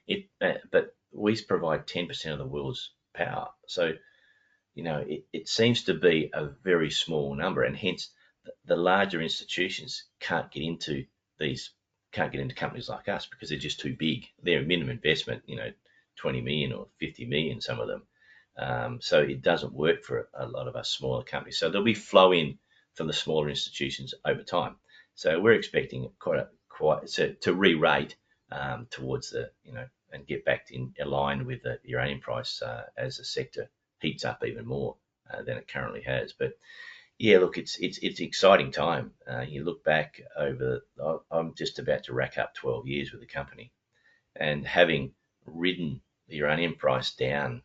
It, 0.06 0.28
uh, 0.40 0.54
but 0.70 0.94
we 1.12 1.40
provide 1.42 1.86
10% 1.86 2.32
of 2.32 2.38
the 2.38 2.46
world's 2.46 2.90
power. 3.14 3.48
So, 3.66 3.92
you 4.74 4.84
know, 4.84 4.98
it, 4.98 5.24
it 5.32 5.48
seems 5.48 5.84
to 5.84 5.94
be 5.94 6.30
a 6.32 6.46
very 6.46 6.90
small 6.90 7.34
number, 7.34 7.62
and 7.62 7.76
hence 7.76 8.10
the, 8.64 8.76
larger 8.76 9.20
institutions 9.20 10.04
can't 10.20 10.50
get 10.50 10.62
into 10.62 11.06
these 11.38 11.70
can't 12.12 12.32
get 12.32 12.40
into 12.40 12.54
companies 12.54 12.88
like 12.88 13.08
us 13.08 13.26
because 13.26 13.50
they're 13.50 13.58
just 13.58 13.80
too 13.80 13.94
big. 13.94 14.26
They're 14.42 14.62
minimum 14.62 14.92
investment, 14.92 15.42
you 15.46 15.56
know, 15.56 15.70
20 16.16 16.40
million 16.40 16.72
or 16.72 16.86
50 16.98 17.26
million, 17.26 17.60
some 17.60 17.78
of 17.78 17.88
them. 17.88 18.02
Um, 18.58 19.00
so 19.02 19.20
it 19.20 19.42
doesn't 19.42 19.72
work 19.72 20.02
for 20.02 20.28
a 20.34 20.46
lot 20.46 20.68
of 20.68 20.76
us 20.76 20.90
smaller 20.90 21.22
companies. 21.22 21.58
So 21.58 21.68
there'll 21.68 21.84
be 21.84 21.94
flow 21.94 22.32
in 22.32 22.58
from 22.94 23.06
the 23.06 23.12
smaller 23.12 23.48
institutions 23.48 24.14
over 24.24 24.42
time. 24.42 24.76
So 25.14 25.40
we're 25.40 25.52
expecting 25.52 26.10
quite 26.18 26.40
a, 26.40 26.48
quite 26.68 27.06
to, 27.08 27.34
to 27.34 27.54
re-rate 27.54 28.16
um, 28.52 28.86
towards 28.90 29.30
the 29.30 29.50
you 29.64 29.72
know 29.72 29.86
and 30.12 30.26
get 30.26 30.44
back 30.44 30.68
in 30.70 30.94
aligned 31.00 31.46
with 31.46 31.62
the 31.62 31.78
uranium 31.84 32.20
price 32.20 32.62
uh, 32.62 32.84
as 32.96 33.16
the 33.16 33.24
sector 33.24 33.68
heats 34.00 34.24
up 34.24 34.44
even 34.44 34.66
more 34.66 34.96
uh, 35.32 35.42
than 35.42 35.56
it 35.56 35.68
currently 35.68 36.02
has. 36.02 36.32
But 36.32 36.52
yeah, 37.18 37.38
look, 37.38 37.58
it's 37.58 37.78
it's 37.78 37.98
it's 37.98 38.20
exciting 38.20 38.70
time. 38.72 39.12
Uh, 39.26 39.40
you 39.40 39.64
look 39.64 39.82
back 39.84 40.20
over, 40.36 40.82
I'm 41.30 41.54
just 41.54 41.78
about 41.78 42.04
to 42.04 42.12
rack 42.12 42.38
up 42.38 42.54
12 42.54 42.86
years 42.86 43.12
with 43.12 43.20
the 43.20 43.26
company, 43.26 43.72
and 44.34 44.66
having 44.66 45.12
ridden 45.46 46.02
the 46.28 46.36
uranium 46.36 46.74
price 46.74 47.14
down 47.14 47.62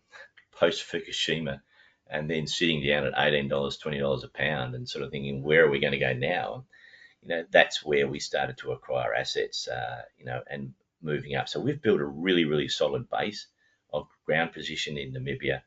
post 0.61 0.85
Fukushima, 0.85 1.59
and 2.07 2.29
then 2.29 2.45
sitting 2.45 2.85
down 2.85 3.07
at 3.07 3.15
$18, 3.15 3.49
$20 3.49 4.23
a 4.23 4.27
pound, 4.27 4.75
and 4.75 4.87
sort 4.87 5.03
of 5.03 5.09
thinking, 5.09 5.41
where 5.41 5.65
are 5.65 5.71
we 5.71 5.79
going 5.79 5.93
to 5.93 5.97
go 5.97 6.13
now? 6.13 6.65
You 7.23 7.29
know, 7.29 7.45
that's 7.49 7.83
where 7.83 8.07
we 8.07 8.19
started 8.19 8.57
to 8.59 8.71
acquire 8.71 9.15
assets, 9.15 9.67
uh, 9.67 10.03
you 10.19 10.25
know, 10.25 10.41
and 10.47 10.73
moving 11.01 11.35
up. 11.35 11.49
So 11.49 11.59
we've 11.59 11.81
built 11.81 11.99
a 11.99 12.05
really, 12.05 12.45
really 12.45 12.67
solid 12.67 13.09
base 13.09 13.47
of 13.91 14.07
ground 14.25 14.53
position 14.53 14.99
in 14.99 15.13
Namibia, 15.13 15.63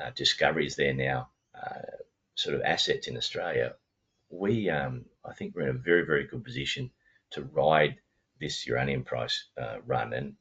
uh, 0.00 0.10
discoveries 0.16 0.76
there 0.76 0.94
now, 0.94 1.28
uh, 1.54 1.98
sort 2.34 2.56
of 2.56 2.62
assets 2.62 3.06
in 3.06 3.18
Australia. 3.18 3.74
We, 4.30 4.70
um, 4.70 5.04
I 5.24 5.34
think, 5.34 5.54
we're 5.54 5.68
in 5.68 5.76
a 5.76 5.84
very, 5.90 6.06
very 6.06 6.26
good 6.26 6.42
position 6.42 6.90
to 7.32 7.42
ride 7.42 7.96
this 8.40 8.66
uranium 8.66 9.04
price 9.04 9.44
uh, 9.60 9.76
run. 9.84 10.14
And 10.14 10.36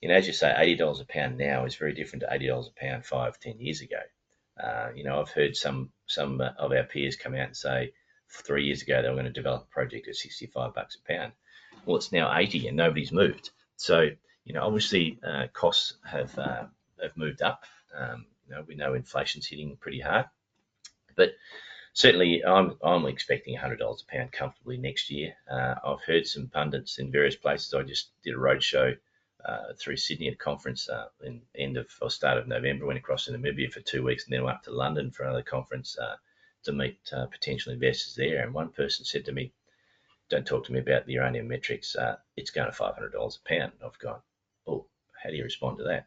you 0.00 0.08
know, 0.08 0.14
as 0.14 0.26
you 0.26 0.32
say, 0.32 0.54
eighty 0.56 0.76
dollars 0.76 1.00
a 1.00 1.04
pound 1.04 1.38
now 1.38 1.64
is 1.64 1.76
very 1.76 1.94
different 1.94 2.22
to 2.22 2.32
eighty 2.32 2.46
dollars 2.46 2.68
a 2.68 2.80
pound 2.80 3.04
five, 3.04 3.38
ten 3.40 3.58
years 3.60 3.80
ago. 3.80 4.00
Uh, 4.62 4.88
you 4.94 5.04
know, 5.04 5.20
I've 5.20 5.30
heard 5.30 5.56
some 5.56 5.90
some 6.06 6.40
of 6.40 6.72
our 6.72 6.84
peers 6.84 7.16
come 7.16 7.34
out 7.34 7.46
and 7.46 7.56
say 7.56 7.92
three 8.28 8.64
years 8.66 8.82
ago 8.82 9.00
they 9.00 9.08
were 9.08 9.14
going 9.14 9.26
to 9.26 9.32
develop 9.32 9.62
a 9.62 9.74
project 9.74 10.08
at 10.08 10.16
sixty 10.16 10.46
five 10.46 10.74
bucks 10.74 10.96
a 10.96 11.12
pound. 11.12 11.32
Well, 11.84 11.96
it's 11.96 12.12
now 12.12 12.36
eighty 12.36 12.66
and 12.68 12.76
nobody's 12.76 13.12
moved. 13.12 13.50
So 13.76 14.10
you 14.44 14.54
know, 14.54 14.64
obviously 14.64 15.18
uh, 15.26 15.46
costs 15.52 15.94
have 16.04 16.38
uh, 16.38 16.64
have 17.02 17.16
moved 17.16 17.42
up. 17.42 17.64
Um, 17.96 18.26
you 18.48 18.54
know, 18.54 18.64
we 18.66 18.76
know 18.76 18.94
inflation's 18.94 19.46
hitting 19.46 19.76
pretty 19.76 20.00
hard, 20.00 20.26
but 21.16 21.32
certainly 21.94 22.44
I'm 22.44 22.76
I'm 22.82 23.06
expecting 23.06 23.56
$100 23.56 23.80
a 23.80 24.06
pound 24.06 24.30
comfortably 24.30 24.76
next 24.76 25.10
year. 25.10 25.34
Uh, 25.50 25.74
I've 25.84 26.02
heard 26.02 26.26
some 26.26 26.48
pundits 26.48 26.98
in 26.98 27.10
various 27.10 27.34
places. 27.36 27.74
I 27.74 27.82
just 27.82 28.10
did 28.22 28.34
a 28.34 28.38
roadshow 28.38 28.96
uh, 29.46 29.72
through 29.78 29.96
Sydney 29.96 30.28
at 30.28 30.34
a 30.34 30.36
conference 30.36 30.88
uh, 30.88 31.06
in 31.22 31.40
end 31.56 31.76
of 31.76 31.86
or 32.02 32.10
start 32.10 32.38
of 32.38 32.48
November. 32.48 32.86
Went 32.86 32.98
across 32.98 33.24
to 33.24 33.32
Namibia 33.32 33.72
for 33.72 33.80
two 33.80 34.02
weeks 34.02 34.24
and 34.24 34.32
then 34.32 34.42
went 34.42 34.56
up 34.56 34.64
to 34.64 34.72
London 34.72 35.10
for 35.10 35.22
another 35.22 35.42
conference 35.42 35.96
uh, 35.98 36.16
to 36.64 36.72
meet 36.72 36.98
uh, 37.12 37.26
potential 37.26 37.72
investors 37.72 38.14
there. 38.16 38.42
And 38.42 38.52
one 38.52 38.70
person 38.70 39.04
said 39.04 39.24
to 39.26 39.32
me, 39.32 39.52
"Don't 40.28 40.46
talk 40.46 40.66
to 40.66 40.72
me 40.72 40.80
about 40.80 41.06
the 41.06 41.12
uranium 41.12 41.48
metrics. 41.48 41.94
Uh, 41.94 42.16
it's 42.36 42.50
going 42.50 42.66
to 42.66 42.72
five 42.72 42.94
hundred 42.94 43.12
dollars 43.12 43.38
a 43.44 43.48
pound." 43.48 43.72
I've 43.84 43.98
gone, 43.98 44.20
"Oh, 44.66 44.86
how 45.22 45.30
do 45.30 45.36
you 45.36 45.44
respond 45.44 45.78
to 45.78 45.84
that?" 45.84 46.06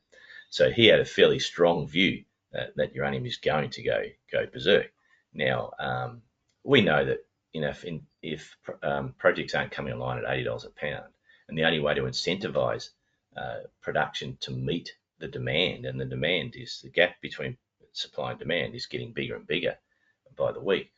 So 0.50 0.70
he 0.70 0.88
had 0.88 1.00
a 1.00 1.06
fairly 1.06 1.40
strong 1.40 1.88
view 1.88 2.26
that, 2.52 2.76
that 2.76 2.94
uranium 2.94 3.26
is 3.26 3.38
going 3.38 3.70
to 3.70 3.84
go 3.84 4.04
go 4.32 4.46
berserk. 4.48 4.92
Now 5.34 5.72
um, 5.80 6.24
we 6.64 6.82
know 6.82 7.06
that 7.06 7.20
you 7.54 7.62
know 7.62 7.70
if, 7.70 7.86
in, 7.86 8.02
if 8.22 8.58
um, 8.84 9.14
projects 9.18 9.56
aren't 9.56 9.72
coming 9.72 9.94
online 9.94 10.18
at 10.18 10.30
eighty 10.30 10.44
dollars 10.44 10.66
a 10.66 10.72
pound, 10.72 11.06
and 11.48 11.58
the 11.58 11.64
only 11.64 11.80
way 11.80 11.94
to 11.94 12.02
incentivize 12.02 12.90
uh, 13.40 13.60
production 13.82 14.38
to 14.42 14.52
meet 14.52 14.94
the 15.20 15.28
demand, 15.28 15.86
and 15.86 16.00
the 16.00 16.06
demand 16.06 16.56
is 16.56 16.82
the 16.84 16.90
gap 16.90 17.22
between 17.22 17.58
supply 17.94 18.32
and 18.32 18.40
demand 18.40 18.76
is 18.76 18.86
getting 18.86 19.14
bigger 19.14 19.36
and 19.36 19.48
bigger 19.48 19.78
by 20.36 20.52
the 20.52 20.60
week, 20.60 20.92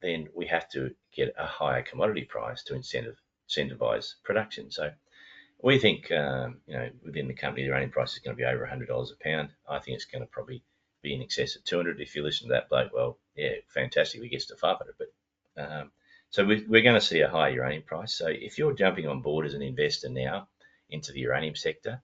then 0.00 0.28
we 0.34 0.46
have 0.46 0.68
to 0.70 0.94
get 1.12 1.34
a 1.38 1.46
higher 1.46 1.82
commodity 1.82 2.24
price 2.24 2.62
to 2.64 2.74
incentive, 2.74 3.16
incentivize 3.48 4.14
production. 4.22 4.70
So 4.70 4.90
we 5.62 5.78
think, 5.78 6.10
um, 6.12 6.58
you 6.66 6.74
know, 6.74 6.88
within 7.04 7.28
the 7.28 7.34
company, 7.34 7.62
the 7.62 7.68
uranium 7.68 7.90
price 7.90 8.12
is 8.12 8.20
going 8.20 8.36
to 8.36 8.40
be 8.40 8.46
over 8.46 8.66
$100 8.66 9.12
a 9.12 9.24
pound. 9.24 9.50
I 9.68 9.78
think 9.78 9.96
it's 9.96 10.04
going 10.04 10.22
to 10.22 10.30
probably 10.30 10.62
be 11.02 11.14
in 11.14 11.22
excess 11.22 11.56
of 11.56 11.64
200. 11.64 12.00
If 12.00 12.14
you 12.14 12.22
listen 12.22 12.48
to 12.48 12.54
that 12.54 12.68
bloke, 12.68 12.92
well, 12.92 13.18
yeah, 13.36 13.54
fantastic, 13.68 14.20
we 14.20 14.28
get 14.28 14.42
to 14.42 14.56
500. 14.56 14.94
But 14.98 15.62
um, 15.62 15.90
so 16.30 16.44
we, 16.44 16.64
we're 16.68 16.82
going 16.82 16.94
to 16.94 17.00
see 17.00 17.20
a 17.20 17.28
higher 17.28 17.50
uranium 17.50 17.82
price. 17.82 18.14
So 18.14 18.28
if 18.28 18.58
you're 18.58 18.74
jumping 18.74 19.08
on 19.08 19.22
board 19.22 19.46
as 19.46 19.54
an 19.54 19.62
investor 19.62 20.08
now, 20.08 20.48
into 20.90 21.12
the 21.12 21.20
uranium 21.20 21.54
sector, 21.54 22.02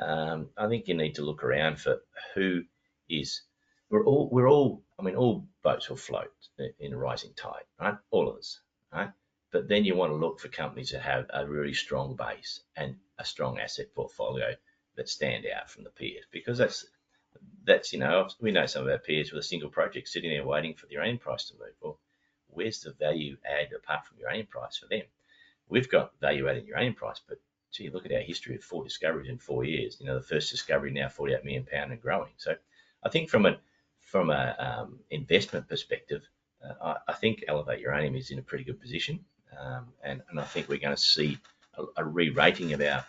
um, 0.00 0.50
I 0.56 0.68
think 0.68 0.88
you 0.88 0.94
need 0.94 1.14
to 1.16 1.24
look 1.24 1.42
around 1.42 1.80
for 1.80 2.02
who 2.34 2.62
is. 3.08 3.42
We're 3.90 4.04
all, 4.04 4.28
we're 4.30 4.48
all, 4.48 4.82
I 4.98 5.02
mean, 5.02 5.16
all 5.16 5.46
boats 5.62 5.88
will 5.88 5.96
float 5.96 6.30
in 6.78 6.92
a 6.92 6.98
rising 6.98 7.32
tide, 7.34 7.64
right? 7.80 7.96
All 8.10 8.28
of 8.28 8.36
us, 8.36 8.60
right? 8.92 9.10
But 9.50 9.66
then 9.66 9.84
you 9.84 9.96
want 9.96 10.12
to 10.12 10.16
look 10.16 10.40
for 10.40 10.48
companies 10.48 10.90
that 10.90 11.00
have 11.00 11.26
a 11.32 11.46
really 11.46 11.72
strong 11.72 12.16
base 12.16 12.60
and 12.76 12.96
a 13.18 13.24
strong 13.24 13.58
asset 13.58 13.94
portfolio 13.94 14.54
that 14.96 15.08
stand 15.08 15.46
out 15.46 15.70
from 15.70 15.84
the 15.84 15.90
peers, 15.90 16.24
because 16.30 16.58
that's 16.58 16.84
that's 17.64 17.92
you 17.92 17.98
know 17.98 18.28
we 18.40 18.50
know 18.50 18.66
some 18.66 18.82
of 18.82 18.90
our 18.90 18.98
peers 18.98 19.32
with 19.32 19.40
a 19.40 19.46
single 19.46 19.70
project 19.70 20.08
sitting 20.08 20.30
there 20.30 20.44
waiting 20.44 20.74
for 20.74 20.86
the 20.86 20.94
uranium 20.94 21.18
price 21.18 21.48
to 21.48 21.54
move. 21.54 21.74
Well, 21.80 21.98
where's 22.48 22.80
the 22.80 22.92
value 22.92 23.36
add 23.44 23.72
apart 23.72 24.06
from 24.06 24.18
uranium 24.18 24.46
price 24.46 24.76
for 24.76 24.86
them? 24.88 25.02
We've 25.68 25.88
got 25.88 26.18
value 26.20 26.48
added 26.48 26.66
uranium 26.66 26.94
price, 26.94 27.20
but 27.26 27.38
gee, 27.72 27.90
look 27.90 28.06
at 28.06 28.12
our 28.12 28.20
history 28.20 28.56
of 28.56 28.64
four 28.64 28.84
discoveries 28.84 29.28
in 29.28 29.38
four 29.38 29.64
years. 29.64 29.96
You 30.00 30.06
know, 30.06 30.14
the 30.14 30.22
first 30.22 30.50
discovery 30.50 30.90
now 30.90 31.08
48 31.08 31.44
million 31.44 31.66
pound 31.70 31.92
and 31.92 32.00
growing. 32.00 32.32
So 32.36 32.54
I 33.02 33.08
think 33.08 33.28
from 33.28 33.46
a 33.46 33.58
from 34.00 34.30
a 34.30 34.56
um, 34.58 35.00
investment 35.10 35.68
perspective, 35.68 36.22
uh, 36.64 36.72
I, 36.82 37.12
I, 37.12 37.12
think 37.12 37.44
Elevate 37.46 37.80
Uranium 37.80 38.16
is 38.16 38.30
in 38.30 38.38
a 38.38 38.42
pretty 38.42 38.64
good 38.64 38.80
position, 38.80 39.20
um, 39.60 39.88
and, 40.02 40.22
and 40.30 40.40
I 40.40 40.44
think 40.44 40.68
we're 40.68 40.78
going 40.78 40.96
to 40.96 41.02
see 41.02 41.38
a, 41.74 41.84
a 41.98 42.04
re-rating 42.04 42.72
of 42.72 42.80
our 42.80 43.04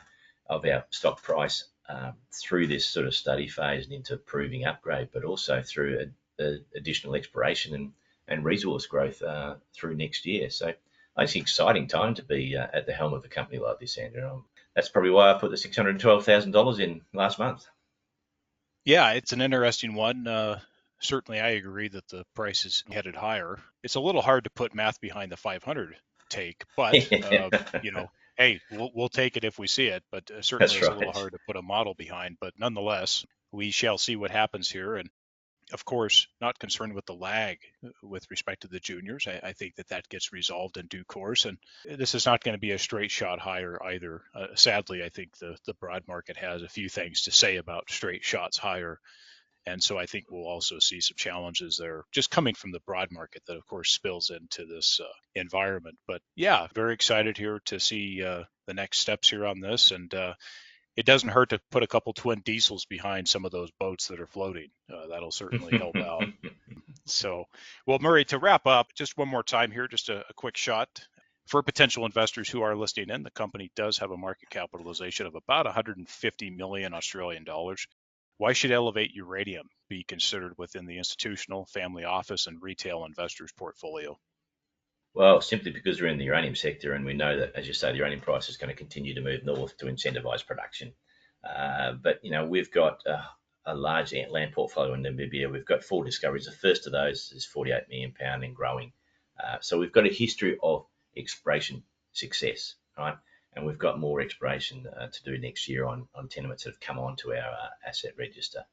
of 0.50 0.66
our 0.66 0.84
stock 0.90 1.22
price 1.22 1.66
um, 1.88 2.14
through 2.32 2.68
this 2.68 2.86
sort 2.86 3.08
of 3.08 3.16
study 3.16 3.48
phase 3.48 3.86
and 3.86 3.94
into 3.94 4.18
proving 4.18 4.66
upgrade, 4.66 5.10
but 5.12 5.24
also 5.24 5.62
through 5.62 6.12
a, 6.40 6.44
a 6.44 6.58
additional 6.76 7.16
exploration 7.16 7.74
and, 7.76 7.92
and 8.28 8.44
resource 8.44 8.86
growth 8.86 9.22
uh, 9.22 9.56
through 9.74 9.96
next 9.96 10.26
year. 10.26 10.50
So 10.50 10.74
it's 11.18 11.36
an 11.36 11.42
exciting 11.42 11.88
time 11.88 12.14
to 12.16 12.24
be 12.24 12.56
uh, 12.56 12.68
at 12.74 12.86
the 12.86 12.94
helm 12.94 13.14
of 13.14 13.26
a 13.26 13.28
company 13.28 13.60
like 13.60 13.80
this, 13.80 13.98
Andrew. 13.98 14.28
Um, 14.28 14.46
that's 14.80 14.90
probably 14.90 15.12
why 15.12 15.30
I 15.30 15.38
put 15.38 15.52
the 15.52 15.58
six 15.58 15.76
hundred 15.76 16.00
twelve 16.00 16.24
thousand 16.24 16.52
dollars 16.52 16.80
in 16.80 17.02
last 17.14 17.38
month. 17.38 17.66
Yeah, 18.86 19.12
it's 19.12 19.34
an 19.34 19.42
interesting 19.42 19.94
one. 19.94 20.26
Uh, 20.26 20.60
certainly 21.02 21.42
I 21.42 21.50
agree 21.50 21.90
that 21.90 22.08
the 22.08 22.26
price 22.34 22.64
is 22.66 22.86
headed 22.90 23.16
higher. 23.16 23.60
It's 23.84 23.96
a 23.96 24.00
little 24.00 24.22
hard 24.22 24.46
to 24.46 24.50
put 24.50 24.74
math 24.74 25.02
behind 25.02 25.34
the 25.34 25.38
500 25.38 25.98
take, 26.30 26.64
but 26.78 26.96
uh, 27.12 27.50
you 27.84 27.92
know, 27.92 28.10
hey, 28.38 28.62
we'll, 28.72 28.90
we'll 28.96 29.10
take 29.10 29.36
it 29.36 29.44
if 29.44 29.60
we 29.60 29.68
see 29.68 29.88
it. 29.88 30.02
But 30.12 30.32
uh, 30.32 30.42
certainly 30.42 30.78
it's 30.78 30.88
a 30.88 30.94
little 30.94 31.12
hard 31.12 31.34
to 31.34 31.40
put 31.46 31.58
a 31.58 31.62
model 31.62 31.94
behind. 31.94 32.38
But 32.40 32.54
nonetheless, 32.58 33.26
we 33.52 33.72
shall 33.72 33.98
see 33.98 34.16
what 34.16 34.32
happens 34.32 34.70
here. 34.70 34.96
And 34.96 35.10
of 35.72 35.86
course, 35.86 36.28
not 36.42 36.60
concerned 36.60 36.94
with 36.94 37.06
the 37.06 37.14
lag 37.14 37.60
uh, 37.86 37.90
with 38.04 38.30
respect 38.32 38.62
to 38.62 38.68
the 38.68 38.80
juniors. 38.80 39.28
I, 39.28 39.50
I, 39.50 39.54
think 39.54 39.76
that 39.76 39.90
that 39.90 40.10
gets 40.10 40.34
resolved 40.34 40.78
in 40.78 40.88
due 40.88 41.04
course, 41.04 41.46
and 41.46 41.58
this 41.86 42.16
is 42.16 42.26
not 42.26 42.44
going 42.44 42.54
to 42.54 42.60
be 42.60 42.72
a 42.72 42.80
straight 42.80 43.12
shot 43.12 43.40
higher 43.40 43.82
either. 43.84 44.24
Uh, 44.34 44.48
sadly, 44.56 45.04
I 45.04 45.10
think 45.10 45.38
the 45.38 45.58
the 45.66 45.74
broad 45.76 46.04
market 46.08 46.38
has 46.38 46.62
a 46.62 46.70
few 46.70 46.90
things 46.90 47.24
to 47.24 47.32
say 47.32 47.58
about 47.58 47.90
straight 47.90 48.24
shots 48.24 48.58
higher, 48.58 49.00
and 49.66 49.84
so 49.84 49.98
I 49.98 50.06
think 50.06 50.26
we'll 50.30 50.48
also 50.48 50.80
see 50.80 51.02
some 51.02 51.16
challenges 51.18 51.78
there, 51.78 52.04
just 52.12 52.32
coming 52.32 52.56
from 52.56 52.72
the 52.72 52.82
broad 52.82 53.12
market 53.12 53.44
that, 53.46 53.58
of 53.58 53.68
course, 53.68 53.92
spills 53.92 54.32
into 54.32 54.66
this 54.66 55.00
uh, 55.00 55.14
environment. 55.36 55.98
But 56.08 56.22
yeah, 56.36 56.68
very 56.74 56.94
excited 56.94 57.38
here 57.38 57.62
to 57.66 57.80
see 57.80 58.24
uh, 58.24 58.44
the 58.66 58.74
next 58.74 59.00
steps 59.00 59.30
here 59.30 59.46
on 59.46 59.60
this, 59.60 59.92
and 59.92 60.14
uh, 60.14 60.34
it 61.00 61.06
doesn't 61.06 61.30
hurt 61.30 61.52
to 61.52 61.62
put 61.72 61.82
a 61.82 61.88
couple 61.88 62.12
twin 62.12 62.42
diesels 62.42 62.84
behind 62.84 63.26
some 63.26 63.46
of 63.46 63.52
those 63.52 63.72
boats 63.80 64.10
that 64.10 64.20
are 64.20 64.28
floating. 64.28 64.68
Uh, 64.94 65.08
that'll 65.08 65.32
certainly 65.32 65.78
help 65.78 65.96
out. 65.96 66.26
So, 67.06 67.46
well, 67.88 68.00
Murray, 68.02 68.26
to 68.26 68.38
wrap 68.38 68.68
up, 68.68 68.88
just 68.96 69.18
one 69.18 69.30
more 69.30 69.42
time 69.42 69.72
here, 69.72 69.88
just 69.88 70.10
a, 70.10 70.26
a 70.30 70.34
quick 70.34 70.58
shot. 70.58 70.90
For 71.48 71.64
potential 71.64 72.06
investors 72.06 72.50
who 72.50 72.64
are 72.64 72.76
listening 72.76 73.12
in, 73.12 73.24
the 73.24 73.32
company 73.32 73.72
does 73.78 74.00
have 74.00 74.12
a 74.12 74.18
market 74.18 74.50
capitalization 74.50 75.26
of 75.26 75.36
about 75.36 75.66
150 75.68 76.50
million 76.50 76.94
Australian 76.94 77.46
dollars. 77.46 77.88
Why 78.38 78.52
should 78.52 78.72
Elevate 78.72 79.16
Uranium 79.16 79.70
be 79.88 80.04
considered 80.04 80.58
within 80.58 80.86
the 80.86 80.98
institutional, 80.98 81.66
family 81.68 82.04
office, 82.04 82.46
and 82.48 82.62
retail 82.62 83.06
investors' 83.06 83.54
portfolio? 83.58 84.20
Well, 85.14 85.42
simply 85.42 85.72
because 85.72 86.00
we're 86.00 86.08
in 86.08 86.20
the 86.20 86.26
uranium 86.26 86.56
sector 86.56 86.94
and 86.94 87.04
we 87.04 87.14
know 87.14 87.38
that, 87.40 87.56
as 87.56 87.68
you 87.68 87.74
say, 87.74 87.92
the 87.92 87.98
uranium 87.98 88.22
price 88.22 88.48
is 88.48 88.58
going 88.58 88.70
to 88.70 88.76
continue 88.76 89.16
to 89.16 89.22
move 89.22 89.44
north 89.44 89.76
to 89.78 89.86
incentivize 89.86 90.46
production. 90.46 90.94
Uh, 91.44 91.94
but, 91.94 92.24
you 92.24 92.32
know, 92.32 92.46
we've 92.46 92.72
got 92.72 93.06
uh, 93.08 93.24
a 93.66 93.76
large 93.76 94.14
land 94.30 94.54
portfolio 94.54 94.94
in 94.94 95.04
Namibia. 95.04 95.52
We've 95.52 95.66
got 95.66 95.84
four 95.84 96.04
discoveries. 96.04 96.46
The 96.46 96.52
first 96.52 96.86
of 96.86 96.92
those 96.92 97.32
is 97.36 97.46
48 97.46 97.90
million 97.90 98.12
pound 98.12 98.44
and 98.44 98.56
growing. 98.56 98.92
Uh, 99.42 99.58
so 99.62 99.80
we've 99.80 99.92
got 99.92 100.06
a 100.06 100.14
history 100.14 100.58
of 100.62 100.86
exploration 101.18 101.84
success, 102.12 102.76
right? 102.98 103.18
And 103.54 103.66
we've 103.66 103.80
got 103.80 104.00
more 104.00 104.22
exploration 104.22 104.86
uh, 104.88 105.08
to 105.08 105.24
do 105.24 105.38
next 105.38 105.68
year 105.68 105.86
on, 105.86 106.08
on 106.14 106.28
tenements 106.28 106.64
that 106.64 106.72
have 106.72 106.80
come 106.80 107.00
onto 107.00 107.32
our 107.32 107.52
uh, 107.52 107.70
asset 107.88 108.14
register. 108.18 108.64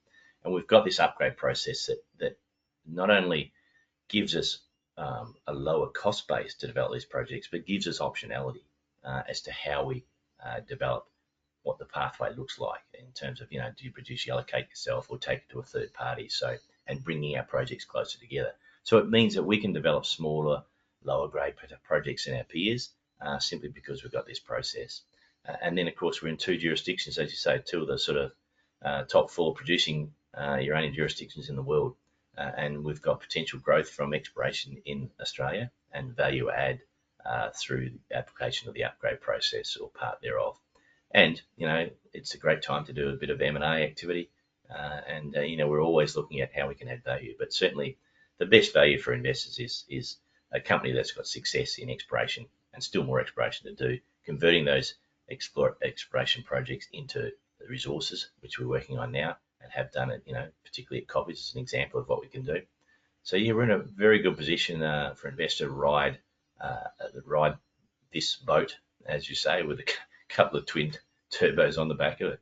And 0.45 0.53
we've 0.53 0.67
got 0.67 0.85
this 0.85 1.01
upgrade 1.01 1.37
process 1.37 1.87
that, 1.87 2.05
that 2.19 2.39
not 2.87 3.11
only 3.11 3.53
gives 4.09 4.37
us 4.37 4.59
um, 4.99 5.35
a 5.47 5.55
lower 5.55 5.89
cost 5.89 6.27
base 6.29 6.55
to 6.55 6.67
develop 6.67 6.93
these 6.93 7.05
projects, 7.05 7.49
but 7.51 7.67
gives 7.67 7.87
us 7.87 7.99
optionality 7.99 8.63
uh, 9.05 9.23
as 9.29 9.41
to 9.43 9.53
how 9.53 9.85
we 9.85 10.05
uh, 10.45 10.61
develop 10.69 11.07
what 11.63 11.79
the 11.79 11.85
pathway 11.85 12.33
looks 12.35 12.59
like 12.59 12.81
in 12.95 13.07
terms 13.13 13.41
of, 13.41 13.51
you 13.51 13.59
know, 13.59 13.71
do 13.77 13.85
you 13.85 13.91
produce, 13.91 14.27
you 14.27 14.33
allocate 14.33 14.69
yourself 14.69 15.07
or 15.11 15.19
take 15.19 15.41
it 15.41 15.49
to 15.51 15.59
a 15.59 15.65
third 15.65 15.93
party? 15.93 16.29
So, 16.29 16.57
and 16.87 17.03
bringing 17.03 17.37
our 17.37 17.43
projects 17.43 17.85
closer 17.85 18.19
together. 18.19 18.53
So 18.85 18.99
it 18.99 19.11
means 19.11 19.35
that 19.35 19.43
we 19.43 19.61
can 19.61 19.73
develop 19.73 20.07
smaller, 20.07 20.63
lower 21.03 21.29
grade 21.29 21.55
projects 21.83 22.25
than 22.25 22.37
our 22.37 22.45
peers 22.45 22.91
uh, 23.21 23.39
simply 23.39 23.69
because 23.69 24.03
we've 24.03 24.13
got 24.13 24.27
this 24.27 24.39
process. 24.39 25.03
Uh, 25.49 25.57
and 25.61 25.77
then, 25.77 25.89
of 25.89 25.97
course, 25.97 26.23
we're 26.23 26.29
in 26.29 26.37
two 26.37 26.57
jurisdictions, 26.57 27.19
as 27.19 27.31
you 27.31 27.37
say, 27.37 27.61
two 27.65 27.83
of 27.83 27.89
the 27.89 27.99
sort 27.99 28.19
of 28.19 28.33
uh, 28.85 29.03
top 29.05 29.31
four 29.31 29.55
producing 29.55 30.13
uh, 30.37 30.59
uranium 30.61 30.95
jurisdictions 30.95 31.49
in 31.49 31.57
the 31.57 31.63
world 31.63 31.97
uh, 32.37 32.53
and 32.57 32.85
we've 32.85 33.03
got 33.03 33.21
potential 33.21 33.59
growth 33.59 33.89
from 33.89 34.15
exploration 34.15 34.77
in 34.85 35.11
Australia 35.21 35.71
and 35.93 36.15
value 36.15 36.51
add 36.51 36.81
uh, 37.25 37.51
through 37.51 37.91
the 38.09 38.17
application 38.17 38.69
of 38.69 38.75
the 38.75 38.85
upgrade 38.85 39.21
process 39.21 39.77
or 39.77 39.89
part 39.89 40.21
thereof. 40.21 40.59
And 41.11 41.41
you 41.57 41.67
know, 41.67 41.89
it's 42.13 42.35
a 42.35 42.39
great 42.39 42.63
time 42.63 42.85
to 42.87 42.93
do 42.93 43.09
a 43.09 43.17
bit 43.17 43.31
of 43.31 43.41
M&A 43.41 43.85
activity, 43.85 44.31
uh, 44.71 45.01
and 45.09 45.37
uh, 45.37 45.41
you 45.41 45.57
know, 45.57 45.69
we're 45.69 45.83
always 45.83 46.17
looking 46.17 46.41
at 46.41 46.55
how 46.55 46.69
we 46.69 46.75
can 46.75 46.89
add 46.89 47.05
value. 47.05 47.35
But 47.39 47.53
certainly, 47.53 47.99
the 48.39 48.47
best 48.47 48.73
value 48.73 48.99
for 48.99 49.13
investors 49.13 49.59
is 49.59 49.85
is 49.89 50.17
a 50.53 50.61
company 50.61 50.93
that's 50.93 51.13
got 51.13 51.27
success 51.27 51.79
in 51.79 51.91
exploration 51.91 52.47
and 52.73 52.83
still 52.83 53.05
more 53.05 53.21
exploration 53.21 53.67
to 53.67 53.89
do, 53.89 54.01
converting 54.25 54.65
those 54.65 54.95
explore, 55.29 55.77
exploration 55.83 56.43
projects 56.43 56.89
into 56.93 57.33
the 57.59 57.67
resources, 57.67 58.29
which 58.41 58.59
we're 58.59 58.69
working 58.69 58.99
on 58.99 59.13
now, 59.13 59.37
and 59.67 59.73
have 59.73 59.93
done 59.93 60.11
it, 60.11 60.23
you 60.27 60.33
know, 60.33 60.47
particularly 60.65 61.03
at 61.03 61.09
Koppies 61.09 61.49
as 61.49 61.55
an 61.55 61.61
example 61.61 62.01
of 62.01 62.09
what 62.09 62.21
we 62.21 62.29
can 62.29 62.45
do. 62.45 62.61
So 63.23 63.37
yeah, 63.37 63.53
we're 63.53 63.65
in 63.65 63.71
a 63.73 63.79
very 63.79 64.21
good 64.21 64.37
position 64.37 64.83
uh, 64.83 65.15
for 65.15 65.29
investor 65.29 65.65
to 65.65 65.71
ride 65.71 66.19
uh, 66.61 66.85
ride 67.25 67.57
this 68.13 68.37
boat, 68.37 68.77
as 69.05 69.29
you 69.29 69.35
say, 69.35 69.63
with 69.63 69.81
a 69.81 69.85
couple 70.29 70.59
of 70.59 70.67
twin 70.67 70.93
turbos 71.33 71.79
on 71.79 71.89
the 71.89 71.95
back 71.95 72.21
of 72.21 72.33
it. 72.33 72.41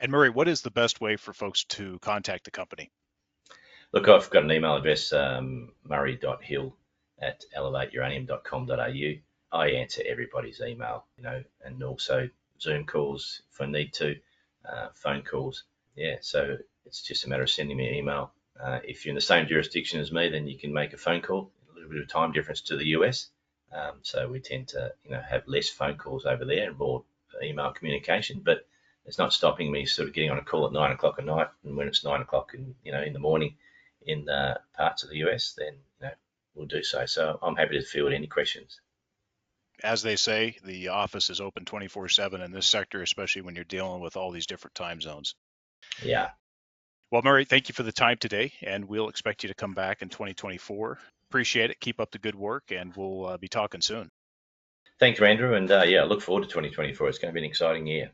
And 0.00 0.12
Murray, 0.12 0.30
what 0.30 0.48
is 0.48 0.62
the 0.62 0.70
best 0.70 1.00
way 1.00 1.16
for 1.16 1.32
folks 1.32 1.64
to 1.64 1.98
contact 1.98 2.44
the 2.44 2.50
company? 2.50 2.90
Look, 3.92 4.08
I've 4.08 4.30
got 4.30 4.44
an 4.44 4.52
email 4.52 4.76
address, 4.76 5.12
um, 5.12 5.72
murray.hill 5.84 6.76
at 7.20 7.44
elevateuranium.com.au. 7.56 9.58
I 9.58 9.68
answer 9.68 10.02
everybody's 10.06 10.60
email, 10.60 11.04
you 11.16 11.24
know, 11.24 11.42
and 11.64 11.82
also 11.82 12.28
Zoom 12.60 12.86
calls 12.86 13.42
if 13.52 13.60
I 13.60 13.66
need 13.66 13.92
to, 13.94 14.16
uh, 14.68 14.88
phone 14.94 15.22
calls 15.22 15.64
yeah, 15.96 16.16
so 16.20 16.58
it's 16.86 17.02
just 17.02 17.24
a 17.24 17.28
matter 17.28 17.42
of 17.42 17.50
sending 17.50 17.76
me 17.76 17.88
an 17.88 17.94
email. 17.94 18.32
Uh, 18.60 18.80
if 18.84 19.04
you're 19.04 19.10
in 19.10 19.16
the 19.16 19.20
same 19.20 19.46
jurisdiction 19.46 20.00
as 20.00 20.12
me, 20.12 20.28
then 20.28 20.46
you 20.46 20.58
can 20.58 20.72
make 20.72 20.92
a 20.92 20.96
phone 20.96 21.22
call. 21.22 21.50
A 21.70 21.74
little 21.74 21.90
bit 21.90 22.00
of 22.00 22.08
time 22.08 22.32
difference 22.32 22.62
to 22.62 22.76
the 22.76 22.86
US, 22.88 23.28
um, 23.72 23.98
so 24.02 24.28
we 24.28 24.40
tend 24.40 24.68
to 24.68 24.92
you 25.04 25.10
know 25.10 25.20
have 25.20 25.46
less 25.46 25.68
phone 25.68 25.96
calls 25.96 26.24
over 26.24 26.44
there 26.44 26.68
and 26.68 26.78
more 26.78 27.04
email 27.42 27.72
communication. 27.72 28.42
But 28.44 28.66
it's 29.06 29.18
not 29.18 29.32
stopping 29.32 29.70
me 29.70 29.86
sort 29.86 30.08
of 30.08 30.14
getting 30.14 30.30
on 30.30 30.38
a 30.38 30.44
call 30.44 30.66
at 30.66 30.72
nine 30.72 30.92
o'clock 30.92 31.16
at 31.18 31.24
night, 31.24 31.48
and 31.64 31.76
when 31.76 31.88
it's 31.88 32.04
nine 32.04 32.20
o'clock 32.20 32.52
in 32.54 32.74
you 32.84 32.92
know 32.92 33.02
in 33.02 33.12
the 33.12 33.18
morning 33.18 33.56
in 34.06 34.28
uh, 34.28 34.58
parts 34.76 35.02
of 35.02 35.10
the 35.10 35.18
US, 35.28 35.54
then 35.56 35.74
you 36.00 36.06
know 36.06 36.12
we'll 36.54 36.66
do 36.66 36.82
so. 36.82 37.06
So 37.06 37.38
I'm 37.42 37.56
happy 37.56 37.78
to 37.78 37.84
field 37.84 38.12
any 38.12 38.26
questions 38.26 38.80
as 39.82 40.02
they 40.02 40.16
say, 40.16 40.56
the 40.64 40.88
office 40.88 41.30
is 41.30 41.40
open 41.40 41.64
24 41.64 42.08
7 42.08 42.40
in 42.40 42.52
this 42.52 42.66
sector, 42.66 43.02
especially 43.02 43.42
when 43.42 43.54
you're 43.54 43.64
dealing 43.64 44.00
with 44.00 44.16
all 44.16 44.30
these 44.30 44.46
different 44.46 44.74
time 44.74 45.00
zones. 45.00 45.34
Yeah. 46.02 46.30
Well, 47.10 47.22
Murray, 47.22 47.44
thank 47.44 47.68
you 47.68 47.74
for 47.74 47.84
the 47.84 47.92
time 47.92 48.16
today, 48.18 48.52
and 48.62 48.84
we'll 48.84 49.08
expect 49.08 49.44
you 49.44 49.48
to 49.48 49.54
come 49.54 49.72
back 49.72 50.02
in 50.02 50.08
2024. 50.08 50.98
Appreciate 51.28 51.70
it. 51.70 51.78
Keep 51.80 52.00
up 52.00 52.10
the 52.10 52.18
good 52.18 52.34
work, 52.34 52.64
and 52.70 52.92
we'll 52.96 53.26
uh, 53.26 53.36
be 53.36 53.48
talking 53.48 53.80
soon. 53.80 54.10
Thanks, 54.98 55.20
Andrew, 55.20 55.54
and 55.54 55.70
uh, 55.70 55.84
yeah, 55.86 56.04
look 56.04 56.22
forward 56.22 56.42
to 56.42 56.48
2024. 56.48 57.08
It's 57.08 57.18
going 57.18 57.32
to 57.32 57.34
be 57.34 57.44
an 57.44 57.50
exciting 57.50 57.86
year. 57.86 58.10